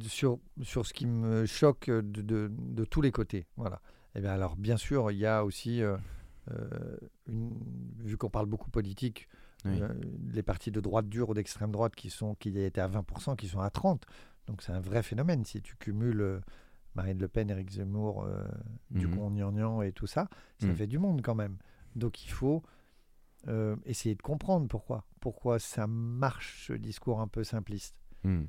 sur, 0.00 0.38
sur 0.62 0.86
ce 0.86 0.92
qui 0.94 1.06
me 1.06 1.46
choque 1.46 1.90
de, 1.90 2.00
de- 2.22 2.50
de 2.50 2.84
tous 2.84 3.00
les 3.02 3.12
côtés. 3.12 3.46
Voilà. 3.56 3.80
Eh 4.14 4.20
bien, 4.20 4.32
alors, 4.32 4.56
bien 4.56 4.76
sûr, 4.76 5.10
il 5.10 5.18
y 5.18 5.26
a 5.26 5.44
aussi, 5.44 5.82
euh, 5.82 5.96
euh, 6.50 6.96
une, 7.26 7.50
vu 7.98 8.16
qu'on 8.16 8.30
parle 8.30 8.46
beaucoup 8.46 8.70
politique, 8.70 9.28
Oui. 9.64 9.80
euh, 9.82 9.88
les 10.32 10.42
partis 10.42 10.70
de 10.70 10.80
droite 10.80 11.08
dure 11.08 11.30
ou 11.30 11.34
d'extrême 11.34 11.70
droite 11.72 11.94
qui, 11.96 12.10
sont, 12.10 12.34
qui 12.36 12.56
étaient 12.58 12.80
à 12.80 12.88
20%, 12.88 13.34
qui 13.36 13.48
sont 13.48 13.60
à 13.60 13.68
30%. 13.68 13.98
Donc, 14.46 14.62
c'est 14.62 14.72
un 14.72 14.80
vrai 14.80 15.02
phénomène. 15.02 15.44
Si 15.44 15.60
tu 15.62 15.74
cumules 15.76 16.40
Marine 16.94 17.18
Le 17.18 17.28
Pen, 17.28 17.50
Éric 17.50 17.70
Zemmour, 17.70 18.24
euh, 18.24 18.44
Mhm. 18.90 19.00
Dupont-Aignan 19.00 19.82
et 19.82 19.92
tout 19.92 20.06
ça, 20.06 20.28
ça 20.60 20.66
Mhm. 20.68 20.74
fait 20.76 20.86
du 20.86 20.98
monde 20.98 21.22
quand 21.22 21.34
même. 21.34 21.56
Donc, 21.96 22.24
il 22.24 22.30
faut 22.30 22.62
essayer 23.84 24.14
de 24.14 24.22
comprendre 24.22 24.68
pourquoi. 24.68 25.04
Pourquoi 25.20 25.58
ça 25.58 25.86
marche, 25.86 26.66
ce 26.66 26.72
discours 26.72 27.20
un 27.20 27.28
peu 27.28 27.44
simpliste. 27.44 27.94
Hmm. 28.22 28.44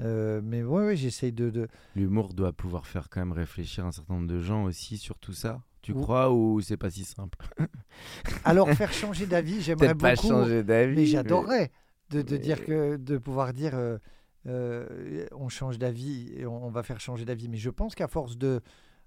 Euh, 0.00 0.40
mais 0.44 0.62
oui, 0.62 0.84
ouais, 0.84 0.96
j'essaye 0.96 1.32
de, 1.32 1.50
de- 1.50 1.68
L'humour 1.96 2.32
doit 2.34 2.52
pouvoir 2.52 2.86
faire 2.86 3.08
quand 3.08 3.20
même 3.20 3.32
réfléchir 3.32 3.84
un 3.84 3.92
certain 3.92 4.14
nombre 4.14 4.28
de 4.28 4.40
gens 4.40 4.64
aussi 4.64 4.96
sur 4.96 5.18
tout 5.18 5.32
ça. 5.32 5.60
Tu 5.82 5.94
crois 5.94 6.32
ou 6.32 6.60
c'est 6.60 6.76
pas 6.76 6.90
si 6.90 7.04
simple? 7.04 7.38
Alors, 8.44 8.68
faire 8.72 8.92
changer 8.92 9.26
d'avis, 9.26 9.60
j'aimerais 9.62 9.86
Peut-être 9.94 9.98
pas 10.00 10.14
beaucoup. 10.14 10.28
changer 10.28 10.62
d'avis. 10.62 10.96
Mais 10.96 11.06
j'adorerais 11.06 11.70
de, 12.10 12.22
de 12.22 12.32
mais- 12.34 12.38
dire 12.38 12.64
que 12.64 12.96
de 12.96 13.18
pouvoir 13.18 13.52
dire 13.52 13.72
euh, 13.74 13.98
euh, 14.46 15.26
on 15.32 15.48
change 15.48 15.78
d'avis 15.78 16.32
et 16.36 16.46
on, 16.46 16.66
on 16.66 16.70
va 16.70 16.82
faire 16.82 17.00
changer 17.00 17.24
d'avis. 17.24 17.48
Mais 17.48 17.56
je 17.58 17.70
pense 17.70 17.94
qu'à 17.94 18.08
force 18.08 18.36
de, 18.36 18.60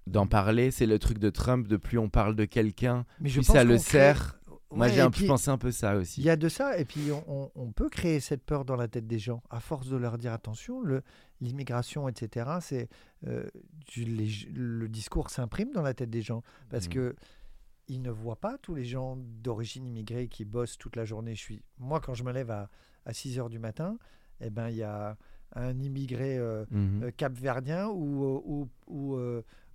D'en 0.08 0.26
parler, 0.26 0.72
c'est 0.72 0.86
le 0.86 0.98
truc 0.98 1.18
de 1.18 1.30
Trump. 1.30 1.68
De 1.68 1.76
plus 1.76 1.96
on 1.96 2.08
parle 2.08 2.34
de 2.34 2.44
quelqu'un, 2.44 3.06
plus 3.20 3.40
ça 3.44 3.62
le 3.62 3.78
sert. 3.78 4.40
Moi, 4.74 4.86
Ouais, 4.86 4.92
j'ai 4.92 5.00
un 5.00 5.10
peu 5.10 5.26
pensé 5.26 5.50
un 5.50 5.58
peu 5.58 5.70
ça 5.70 5.96
aussi. 5.96 6.20
Il 6.20 6.24
y 6.24 6.30
a 6.30 6.36
de 6.36 6.48
ça 6.48 6.78
et 6.78 6.84
puis 6.84 7.10
on, 7.12 7.72
peut 7.72 7.88
créer 7.88 8.20
cette 8.20 8.42
peur 8.44 8.64
dans 8.64 8.76
la 8.76 8.88
tête 8.88 9.06
des 9.06 9.18
gens 9.18 9.42
à 9.50 9.60
force 9.60 9.88
de 9.88 9.96
leur 9.96 10.18
dire 10.18 10.32
attention, 10.32 10.82
l'immigration, 11.40 12.08
etc. 12.08 12.50
C'est 12.60 12.88
euh, 13.26 13.46
le 13.96 14.86
discours 14.88 15.30
s'imprime 15.30 15.70
dans 15.72 15.82
la 15.82 15.94
tête 15.94 16.10
des 16.10 16.22
gens 16.22 16.42
parce 16.70 16.86
Mhm. 16.86 16.92
que 16.92 17.14
ils 17.88 18.00
ne 18.00 18.10
voient 18.10 18.40
pas 18.40 18.58
tous 18.58 18.74
les 18.74 18.84
gens 18.84 19.16
d'origine 19.16 19.84
immigrée 19.86 20.28
qui 20.28 20.44
bossent 20.44 20.78
toute 20.78 20.96
la 20.96 21.04
journée. 21.04 21.34
Je 21.34 21.40
suis 21.40 21.62
moi 21.78 22.00
quand 22.00 22.14
je 22.14 22.24
me 22.24 22.32
lève 22.32 22.50
à, 22.50 22.70
à 23.04 23.12
6 23.12 23.38
heures 23.38 23.48
du 23.50 23.58
matin, 23.58 23.98
eh 24.40 24.50
ben 24.50 24.68
il 24.68 24.76
y 24.76 24.82
a 24.82 25.16
un 25.54 25.78
immigré 25.80 26.38
euh, 26.38 26.64
Mhm. 26.70 27.02
euh, 27.04 27.10
capverdien 27.10 27.88
ou, 27.88 28.24
euh, 28.24 28.40
ou, 28.44 28.68
ou, 28.86 29.18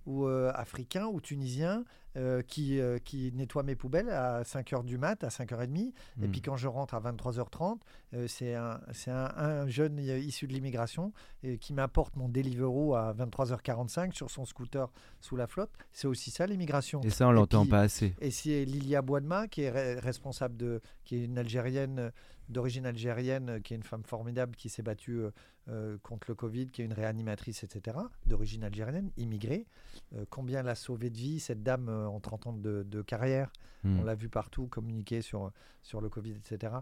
ou, 0.06 0.26
euh, 0.26 0.50
africain 0.54 1.06
ou 1.06 1.20
tunisien 1.20 1.84
euh, 2.18 2.42
qui, 2.42 2.80
euh, 2.80 2.98
qui 2.98 3.32
nettoie 3.32 3.62
mes 3.62 3.76
poubelles 3.76 4.10
à 4.10 4.42
5h 4.42 4.84
du 4.84 4.98
mat, 4.98 5.22
à 5.24 5.28
5h30. 5.28 5.92
Et 6.20 6.26
Mhm. 6.26 6.30
puis 6.30 6.42
quand 6.42 6.56
je 6.56 6.66
rentre 6.68 6.94
à 6.94 7.00
23h30, 7.00 7.78
euh, 8.14 8.26
c'est 8.28 8.54
un, 8.54 8.80
un, 9.06 9.12
un 9.12 9.68
jeune 9.68 9.98
euh, 10.00 10.18
issu 10.18 10.46
de 10.48 10.52
l'immigration 10.52 11.12
qui 11.60 11.72
m'apporte 11.72 12.16
mon 12.16 12.28
Deliveroo 12.28 12.94
à 12.96 13.14
23h45 13.14 14.12
sur 14.12 14.30
son 14.30 14.44
scooter 14.44 14.90
sous 15.20 15.36
la 15.36 15.46
flotte. 15.46 15.70
C'est 15.92 16.08
aussi 16.08 16.30
ça 16.30 16.46
l'immigration. 16.46 17.00
Et 17.02 17.10
ça, 17.10 17.28
on 17.28 17.32
l'entend 17.32 17.64
pas 17.66 17.80
assez. 17.80 18.14
Et 18.20 18.30
c'est 18.30 18.64
Lilia 18.64 19.02
Boadma 19.02 19.46
qui 19.48 19.62
est 19.62 19.70
re- 19.70 20.00
responsable 20.00 20.56
de, 20.56 20.80
qui 21.04 21.16
est 21.16 21.24
une 21.24 21.38
Algérienne 21.38 22.10
d'origine 22.48 22.86
algérienne, 22.86 23.60
qui 23.62 23.74
est 23.74 23.76
une 23.76 23.82
femme 23.82 24.04
formidable 24.04 24.56
qui 24.56 24.70
s'est 24.70 24.82
battue 24.82 25.20
euh, 25.68 25.98
contre 26.02 26.30
le 26.30 26.34
Covid, 26.34 26.68
qui 26.68 26.82
est 26.82 26.84
une 26.84 26.92
réanimatrice, 26.92 27.62
etc. 27.64 27.96
D'origine 28.26 28.64
algérienne, 28.64 29.10
immigrée. 29.16 29.66
Euh, 30.14 30.24
combien 30.30 30.60
elle 30.60 30.68
a 30.68 30.74
sauvé 30.74 31.10
de 31.10 31.16
vie 31.16 31.40
cette 31.40 31.62
dame 31.62 31.88
euh, 31.88 32.06
en 32.08 32.20
30 32.20 32.46
ans 32.46 32.52
de, 32.52 32.82
de 32.82 33.02
carrière? 33.02 33.52
Hmm. 33.84 34.00
On 34.00 34.04
l'a 34.04 34.14
vu 34.14 34.28
partout 34.28 34.66
communiquer 34.66 35.22
sur 35.22 35.52
sur 35.82 36.00
le 36.00 36.08
Covid, 36.08 36.32
etc. 36.32 36.72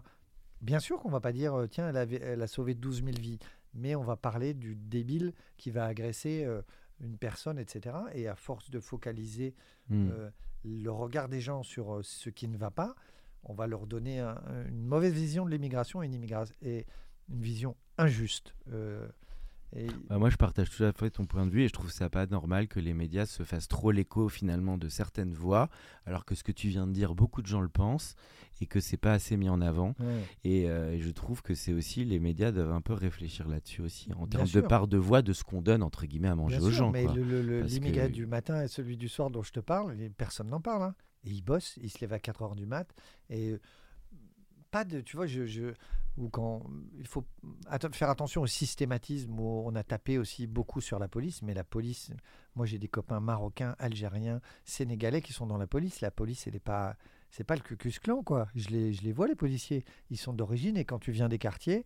Bien 0.61 0.79
sûr 0.79 0.99
qu'on 0.99 1.09
va 1.09 1.19
pas 1.19 1.31
dire 1.33 1.67
tiens 1.69 1.89
elle, 1.89 1.97
avait- 1.97 2.21
elle 2.21 2.41
a 2.41 2.47
sauvé 2.47 2.73
12 2.73 3.03
000 3.03 3.17
vies, 3.19 3.39
mais 3.73 3.93
on 3.95 4.03
va 4.03 4.15
parler 4.15 4.53
du 4.53 4.75
débile 4.75 5.33
qui 5.57 5.69
va 5.69 5.85
agresser 5.85 6.47
une 6.99 7.17
personne, 7.17 7.59
etc. 7.59 7.95
Et 8.13 8.27
à 8.27 8.35
force 8.35 8.69
de 8.71 8.79
focaliser 8.79 9.53
Hmm. 9.89 10.09
le 10.65 10.89
regard 10.91 11.29
des 11.29 11.39
gens 11.39 11.63
sur 11.63 11.99
ce 12.03 12.29
qui 12.29 12.47
ne 12.49 12.57
va 12.57 12.71
pas, 12.71 12.95
on 13.43 13.53
va 13.53 13.67
leur 13.67 13.85
donner 13.87 14.19
un- 14.19 14.41
une 14.67 14.81
mauvaise 14.83 15.13
vision 15.13 15.45
de 15.45 15.51
l'immigration 15.51 16.01
et 16.03 16.07
une, 16.07 16.23
et 16.61 16.85
une 17.29 17.41
vision 17.41 17.75
injuste. 17.97 18.53
Euh, 18.71 19.07
et- 19.75 19.87
Bah, 20.09 20.17
moi, 20.17 20.29
je 20.29 20.37
partage 20.37 20.69
tout 20.69 20.83
à 20.83 20.91
fait 20.93 21.09
ton 21.09 21.25
point 21.25 21.45
de 21.45 21.51
vue 21.51 21.63
et 21.63 21.67
je 21.67 21.73
trouve 21.73 21.91
ça 21.91 22.09
pas 22.09 22.25
normal 22.25 22.67
que 22.67 22.79
les 22.79 22.93
médias 22.93 23.25
se 23.25 23.43
fassent 23.43 23.67
trop 23.67 23.91
l'écho 23.91 24.29
finalement 24.29 24.77
de 24.77 24.87
certaines 24.87 25.33
voix, 25.33 25.69
alors 26.05 26.23
que 26.25 26.35
ce 26.35 26.43
que 26.43 26.51
tu 26.53 26.69
viens 26.69 26.87
de 26.87 26.93
dire, 26.93 27.15
beaucoup 27.15 27.41
de 27.41 27.47
gens 27.47 27.59
le 27.61 27.67
pensent 27.69 28.15
et 28.61 28.65
que 28.65 28.79
c'est 28.79 28.97
pas 28.97 29.11
assez 29.13 29.35
mis 29.37 29.49
en 29.49 29.59
avant. 29.61 29.93
Ouais. 29.99 30.23
Et, 30.45 30.69
euh, 30.69 30.93
et 30.93 30.99
je 30.99 31.09
trouve 31.11 31.41
que 31.41 31.53
c'est 31.53 31.73
aussi 31.73 32.05
les 32.05 32.19
médias 32.19 32.51
doivent 32.51 32.71
un 32.71 32.81
peu 32.81 32.93
réfléchir 32.93 33.47
là-dessus 33.49 33.81
aussi 33.81 34.09
en 34.13 34.25
termes 34.25 34.47
de 34.47 34.61
part 34.61 34.87
de 34.87 34.97
voix 34.97 35.21
de 35.21 35.33
ce 35.33 35.43
qu'on 35.43 35.61
donne 35.61 35.83
entre 35.83 36.05
guillemets 36.05 36.29
à 36.29 36.35
manger 36.35 36.57
Bien 36.57 36.65
aux 36.65 36.71
sûr, 36.71 36.77
gens. 36.85 36.91
mais 36.91 37.05
l'immigré 37.05 38.07
que- 38.07 38.13
du 38.13 38.25
matin 38.25 38.63
et 38.63 38.67
celui 38.67 38.95
du 38.97 39.09
soir 39.09 39.29
dont 39.29 39.43
je 39.43 39.51
te 39.51 39.59
parle, 39.59 39.95
personne 40.17 40.47
n'en 40.49 40.61
parle. 40.61 40.83
hein. 40.83 40.95
Et 41.25 41.31
il 41.31 41.41
bosse, 41.41 41.77
il 41.83 41.89
se 41.89 41.99
lève 41.99 42.13
à 42.13 42.19
4 42.19 42.41
heures 42.43 42.55
du 42.55 42.65
mat. 42.65 42.87
Et 43.29 43.51
euh, 43.51 43.59
tu 44.85 45.15
vois, 45.15 45.27
je, 45.27 45.73
ou 46.17 46.29
quand 46.29 46.63
il 46.97 47.07
faut 47.07 47.23
faire 47.93 48.09
attention 48.09 48.41
au 48.41 48.47
systématisme 48.47 49.39
où 49.39 49.63
on 49.65 49.75
a 49.75 49.83
tapé 49.83 50.17
aussi 50.17 50.47
beaucoup 50.47 50.81
sur 50.81 50.99
la 50.99 51.07
police, 51.07 51.41
mais 51.43 51.53
la 51.53 51.63
police, 51.63 52.11
moi 52.55 52.65
j'ai 52.65 52.79
des 52.79 52.87
copains 52.87 53.19
marocains, 53.19 53.75
algériens, 53.77 54.41
sénégalais 54.65 55.21
qui 55.21 55.33
sont 55.33 55.45
dans 55.45 55.57
la 55.57 55.67
police. 55.67 56.01
La 56.01 56.11
police, 56.11 56.47
elle 56.47 56.55
est 56.55 56.59
pas, 56.59 56.95
c'est 57.29 57.43
pas 57.43 57.55
le 57.55 57.61
Cucus 57.61 57.99
Clan 57.99 58.23
quoi. 58.23 58.47
Je 58.55 58.69
les, 58.69 58.93
je 58.93 59.03
les 59.03 59.11
vois 59.11 59.27
les 59.27 59.35
policiers, 59.35 59.85
ils 60.09 60.17
sont 60.17 60.33
d'origine 60.33 60.75
et 60.77 60.85
quand 60.85 60.99
tu 60.99 61.11
viens 61.11 61.29
des 61.29 61.37
quartiers, 61.37 61.83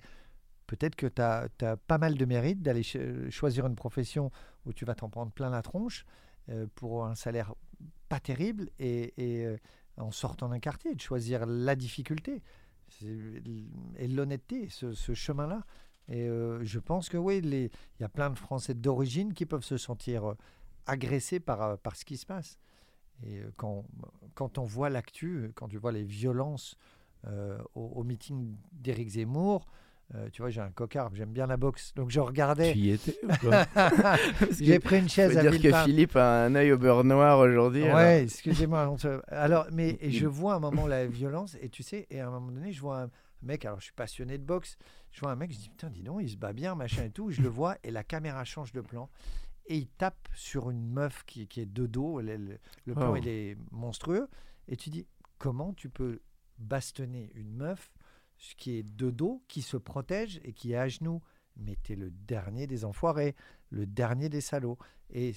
peut-être 0.67 0.95
que 0.95 1.07
tu 1.07 1.21
as, 1.21 1.49
pas 1.87 1.97
mal 1.97 2.15
de 2.17 2.25
mérite 2.25 2.61
d'aller 2.61 2.83
ch- 2.83 3.29
choisir 3.29 3.65
une 3.67 3.75
profession 3.75 4.31
où 4.65 4.71
tu 4.71 4.85
vas 4.85 4.95
t'en 4.95 5.09
prendre 5.09 5.33
plein 5.33 5.49
la 5.49 5.61
tronche 5.61 6.05
euh, 6.49 6.67
pour 6.75 7.05
un 7.05 7.15
salaire 7.15 7.53
pas 8.07 8.21
terrible 8.21 8.69
et, 8.79 9.13
euh, 9.19 9.57
en 9.97 10.11
sortant 10.11 10.47
d'un 10.47 10.59
quartier, 10.59 10.95
de 10.95 11.01
choisir 11.01 11.45
la 11.45 11.75
difficulté 11.75 12.41
et 13.03 14.07
l'honnêteté, 14.07 14.69
ce, 14.69 15.13
chemin-là. 15.13 15.65
Et 16.07 16.27
euh, 16.27 16.63
je 16.63 16.79
pense 16.79 17.09
que 17.09 17.17
oui, 17.17 17.39
il 17.43 17.69
y 17.99 18.03
a 18.03 18.09
plein 18.09 18.29
de 18.29 18.37
Français 18.37 18.73
d'origine 18.73 19.33
qui 19.33 19.45
peuvent 19.45 19.63
se 19.63 19.77
sentir 19.77 20.31
euh, 20.31 20.37
agressés 20.85 21.39
par, 21.39 21.61
euh, 21.61 21.75
par 21.77 21.95
ce 21.95 22.05
qui 22.05 22.17
se 22.17 22.25
passe. 22.25 22.57
Et 23.23 23.41
quand, 23.55 23.85
quand 24.33 24.57
on 24.57 24.65
voit 24.65 24.89
l'actu, 24.89 25.51
quand 25.53 25.67
tu 25.67 25.77
vois 25.77 25.91
les 25.91 26.03
violences 26.03 26.75
au, 27.75 27.81
au 27.81 28.03
meeting 28.03 28.55
d'Éric 28.71 29.09
Zemmour, 29.09 29.67
euh, 30.15 30.27
tu 30.31 30.41
vois, 30.41 30.49
j'ai 30.49 30.61
un 30.61 30.71
cocard, 30.71 31.09
j'aime 31.15 31.31
bien 31.31 31.47
la 31.47 31.57
boxe. 31.57 31.93
Donc 31.95 32.09
je 32.11 32.19
regardais. 32.19 32.73
Tu 32.73 32.79
y 32.79 32.89
étais 32.91 33.17
J'ai 34.59 34.79
pris 34.79 34.99
une 34.99 35.09
chaise 35.09 35.37
à 35.37 35.41
dire 35.49 35.61
que. 35.61 35.83
Philippe 35.83 36.15
a 36.15 36.45
un 36.45 36.55
œil 36.55 36.71
au 36.73 36.77
beurre 36.77 37.03
noir 37.03 37.39
aujourd'hui. 37.39 37.83
alors. 37.85 37.95
Ouais, 37.95 38.23
excusez-moi. 38.23 38.95
Alors, 39.29 39.67
mais 39.71 39.97
Il- 40.01 40.11
je 40.13 40.27
vois 40.27 40.55
un 40.55 40.59
moment 40.59 40.87
la 40.87 41.05
violence 41.07 41.55
et 41.61 41.69
tu 41.69 41.83
sais, 41.83 42.07
et 42.09 42.19
à 42.19 42.27
un 42.27 42.31
moment 42.31 42.51
donné, 42.51 42.71
je 42.71 42.81
vois 42.81 43.03
un 43.03 43.09
mec. 43.41 43.65
Alors, 43.65 43.79
je 43.79 43.85
suis 43.85 43.93
passionné 43.93 44.37
de 44.37 44.43
boxe. 44.43 44.77
Je 45.11 45.19
vois 45.21 45.31
un 45.31 45.35
mec, 45.35 45.51
je 45.51 45.57
dis 45.57 45.69
putain, 45.69 45.89
dis 45.89 46.03
donc, 46.03 46.19
il 46.21 46.29
se 46.29 46.37
bat 46.37 46.53
bien, 46.53 46.75
machin 46.75 47.03
et 47.05 47.09
tout. 47.11 47.31
Je 47.31 47.41
le 47.41 47.49
vois 47.49 47.77
et 47.83 47.91
la 47.91 48.03
caméra 48.03 48.43
change 48.43 48.71
de 48.73 48.81
plan 48.81 49.09
et 49.67 49.77
il 49.77 49.87
tape 49.87 50.27
sur 50.33 50.71
une 50.71 50.85
meuf 50.89 51.23
qui, 51.25 51.47
qui 51.47 51.61
est 51.61 51.65
de 51.71 51.85
dos. 51.85 52.19
Le, 52.19 52.35
le- 52.35 52.57
le 52.85 52.93
plan 52.93 53.11
Oh. 53.13 53.15
il 53.15 53.27
est 53.27 53.55
monstrueux 53.71 54.27
et 54.67 54.75
tu 54.75 54.89
dis 54.89 55.05
comment 55.37 55.73
tu 55.73 55.87
peux 55.89 56.19
bastonner 56.57 57.31
une 57.35 57.53
meuf 57.55 57.91
qui 58.57 58.77
est 58.77 58.83
de 58.83 59.09
dos, 59.11 59.43
qui 59.47 59.61
se 59.61 59.77
protège 59.77 60.39
et 60.43 60.53
qui 60.53 60.73
est 60.73 60.77
à 60.77 60.87
genoux. 60.87 61.21
Mais 61.57 61.75
t'es 61.83 61.95
le 61.95 62.09
dernier 62.11 62.65
des 62.65 62.85
enfoirés, 62.85 63.35
le 63.69 63.85
dernier 63.85 64.29
des 64.29 64.41
salauds. 64.41 64.77
Et 65.09 65.33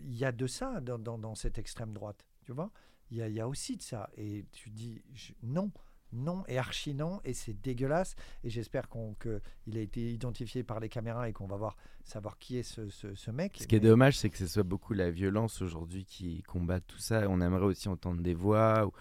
il 0.00 0.14
y 0.16 0.24
a 0.24 0.32
de 0.32 0.46
ça 0.46 0.80
dans, 0.80 0.98
dans- 0.98 1.18
dans 1.18 1.34
cette 1.34 1.58
extrême 1.58 1.92
droite, 1.92 2.24
tu 2.44 2.52
vois? 2.52 2.70
Il 3.10 3.16
y 3.16 3.22
a, 3.22 3.28
il 3.28 3.34
y 3.34 3.40
a 3.40 3.48
aussi 3.48 3.76
de 3.76 3.82
ça. 3.82 4.08
Et 4.16 4.44
tu 4.52 4.70
dis 4.70 5.02
je- 5.12 5.32
non, 5.42 5.70
non 6.12 6.44
et 6.46 6.58
archi 6.58 6.94
non, 6.94 7.20
et 7.24 7.34
c'est 7.34 7.54
dégueulasse. 7.54 8.14
Et 8.44 8.50
j'espère 8.50 8.88
qu'il 8.88 9.76
a 9.76 9.80
été 9.80 10.12
identifié 10.12 10.62
par 10.62 10.78
les 10.78 10.88
caméras 10.88 11.28
et 11.28 11.32
qu'on 11.32 11.46
va 11.46 11.56
voir 11.56 11.76
savoir 12.04 12.38
qui 12.38 12.56
est 12.58 12.62
ce, 12.62 12.88
ce- 12.88 13.14
ce 13.14 13.30
mec. 13.30 13.56
Ce 13.60 13.66
qui 13.66 13.74
est 13.76 13.80
dommage, 13.80 14.16
c'est 14.16 14.30
que 14.30 14.38
ce 14.38 14.46
soit 14.46 14.62
beaucoup 14.62 14.94
la 14.94 15.10
violence 15.10 15.60
aujourd'hui 15.60 16.04
qui 16.04 16.42
combat 16.44 16.80
tout 16.80 16.98
ça. 16.98 17.28
On 17.28 17.40
aimerait 17.40 17.64
aussi 17.66 17.88
entendre 17.88 18.22
des 18.22 18.34
voix 18.34 18.86
ou, 18.86 18.92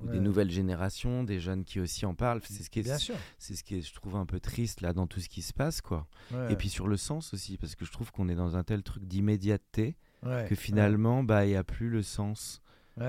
ou 0.00 0.08
des 0.08 0.20
nouvelles 0.20 0.50
générations, 0.50 1.24
des 1.24 1.40
jeunes 1.40 1.64
qui 1.64 1.80
aussi 1.80 2.04
en 2.06 2.14
parlent. 2.14 2.40
C'est 2.44 2.62
ce 2.62 2.70
qui 2.70 2.80
est, 2.80 2.82
c'est 3.38 3.54
ce 3.54 3.64
qui 3.64 3.76
est, 3.76 3.80
je 3.80 3.94
trouve, 3.94 4.16
un 4.16 4.26
peu 4.26 4.40
triste 4.40 4.80
là 4.82 4.92
dans 4.92 5.06
tout 5.06 5.20
ce 5.20 5.28
qui 5.28 5.42
se 5.42 5.52
passe, 5.52 5.80
quoi. 5.80 6.06
Ouais, 6.32 6.52
Et 6.52 6.56
puis 6.56 6.68
sur 6.68 6.86
le 6.88 6.96
sens 6.96 7.32
aussi, 7.34 7.56
parce 7.56 7.74
que 7.74 7.84
je 7.84 7.92
trouve 7.92 8.12
qu'on 8.12 8.28
est 8.28 8.34
dans 8.34 8.56
un 8.56 8.62
tel 8.64 8.82
truc 8.82 9.04
d'immédiateté 9.06 9.96
ouais, 10.22 10.46
que 10.48 10.54
finalement, 10.54 11.22
bah, 11.22 11.44
il 11.46 11.50
n'y 11.50 11.56
a 11.56 11.64
plus 11.64 11.88
le 11.88 12.02
sens. 12.02 12.60
Et, 12.98 13.02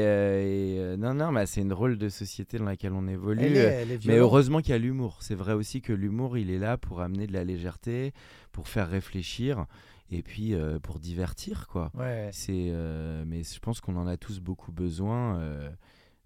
euh, 0.00 0.40
et, 0.42 0.78
euh, 0.78 0.96
non, 0.96 1.12
non, 1.12 1.30
bah, 1.30 1.44
c'est 1.44 1.60
une 1.60 1.68
drôle 1.68 1.98
de 1.98 2.08
société 2.08 2.56
dans 2.58 2.64
laquelle 2.64 2.94
on 2.94 3.06
évolue. 3.06 3.44
elle 3.44 3.56
est, 3.56 3.58
elle 3.82 3.90
est 3.92 4.06
Mais 4.06 4.16
heureusement 4.16 4.60
qu'il 4.60 4.70
y 4.70 4.74
a 4.74 4.78
l'humour. 4.78 5.18
C'est 5.20 5.34
vrai 5.34 5.52
aussi 5.52 5.82
que 5.82 5.92
l'humour, 5.92 6.38
il 6.38 6.50
est 6.50 6.58
là 6.58 6.78
pour 6.78 7.02
amener 7.02 7.26
de 7.26 7.34
la 7.34 7.44
légèreté, 7.44 8.14
pour 8.52 8.68
faire 8.68 8.88
réfléchir 8.88 9.66
et 10.10 10.22
puis 10.22 10.54
euh, 10.54 10.78
pour 10.78 10.98
divertir, 10.98 11.66
quoi. 11.66 11.90
Ouais, 11.94 12.30
C'est, 12.32 12.68
euh, 12.70 13.24
mais 13.26 13.42
je 13.42 13.58
pense 13.60 13.80
qu'on 13.82 13.96
en 13.96 14.06
a 14.06 14.16
tous 14.16 14.40
beaucoup 14.40 14.72
besoin. 14.72 15.38
euh, 15.40 15.70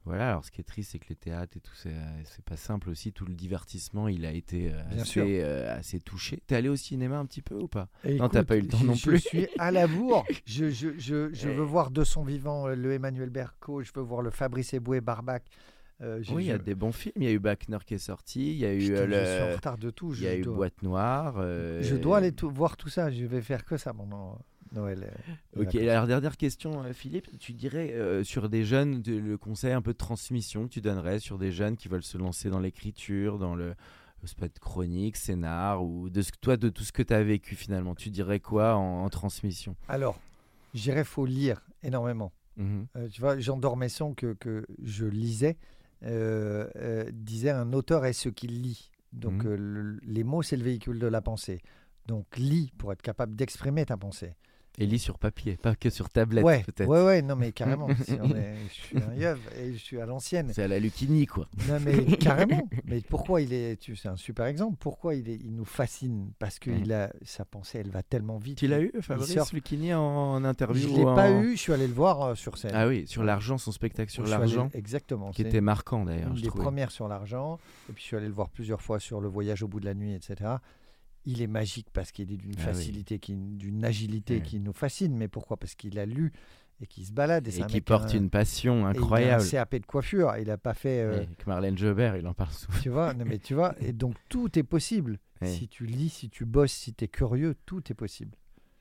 Voilà, 0.08 0.30
alors 0.30 0.44
ce 0.44 0.50
qui 0.50 0.60
est 0.60 0.64
triste, 0.64 0.90
c'est 0.92 0.98
que 0.98 1.08
les 1.10 1.16
théâtres 1.16 1.56
et 1.56 1.60
tout, 1.60 1.74
c'est 1.74 1.90
euh, 1.92 2.22
c'est 2.24 2.44
pas 2.44 2.56
simple 2.56 2.88
aussi. 2.90 3.12
Tout 3.12 3.24
le 3.26 3.34
divertissement, 3.34 4.08
il 4.08 4.24
a 4.24 4.32
été 4.32 4.72
euh, 4.72 4.80
assez, 5.00 5.40
euh, 5.42 5.76
assez 5.78 6.00
touché. 6.00 6.42
T'es 6.46 6.56
allé 6.56 6.68
au 6.68 6.76
cinéma 6.76 7.18
un 7.18 7.26
petit 7.26 7.42
peu 7.42 7.54
ou 7.54 7.68
pas? 7.68 7.88
Et 8.04 8.16
Non, 8.16 8.28
t'as 8.28 8.42
pas 8.42 8.56
eu 8.56 8.62
le 8.62 8.68
temps 8.68 8.78
je- 8.78 8.86
non 8.86 8.94
Je 8.94 9.06
plus. 9.10 9.20
suis 9.20 9.46
à 9.58 9.70
la 9.70 9.86
bourre. 9.86 10.24
Je, 10.46 10.70
je, 10.70 10.98
je, 10.98 11.32
je 11.32 11.48
Et- 11.48 11.54
veux 11.54 11.62
voir 11.62 11.90
de 11.90 12.04
son 12.04 12.24
vivant 12.24 12.68
le 12.68 12.92
Emmanuel 12.92 13.30
Berco. 13.30 13.82
Je 13.82 13.92
veux 13.94 14.02
voir 14.02 14.22
le 14.22 14.30
Fabrice 14.30 14.72
Eboué 14.74 15.00
Barbac. 15.00 15.44
Euh, 16.00 16.22
Oui, 16.30 16.44
il 16.44 16.46
y 16.48 16.52
a 16.52 16.56
je- 16.58 16.62
des 16.62 16.74
bons 16.74 16.92
films. 16.92 17.12
Il 17.16 17.24
y 17.24 17.26
a 17.26 17.32
eu 17.32 17.38
Bachner 17.40 17.78
qui 17.84 17.94
est 17.94 17.98
sorti. 17.98 18.52
Il 18.52 18.56
y 18.58 18.64
a 18.64 18.72
eu, 18.72 18.78
Putain, 18.78 18.92
euh, 18.94 19.24
je 19.24 19.30
suis 19.34 19.42
en 19.42 19.48
le... 19.48 19.54
retard 19.56 19.78
de 19.78 19.90
tout. 19.90 20.12
il 20.12 20.16
Je, 20.20 20.24
y 20.24 20.28
a 20.28 20.36
eu 20.36 20.42
dois, 20.42 20.54
Boîte 20.56 20.82
Noire. 20.82 21.34
euh, 21.38 21.82
je 21.82 21.96
dois 21.96 22.18
aller 22.18 22.32
voir 22.42 22.76
tout 22.76 22.88
ça. 22.88 23.10
Je 23.10 23.26
vais 23.26 23.42
faire 23.42 23.64
que 23.64 23.76
ça 23.76 23.92
pendant 23.92 24.38
Noël. 24.72 25.10
euh, 25.56 25.62
Ok, 25.62 25.74
alors 25.76 26.06
dernière 26.06 26.36
question, 26.36 26.82
euh, 26.84 26.92
Philippe. 26.92 27.26
Tu 27.38 27.52
dirais 27.52 27.92
euh, 27.94 28.22
sur 28.24 28.48
des 28.48 28.64
jeunes, 28.64 29.00
de- 29.02 29.16
le 29.18 29.36
conseil 29.38 29.72
un 29.72 29.82
peu 29.82 29.92
de 29.92 29.98
transmission 29.98 30.64
que 30.68 30.72
tu 30.72 30.80
donnerais 30.80 31.18
sur 31.20 31.38
des 31.38 31.52
jeunes 31.52 31.76
qui 31.76 31.88
veulent 31.88 32.02
se 32.02 32.18
lancer 32.18 32.50
dans 32.50 32.60
l'écriture, 32.60 33.38
dans 33.38 33.54
le. 33.54 33.74
Ça 34.24 34.34
peut 34.36 34.46
être 34.46 34.58
chronique, 34.58 35.16
scénar, 35.16 35.84
ou 35.84 36.10
de 36.10 36.22
ce, 36.22 36.32
toi, 36.40 36.56
de 36.56 36.68
tout 36.70 36.82
ce 36.82 36.90
que 36.90 37.02
tu 37.04 37.14
as 37.14 37.22
vécu 37.22 37.54
finalement. 37.54 37.94
Tu 37.94 38.10
dirais 38.10 38.40
quoi 38.40 38.74
en, 38.74 39.04
en 39.04 39.08
transmission? 39.10 39.76
Alors, 39.86 40.18
je 40.74 40.82
dirais 40.82 41.04
faut 41.04 41.24
lire 41.24 41.62
énormément. 41.84 42.32
Mhm. 42.56 42.86
Euh, 42.96 43.08
tu 43.08 43.20
vois, 43.20 43.38
Jean 43.38 43.56
d'Ormesson, 43.56 44.14
que, 44.14 44.32
que 44.34 44.66
je 44.82 45.06
lisais, 45.06 45.56
disait 47.12 47.50
un 47.50 47.72
auteur 47.72 48.04
est 48.06 48.12
ce 48.12 48.28
qu'il 48.28 48.60
lit. 48.62 48.90
Donc, 49.12 49.44
Mhm. 49.44 49.54
le- 49.54 50.00
les 50.02 50.24
mots, 50.24 50.42
c'est 50.42 50.56
le 50.56 50.64
véhicule 50.64 50.98
de 50.98 51.06
la 51.06 51.22
pensée. 51.22 51.60
Donc, 52.06 52.26
lis 52.36 52.72
pour 52.78 52.92
être 52.92 53.02
capable 53.02 53.34
d'exprimer 53.36 53.84
ta 53.86 53.96
pensée. 53.96 54.34
Et 54.80 54.86
lis 54.86 54.98
sur 55.00 55.18
papier, 55.18 55.56
pas 55.56 55.74
que 55.74 55.90
sur 55.90 56.08
tablette 56.08 56.44
ouais, 56.44 56.62
peut-être. 56.64 56.88
ouais, 56.88 57.04
ouais, 57.04 57.20
non, 57.22 57.34
mais 57.36 57.50
carrément. 57.52 57.88
si 58.04 58.12
on 58.22 58.30
est- 58.34 58.54
je 58.68 58.74
suis 58.74 58.96
un 58.98 59.14
yeuve 59.14 59.40
et 59.60 59.72
je 59.72 59.78
suis 59.78 60.00
à 60.00 60.06
l'ancienne. 60.06 60.50
C'est 60.54 60.62
à 60.62 60.68
la 60.68 60.78
Lucini, 60.78 61.26
quoi. 61.26 61.48
Non, 61.68 61.78
mais 61.84 62.04
carrément. 62.18 62.68
Mais 62.84 63.00
pourquoi 63.00 63.40
il 63.40 63.52
est. 63.52 63.76
tu- 63.80 63.96
C'est 63.96 64.08
un 64.08 64.16
super 64.16 64.46
exemple. 64.46 64.76
Pourquoi 64.78 65.14
il, 65.16 65.28
est, 65.28 65.34
il 65.34 65.54
nous 65.54 65.64
fascine? 65.64 66.30
Parce 66.38 66.58
que 66.60 66.70
il 66.70 66.92
a, 66.92 67.10
sa 67.22 67.44
pensée, 67.44 67.78
elle 67.78 67.90
va 67.90 68.02
tellement 68.04 68.38
vite. 68.38 68.58
Tu 68.58 68.68
l'as 68.68 68.80
eu, 68.80 68.92
Fabrice 69.00 69.52
Lucchini, 69.52 69.92
en, 69.94 70.00
en 70.00 70.44
interview 70.44 70.88
Je 70.88 70.94
ou 70.94 70.96
l'ai 70.98 71.04
pas 71.04 71.30
en- 71.30 71.42
eu, 71.42 71.56
je 71.56 71.60
suis 71.60 71.72
allé 71.72 71.88
le 71.88 71.94
voir 71.94 72.22
euh, 72.22 72.34
sur 72.36 72.56
scène. 72.56 72.70
Ah 72.74 72.86
oui, 72.86 73.04
sur 73.08 73.24
l'argent, 73.24 73.58
son 73.58 73.72
spectacle 73.72 74.12
sur 74.12 74.26
l'argent, 74.26 74.70
Exactement. 74.74 75.32
qui 75.32 75.42
était 75.42 75.60
marquant 75.60 76.04
d'ailleurs, 76.04 76.30
une 76.30 76.36
je 76.36 76.42
des 76.42 76.48
trouvais. 76.48 76.62
premières 76.64 76.90
sur 76.92 77.08
l'argent. 77.08 77.58
Et 77.90 77.92
puis 77.92 78.02
je 78.02 78.06
suis 78.06 78.16
allé 78.16 78.26
le 78.28 78.32
voir 78.32 78.48
plusieurs 78.48 78.80
fois 78.80 79.00
sur 79.00 79.20
le 79.20 79.28
voyage 79.28 79.62
au 79.64 79.68
bout 79.68 79.80
de 79.80 79.86
la 79.86 79.94
nuit, 79.94 80.14
etc. 80.14 80.50
Il 81.30 81.42
est 81.42 81.46
magique 81.46 81.88
parce 81.92 82.10
qu'il 82.10 82.32
est 82.32 82.36
d'une 82.38 82.54
Ah 82.56 82.60
oui. 82.60 82.64
facilité, 82.64 83.18
qui- 83.18 83.34
d'une 83.36 83.84
agilité 83.84 84.40
qui 84.40 84.60
nous 84.60 84.72
fascine. 84.72 85.14
Mais 85.16 85.28
pourquoi? 85.28 85.56
Parce 85.58 85.74
qu'il 85.74 85.98
a 85.98 86.06
lu 86.06 86.32
et 86.80 86.86
qu'il 86.86 87.04
se 87.04 87.12
balade. 87.12 87.46
Et, 87.48 87.58
Et 87.60 87.66
qui 87.66 87.80
porte 87.82 88.14
un- 88.14 88.18
une 88.18 88.30
passion 88.30 88.76
et 88.76 88.80
il 88.80 88.84
a 88.84 88.88
incroyable. 88.90 89.42
un 89.42 89.46
CAP 89.48 89.74
de 89.80 89.86
coiffure. 89.86 90.32
Il 90.38 90.46
n'a 90.46 90.56
pas 90.56 90.74
fait. 90.74 91.00
euh, 91.02 91.16
Avec 91.22 91.46
Marlène 91.46 91.76
Jobert, 91.76 92.16
il 92.16 92.26
en 92.26 92.34
parle 92.34 92.52
souvent. 92.52 92.78
Tu 92.80 92.88
vois, 92.88 93.12
non, 93.14 93.24
mais 93.26 93.38
tu 93.38 93.52
vois, 93.54 93.74
et 93.80 93.92
donc 93.92 94.14
tout 94.28 94.58
est 94.58 94.62
possible. 94.64 95.18
Si 95.64 95.68
tu 95.68 95.86
lis, 95.86 96.08
si 96.08 96.30
tu 96.30 96.44
bosses, 96.46 96.72
si 96.72 96.94
tu 96.94 97.04
es 97.04 97.08
curieux, 97.08 97.54
tout 97.66 97.82
est 97.92 97.94
possible. 97.94 98.36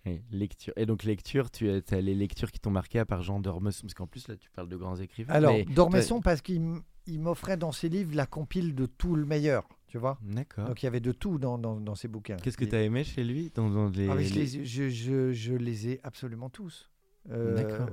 Et, 0.06 0.22
lecture. 0.32 0.74
et 0.78 0.86
donc, 0.86 1.04
lecture, 1.04 1.52
tu 1.52 1.70
as, 1.70 2.02
les 2.02 2.16
lectures 2.16 2.52
qui 2.52 2.60
t'ont 2.62 2.72
marqué 2.72 2.98
à 2.98 3.06
part 3.06 3.24
Jean 3.24 3.42
Dormesson, 3.42 3.82
parce 3.84 3.94
qu'en 3.94 4.08
plus, 4.08 4.28
là, 4.30 4.38
tu 4.38 4.50
parles 4.52 4.70
de 4.70 4.78
grands 4.78 4.96
écrivains. 4.96 5.34
Alors, 5.34 5.52
mais- 5.54 5.66
Dormesson, 5.66 6.22
parce 6.22 6.42
qu'il 6.42 6.82
m'offrait 7.20 7.58
dans 7.58 7.74
ses 7.74 7.90
livres 7.90 8.16
la 8.16 8.26
compile 8.26 8.74
de 8.74 8.86
tout 8.86 9.16
le 9.16 9.26
meilleur, 9.26 9.68
tu 9.88 9.98
vois. 9.98 10.18
D'accord. 10.22 10.66
Donc 10.68 10.84
il 10.84 10.86
y 10.86 10.88
avait 10.88 11.00
de 11.00 11.12
tout 11.12 11.38
dans, 11.38 11.58
dans, 11.58 11.80
dans 11.80 11.96
ses 11.96 12.08
bouquins. 12.08 12.38
Qu'est-ce 12.38 12.58
que 12.58 12.66
tu 12.66 12.76
as 12.76 12.82
aimé 12.84 13.04
chez 13.04 13.24
lui 13.24 13.52
dans, 13.56 13.70
dans 13.70 13.90
les, 13.90 14.10
Ah, 14.10 14.16
mais 14.16 14.24
je, 14.26 14.36
les- 14.36 14.46
les, 14.46 14.66
je, 14.66 14.90
je, 14.90 15.32
je 15.34 15.54
les 15.54 15.90
ai 15.90 16.00
absolument 16.04 16.50
tous. 16.50 16.90
Euh, 17.30 17.56
D'accord. 17.56 17.90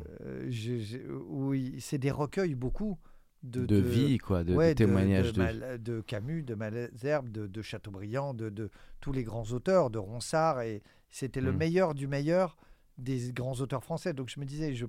je- 0.49 0.79
je- 0.79 0.99
oui, 1.29 1.77
c'est 1.81 1.99
des 1.99 2.11
recueils 2.11 2.55
beaucoup 2.55 2.99
de, 3.43 3.67
de, 3.67 3.77
vie, 3.77 4.19
quoi, 4.19 4.43
de, 4.45 4.55
ouais, 4.55 4.75
témoignages 4.75 5.33
de, 5.33 5.39
de, 5.39 5.39
Mal- 5.39 5.83
de 5.83 6.01
Camus, 6.01 6.43
de 6.45 6.55
Malesherbes, 6.55 7.29
de, 7.31 7.47
de 7.47 7.63
Chateaubriand, 7.63 8.33
de, 8.33 8.49
de 8.49 8.71
tous 9.01 9.13
les 9.13 9.23
grands 9.25 9.45
auteurs, 9.53 9.91
de 9.91 9.99
Ronsard, 9.99 10.63
et 10.63 10.83
c'était 11.11 11.41
le 11.41 11.53
Mm. 11.53 11.57
meilleur 11.57 11.95
du 11.95 12.07
meilleur 12.07 12.57
des 12.97 13.33
grands 13.33 13.55
auteurs 13.61 13.83
français. 13.85 14.15
Donc 14.15 14.29
je 14.31 14.39
me 14.41 14.45
disais, 14.47 14.73
je, 14.73 14.87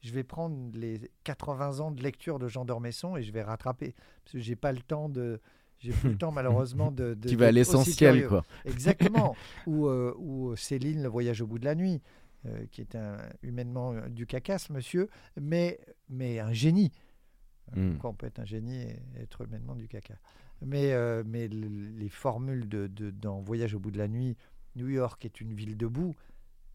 je 0.00 0.12
vais 0.12 0.22
prendre 0.24 0.70
les 0.78 1.10
80 1.24 1.80
ans 1.80 1.90
de 1.90 2.02
lecture 2.02 2.38
de 2.38 2.46
Jean 2.48 2.64
d'Ormesson 2.64 3.16
et 3.16 3.22
je 3.22 3.32
vais 3.32 3.42
rattraper, 3.42 3.94
parce 4.24 4.32
que 4.34 4.38
j'ai 4.38 4.56
pas 4.56 4.72
le 4.72 4.80
temps 4.80 5.08
de... 5.08 5.40
J'ai 5.80 5.92
plus 5.92 6.10
le 6.10 6.16
temps 6.18 6.32
malheureusement 6.32 6.90
de... 6.90 7.14
de 7.14 7.28
Tu 7.30 7.36
vas 7.36 7.46
à 7.48 7.52
l'essentiel, 7.52 8.26
quoi. 8.26 8.44
Exactement. 8.64 9.36
ou, 9.66 9.86
euh, 9.86 10.14
ou 10.18 10.56
Céline, 10.56 11.02
le 11.02 11.08
voyage 11.08 11.40
au 11.40 11.46
bout 11.46 11.58
de 11.58 11.64
la 11.64 11.74
nuit, 11.74 12.00
euh, 12.46 12.66
qui 12.70 12.80
est 12.80 12.94
un, 12.96 13.18
humainement 13.42 13.92
euh, 13.92 14.08
du 14.08 14.26
cacasse, 14.26 14.70
monsieur, 14.70 15.08
mais, 15.40 15.78
mais 16.08 16.40
un 16.40 16.52
génie. 16.52 16.90
Mm. 17.76 17.92
Pourquoi 17.92 18.10
on 18.10 18.14
peut 18.14 18.26
être 18.26 18.38
un 18.40 18.44
génie 18.44 18.80
et 18.82 18.96
être 19.20 19.42
humainement 19.42 19.76
du 19.76 19.86
caca 19.88 20.14
Mais, 20.62 20.92
euh, 20.92 21.22
mais 21.26 21.48
le- 21.48 21.68
les 21.68 22.08
formules 22.08 22.68
de, 22.68 22.86
de- 22.86 23.10
dans 23.10 23.40
Voyage 23.40 23.74
au 23.74 23.78
bout 23.78 23.90
de 23.90 23.98
la 23.98 24.08
nuit, 24.08 24.36
New 24.74 24.88
York 24.88 25.24
est 25.24 25.40
une 25.40 25.52
ville 25.52 25.76
debout, 25.76 26.16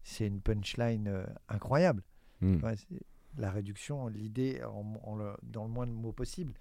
c'est 0.02 0.26
une 0.26 0.40
punchline 0.40 1.08
euh, 1.08 1.24
incroyable. 1.48 2.02
Mm. 2.40 2.58
C'est 2.76 3.00
la 3.38 3.50
réduction, 3.50 4.06
l'idée 4.08 4.62
en- 4.64 4.94
en 5.02 5.16
le- 5.16 5.36
dans 5.42 5.64
le 5.64 5.70
moins 5.70 5.86
de 5.86 5.92
mots 5.92 6.12
possible. 6.12 6.54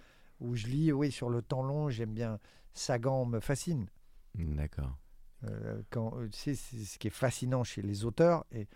Où 0.44 0.56
je 0.56 0.68
lis, 0.68 0.92
oui, 0.92 1.12
sur 1.12 1.30
le 1.30 1.42
temps 1.42 1.64
long, 1.64 1.90
j'aime 1.90 2.14
bien. 2.14 2.38
Sagan 2.74 3.26
me 3.26 3.40
fascine. 3.40 3.88
D'accord. 4.36 4.98
Euh, 5.46 5.82
quand, 5.90 6.16
euh, 6.18 6.28
c'est 6.32 6.56
ce 6.56 6.98
qui 7.00 7.08
est 7.08 7.12
fascinant 7.12 7.64
chez 7.64 7.82
les 7.82 8.06
auteurs, 8.06 8.46
et 8.52 8.68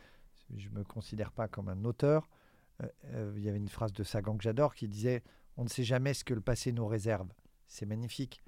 je 0.56 0.70
ne 0.70 0.76
me 0.80 0.84
considère 0.84 1.32
pas 1.32 1.48
comme 1.48 1.70
un 1.70 1.84
auteur, 1.86 2.30
euh, 2.84 2.88
euh, 3.14 3.34
il 3.38 3.44
y 3.44 3.50
avait 3.50 3.58
une 3.58 3.70
phrase 3.70 3.92
de 3.94 4.04
Sagan 4.04 4.38
que 4.38 4.44
j'adore 4.44 4.76
qui 4.76 4.88
disait 4.88 5.24
On 5.58 5.64
ne 5.64 5.70
sait 5.70 5.84
jamais 5.84 6.14
ce 6.14 6.24
que 6.24 6.34
le 6.34 6.42
passé 6.42 6.72
nous 6.72 6.86
réserve. 6.88 7.28
C'est 7.68 7.86
magnifique. 7.86 8.44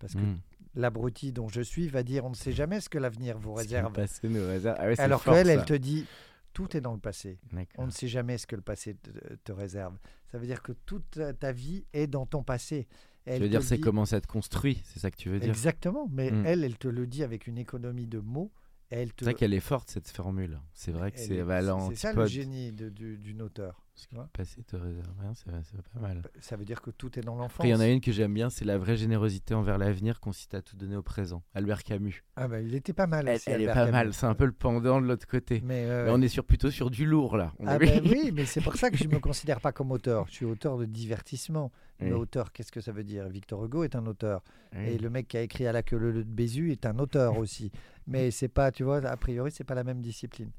Parce 0.00 0.14
que 0.14 0.20
Mm. 0.20 0.40
l'abruti 0.74 1.32
dont 1.32 1.48
je 1.48 1.60
suis 1.60 1.86
va 1.88 2.02
dire 2.02 2.24
On 2.24 2.30
ne 2.30 2.34
sait 2.34 2.52
jamais 2.52 2.80
ce 2.80 2.88
que 2.88 2.98
l'avenir 2.98 3.38
vous 3.38 3.52
réserve. 3.54 3.92
passé 3.92 4.28
nous 4.28 4.44
réserve. 4.46 4.76
Ah 4.80 4.86
ouais, 4.86 4.98
Alors 5.00 5.22
qu'elle, 5.22 5.48
elle 5.50 5.64
te 5.64 5.74
dit 5.74 6.06
Tout 6.54 6.74
est 6.76 6.80
dans 6.80 6.94
le 6.94 7.00
passé. 7.00 7.38
On 7.76 7.84
ne 7.86 7.90
sait 7.90 8.08
jamais 8.08 8.38
ce 8.38 8.46
que 8.46 8.56
le 8.56 8.62
passé 8.62 8.94
te, 8.94 9.10
te 9.44 9.52
réserve. 9.52 9.98
Ça 10.32 10.38
veut 10.38 10.46
dire 10.46 10.62
que 10.62 10.72
toute 10.72 11.20
ta- 11.38 11.52
vie 11.52 11.84
est 11.92 12.06
dans 12.06 12.24
ton 12.24 12.42
passé. 12.42 12.86
Tu 13.26 13.30
Elle 13.32 13.42
veux 13.42 13.48
dire, 13.48 13.62
c'est 13.62 13.76
dit- 13.76 13.80
comment 13.82 14.06
ça 14.06 14.20
te 14.20 14.26
construit, 14.26 14.80
c'est 14.84 15.00
ça 15.00 15.10
que 15.10 15.16
tu 15.16 15.28
veux 15.30 15.38
dire 15.40 15.48
Exactement. 15.50 16.08
Mais 16.10 16.30
Mm. 16.30 16.46
elle, 16.46 16.64
elle 16.64 16.78
te 16.78 16.88
le 16.88 17.06
dit 17.06 17.22
avec 17.22 17.46
une 17.46 17.58
économie 17.58 18.06
de 18.06 18.18
mots. 18.20 18.50
te, 18.90 18.96
C'est 19.18 19.24
vrai 19.24 19.34
qu'elle 19.34 19.54
est 19.54 19.60
forte, 19.60 19.90
cette 19.90 20.08
formule. 20.08 20.60
C'est 20.72 20.92
vrai 20.92 21.10
que 21.10 21.18
c'est 21.18 21.36
est- 21.36 21.42
valant. 21.42 21.88
C'est 21.90 21.96
ça 21.96 22.12
le 22.12 22.26
génie 22.26 22.70
d'une 22.70 23.42
auteur. 23.42 23.83
Ce 23.96 24.08
qui 24.08 24.16
passé 24.32 24.60
te 24.64 24.74
réserve 24.74 25.06
rien, 25.20 25.32
c'est 25.34 25.46
pas 25.50 26.00
mal. 26.00 26.22
Ça 26.40 26.56
veut 26.56 26.64
dire 26.64 26.82
que 26.82 26.90
tout 26.90 27.16
est 27.16 27.22
dans 27.22 27.36
l'enfance. 27.36 27.64
Il 27.64 27.70
y 27.70 27.74
en 27.74 27.78
a 27.80 27.86
une 27.86 28.00
que 28.00 28.10
j'aime 28.10 28.34
bien, 28.34 28.50
c'est 28.50 28.64
la 28.64 28.76
vraie 28.76 28.96
générosité 28.96 29.54
envers 29.54 29.78
l'avenir 29.78 30.18
consiste 30.18 30.52
à 30.54 30.62
tout 30.62 30.76
donner 30.76 30.96
au 30.96 31.02
présent. 31.02 31.44
Albert 31.54 31.84
Camus. 31.84 32.24
Ah 32.34 32.48
bah, 32.48 32.60
il 32.60 32.74
était 32.74 32.92
pas 32.92 33.06
mal. 33.06 33.28
Elle, 33.28 33.36
aussi, 33.36 33.50
elle 33.50 33.62
est 33.62 33.66
pas 33.66 33.74
Camus. 33.74 33.92
mal, 33.92 34.12
c'est 34.12 34.26
un 34.26 34.34
peu 34.34 34.46
le 34.46 34.52
pendant 34.52 35.00
de 35.00 35.06
l'autre 35.06 35.28
côté. 35.28 35.60
Mais, 35.64 35.84
euh, 35.86 36.06
Mais 36.06 36.10
on 36.10 36.20
est 36.22 36.28
sur, 36.28 36.44
plutôt 36.44 36.72
sur 36.72 36.90
du 36.90 37.06
lourd 37.06 37.36
là. 37.36 37.52
On 37.60 37.68
ah 37.68 37.78
bah 37.78 37.86
oui, 38.04 38.32
mais 38.34 38.46
c'est 38.46 38.60
pour 38.60 38.74
ça 38.74 38.90
que 38.90 38.96
je 38.96 39.06
me 39.06 39.18
considère 39.20 39.60
pas 39.60 39.70
comme 39.70 39.92
auteur. 39.92 40.26
Je 40.26 40.32
suis 40.34 40.44
auteur 40.44 40.76
de 40.76 40.86
divertissement. 40.86 41.70
Mais 42.00 42.12
Oui. 42.12 42.18
auteur, 42.18 42.50
qu'est-ce 42.52 42.72
que 42.72 42.80
ça 42.80 42.90
veut 42.90 43.04
dire? 43.04 43.28
Victor 43.28 43.64
Hugo 43.64 43.84
est 43.84 43.94
un 43.94 44.06
auteur. 44.06 44.42
Oui. 44.74 44.88
Et 44.88 44.98
le 44.98 45.08
mec 45.08 45.28
qui 45.28 45.36
a 45.36 45.42
écrit 45.42 45.68
à 45.68 45.72
la 45.72 45.84
queue 45.84 45.98
le 45.98 46.12
de 46.12 46.22
Bézu 46.24 46.72
est 46.72 46.84
un 46.84 46.98
auteur 46.98 47.38
aussi. 47.38 47.70
Mais 48.08 48.32
c'est 48.32 48.48
pas, 48.48 48.72
tu 48.72 48.82
vois, 48.82 48.96
a 49.06 49.16
priori, 49.16 49.52
c'est 49.52 49.62
pas 49.62 49.76
la 49.76 49.84
même 49.84 50.00
discipline. 50.02 50.50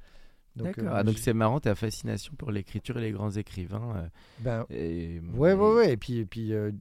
Donc, 0.56 0.68
D'accord. 0.68 0.86
euh, 0.88 0.96
Ah, 0.98 1.04
donc 1.04 1.18
c'est 1.18 1.34
marrant 1.34 1.60
ta 1.60 1.76
fascination 1.76 2.34
pour 2.38 2.50
l'écriture 2.52 2.98
et 2.98 3.02
les 3.02 3.12
grands 3.12 3.32
écrivains. 3.32 3.96
euh, 3.98 4.08
ben, 4.40 4.66
et- 4.70 5.20
Ouais, 5.34 5.54
ouais, 5.54 5.74
ouais. 5.76 5.92
Et 5.94 5.98
puis, 5.98 6.18
et 6.20 6.26
puis 6.26 6.54
euh, 6.54 6.72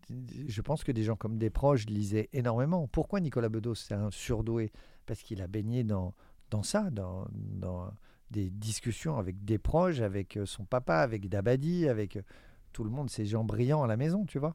je 0.46 0.60
pense 0.62 0.84
que 0.84 0.92
des 0.92 1.02
gens 1.02 1.16
comme 1.16 1.38
Desproges 1.38 1.86
lisaient 1.86 2.28
énormément. 2.32 2.86
Pourquoi 2.86 3.20
Nicolas 3.20 3.48
Bedos, 3.48 3.74
c'est 3.74 3.94
un 3.94 4.10
surdoué? 4.12 4.70
Parce 5.06 5.22
qu'il 5.22 5.42
a 5.42 5.48
baigné 5.48 5.82
dans, 5.84 6.14
dans 6.50 6.62
ça, 6.62 6.88
dans, 6.90 7.26
dans 7.32 7.90
des 8.30 8.48
discussions 8.48 9.18
avec 9.18 9.44
Desproges, 9.44 10.00
avec 10.00 10.36
euh, 10.36 10.46
son 10.46 10.64
papa, 10.64 10.96
avec 10.98 11.28
Dabadi, 11.28 11.88
avec 11.88 12.18
tout 12.72 12.84
le 12.84 12.90
monde, 12.90 13.10
ces 13.10 13.26
gens 13.26 13.44
brillants 13.44 13.82
à 13.82 13.86
la 13.88 13.96
maison, 13.96 14.24
tu 14.24 14.38
vois. 14.38 14.54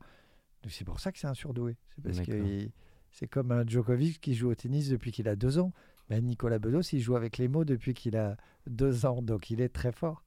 C'est 0.68 0.86
pour 0.86 1.00
ça 1.00 1.12
que 1.12 1.20
c'est 1.20 1.28
un 1.28 1.34
surdoué. 1.34 1.78
C'est 1.96 2.02
parce 2.04 2.20
que 2.22 2.32
D'accord. 2.32 2.48
il- 2.48 2.72
c'est 3.12 3.28
comme 3.28 3.52
un 3.52 3.66
Djokovic 3.66 4.20
qui 4.22 4.34
joue 4.36 4.50
au 4.52 4.56
tennis 4.56 4.90
depuis 4.90 5.12
qu'il 5.12 5.28
a 5.28 5.36
deux 5.36 5.58
ans. 5.60 5.72
Ben, 6.10 6.24
Nicolas 6.26 6.58
Bedos, 6.60 6.82
il 6.94 7.00
joue 7.02 7.16
avec 7.16 7.38
les 7.38 7.48
mots 7.48 7.66
depuis 7.66 7.94
qu'il 7.94 8.18
a 8.18 8.36
deux 8.68 9.06
ans, 9.06 9.22
donc 9.22 9.50
il 9.52 9.62
est 9.62 9.70
très 9.70 9.92
fort. 9.92 10.24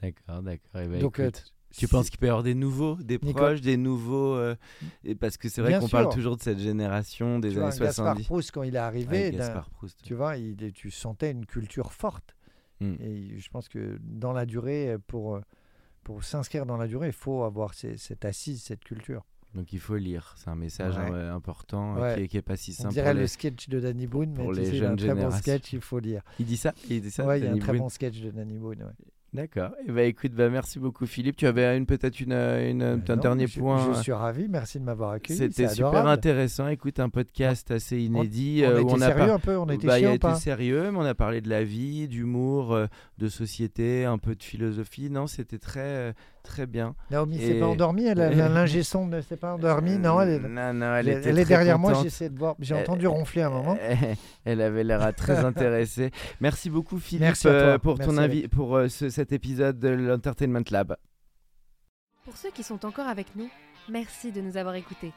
D'accord, 0.00 0.42
d'accord. 0.42 0.80
Eh 0.82 0.88
ben, 0.88 1.00
donc, 1.00 1.20
euh, 1.20 1.30
tu 1.76 1.86
penses 1.88 2.10
qu'il 2.10 2.18
peut 2.18 2.26
y 2.26 2.28
avoir 2.28 2.42
des 2.42 2.54
nouveaux, 2.54 2.96
des 2.96 3.18
Nico- 3.22 3.34
proches, 3.38 3.60
des 3.60 3.76
nouveaux 3.76 4.34
euh, 4.34 4.54
et 5.04 5.14
Parce 5.14 5.36
que 5.36 5.48
c'est 5.48 5.60
vrai 5.62 5.78
qu'on 5.78 5.88
parle 5.88 6.12
toujours 6.12 6.36
de 6.36 6.42
cette 6.42 6.58
génération 6.58 7.38
des 7.38 7.48
tu 7.50 7.54
vois, 7.54 7.68
années 7.68 7.78
Gaspard 7.78 7.94
70. 8.16 8.24
Proust, 8.26 8.50
quand 8.52 8.62
il 8.62 8.74
est 8.74 8.78
arrivé, 8.78 9.24
Ouais, 9.26 9.30
d'un- 9.30 9.38
Gaspard 9.38 9.70
Proust. 9.70 10.00
tu 10.02 10.14
vois, 10.14 10.36
il, 10.36 10.56
tu 10.72 10.90
sentais 10.90 11.30
une 11.30 11.46
culture 11.46 11.92
forte. 11.92 12.36
Mm. 12.80 12.94
Et 13.00 13.38
je 13.38 13.48
pense 13.50 13.68
que 13.68 13.98
dans 14.02 14.32
la 14.32 14.44
durée, 14.46 14.96
pour, 15.06 15.40
pour 16.04 16.24
s'inscrire 16.24 16.66
dans 16.66 16.76
la 16.76 16.88
durée, 16.88 17.08
il 17.08 17.12
faut 17.12 17.44
avoir 17.44 17.74
ces- 17.74 17.96
cette 17.96 18.24
assise, 18.24 18.62
cette 18.62 18.82
culture. 18.84 19.24
Donc 19.54 19.72
il 19.72 19.78
faut 19.78 19.96
lire. 19.96 20.34
C'est 20.36 20.48
un 20.50 20.54
message 20.54 20.96
Ouais. 20.96 21.10
euh, 21.12 21.34
important 21.34 21.96
euh, 21.96 22.00
Ouais. 22.00 22.14
qui, 22.16 22.20
est, 22.22 22.28
qui 22.28 22.36
est 22.38 22.42
pas 22.42 22.56
si 22.56 22.70
On 22.78 22.82
simple. 22.84 22.94
dirait 22.94 23.10
pour 23.12 23.20
le 23.20 23.26
sketch 23.26 23.68
de 23.68 23.80
Danny 23.80 24.06
Boone, 24.06 24.30
mais 24.36 24.42
pour 24.44 24.52
les 24.52 24.64
sais, 24.64 24.76
il 24.76 24.84
a 24.84 24.86
un 24.86 24.96
jeunes 24.96 25.14
très 25.14 25.14
bon 25.14 25.30
sketch, 25.30 25.72
il 25.72 25.80
faut 25.80 25.98
lire. 25.98 26.22
Il 26.38 26.46
dit 26.46 26.56
ça? 26.56 26.72
Il 26.88 27.00
dit 27.02 27.10
ça 27.10 27.26
Ouais, 27.26 27.38
il 27.40 27.44
y 27.44 27.48
a 27.48 27.52
un 27.52 27.58
très 27.58 27.72
Boone? 27.72 27.82
bon 27.82 27.88
sketch 27.88 28.20
de 28.20 28.30
Danny 28.30 28.56
Boone. 28.58 28.92
D'accord. 29.34 29.70
Et 29.88 29.90
bah, 29.90 30.02
écoute, 30.02 30.32
bah, 30.32 30.50
merci 30.50 30.78
beaucoup 30.78 31.06
Philippe. 31.06 31.36
Tu 31.36 31.46
avais 31.46 31.74
une 31.78 31.86
peut-être 31.86 32.20
une, 32.20 32.34
une- 32.34 32.82
un 32.82 32.96
Non, 32.98 33.16
dernier 33.16 33.46
je- 33.46 33.58
point. 33.60 33.94
Je 33.94 34.02
suis 34.02 34.12
ravi, 34.12 34.46
merci 34.46 34.78
de 34.78 34.84
m'avoir 34.84 35.12
accueilli. 35.12 35.38
C'était 35.38 35.68
super 35.68 35.86
adorable. 35.88 36.08
intéressant. 36.10 36.68
Écoute, 36.68 37.00
un 37.00 37.08
podcast 37.08 37.70
assez 37.70 37.98
inédit. 37.98 38.62
On, 38.62 38.68
euh, 38.68 38.76
a 38.76 38.82
où 38.82 38.88
été 38.90 39.02
a 39.04 39.06
sérieux 39.06 39.26
par- 39.28 39.34
un 39.34 39.38
peu, 39.38 39.56
on 39.56 39.66
été 39.70 39.86
Bah, 39.86 39.98
chiant 39.98 40.18
pas? 40.18 40.34
sérieux, 40.34 40.90
mais 40.90 40.98
on 40.98 41.06
a 41.06 41.14
parlé 41.14 41.40
de 41.40 41.48
la 41.48 41.64
vie, 41.64 42.08
d'humour, 42.08 42.74
euh, 42.74 42.86
de 43.16 43.28
société, 43.28 44.04
un 44.04 44.18
peu 44.18 44.34
de 44.34 44.42
philosophie. 44.42 45.08
Non, 45.08 45.26
c'était 45.26 45.58
très, 45.58 45.80
euh, 45.80 46.12
très 46.42 46.66
bien. 46.66 46.94
Naomi 47.10 47.38
s'est 47.38 47.56
Et- 47.56 47.60
pas 47.60 47.66
endormie, 47.66 48.04
elle 48.06 48.20
a- 48.20 48.30
la- 48.34 48.48
l'ingé 48.48 48.82
son 48.82 49.06
ne 49.06 49.20
s'est 49.20 49.36
pas 49.36 49.54
endormie, 49.54 49.98
non 49.98 50.20
elle 50.20 50.28
est, 50.30 50.38
non, 50.40 50.72
non, 50.74 50.94
elle, 50.94 51.08
elle, 51.08 51.18
était 51.18 51.28
elle 51.30 51.38
est 51.38 51.44
derrière 51.44 51.78
moi, 51.78 51.90
contente. 51.92 52.04
j'essaie 52.04 52.28
de 52.30 52.38
voir, 52.38 52.54
j'ai 52.58 52.74
Elle- 52.74 52.82
entendu 52.82 53.06
ronfler 53.06 53.42
un 53.42 53.50
moment. 53.50 53.76
Elle 54.44 54.60
avait 54.60 54.84
l'air 54.84 55.14
très 55.14 55.38
intéressée. 55.44 56.10
Merci 56.40 56.68
beaucoup 56.70 56.98
Philippe 56.98 57.22
Merci 57.22 57.48
euh, 57.48 57.78
pour 57.78 57.98
ton 57.98 58.16
avis, 58.16 58.48
pour 58.48 58.76
euh, 58.76 58.88
ce- 58.88 59.08
cet 59.08 59.32
épisode 59.32 59.78
de 59.78 59.88
l'Entertainment 59.88 60.64
Lab. 60.70 60.96
Pour 62.24 62.36
ceux 62.36 62.50
qui 62.50 62.62
sont 62.62 62.84
encore 62.86 63.06
avec 63.08 63.34
nous, 63.36 63.48
merci 63.88 64.32
de 64.32 64.40
nous 64.40 64.56
avoir 64.56 64.74
écoutés. 64.74 65.12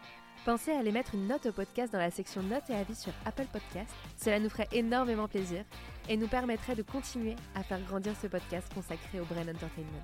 Pensez 0.46 0.72
à 0.72 0.80
aller 0.80 0.92
mettre 0.92 1.16
une 1.16 1.28
note 1.28 1.48
au 1.48 1.52
podcast 1.52 1.92
dans 1.92 1.98
la 2.00 2.12
section 2.12 2.44
notes 2.44 2.70
et 2.70 2.76
avis 2.76 2.94
sur 2.94 3.12
Apple 3.26 3.46
Podcast. 3.52 3.92
Cela 4.16 4.40
nous 4.40 4.50
ferait 4.50 4.68
énormément 4.74 5.28
plaisir 5.28 5.64
et 6.08 6.18
nous 6.18 6.28
permettrait 6.28 6.76
de 6.76 6.84
continuer 6.84 7.36
à 7.56 7.64
faire 7.64 7.80
grandir 7.88 8.14
ce 8.22 8.28
podcast 8.28 8.72
consacré 8.74 9.20
au 9.20 9.26
Brain 9.26 9.42
Entertainment. 9.42 10.04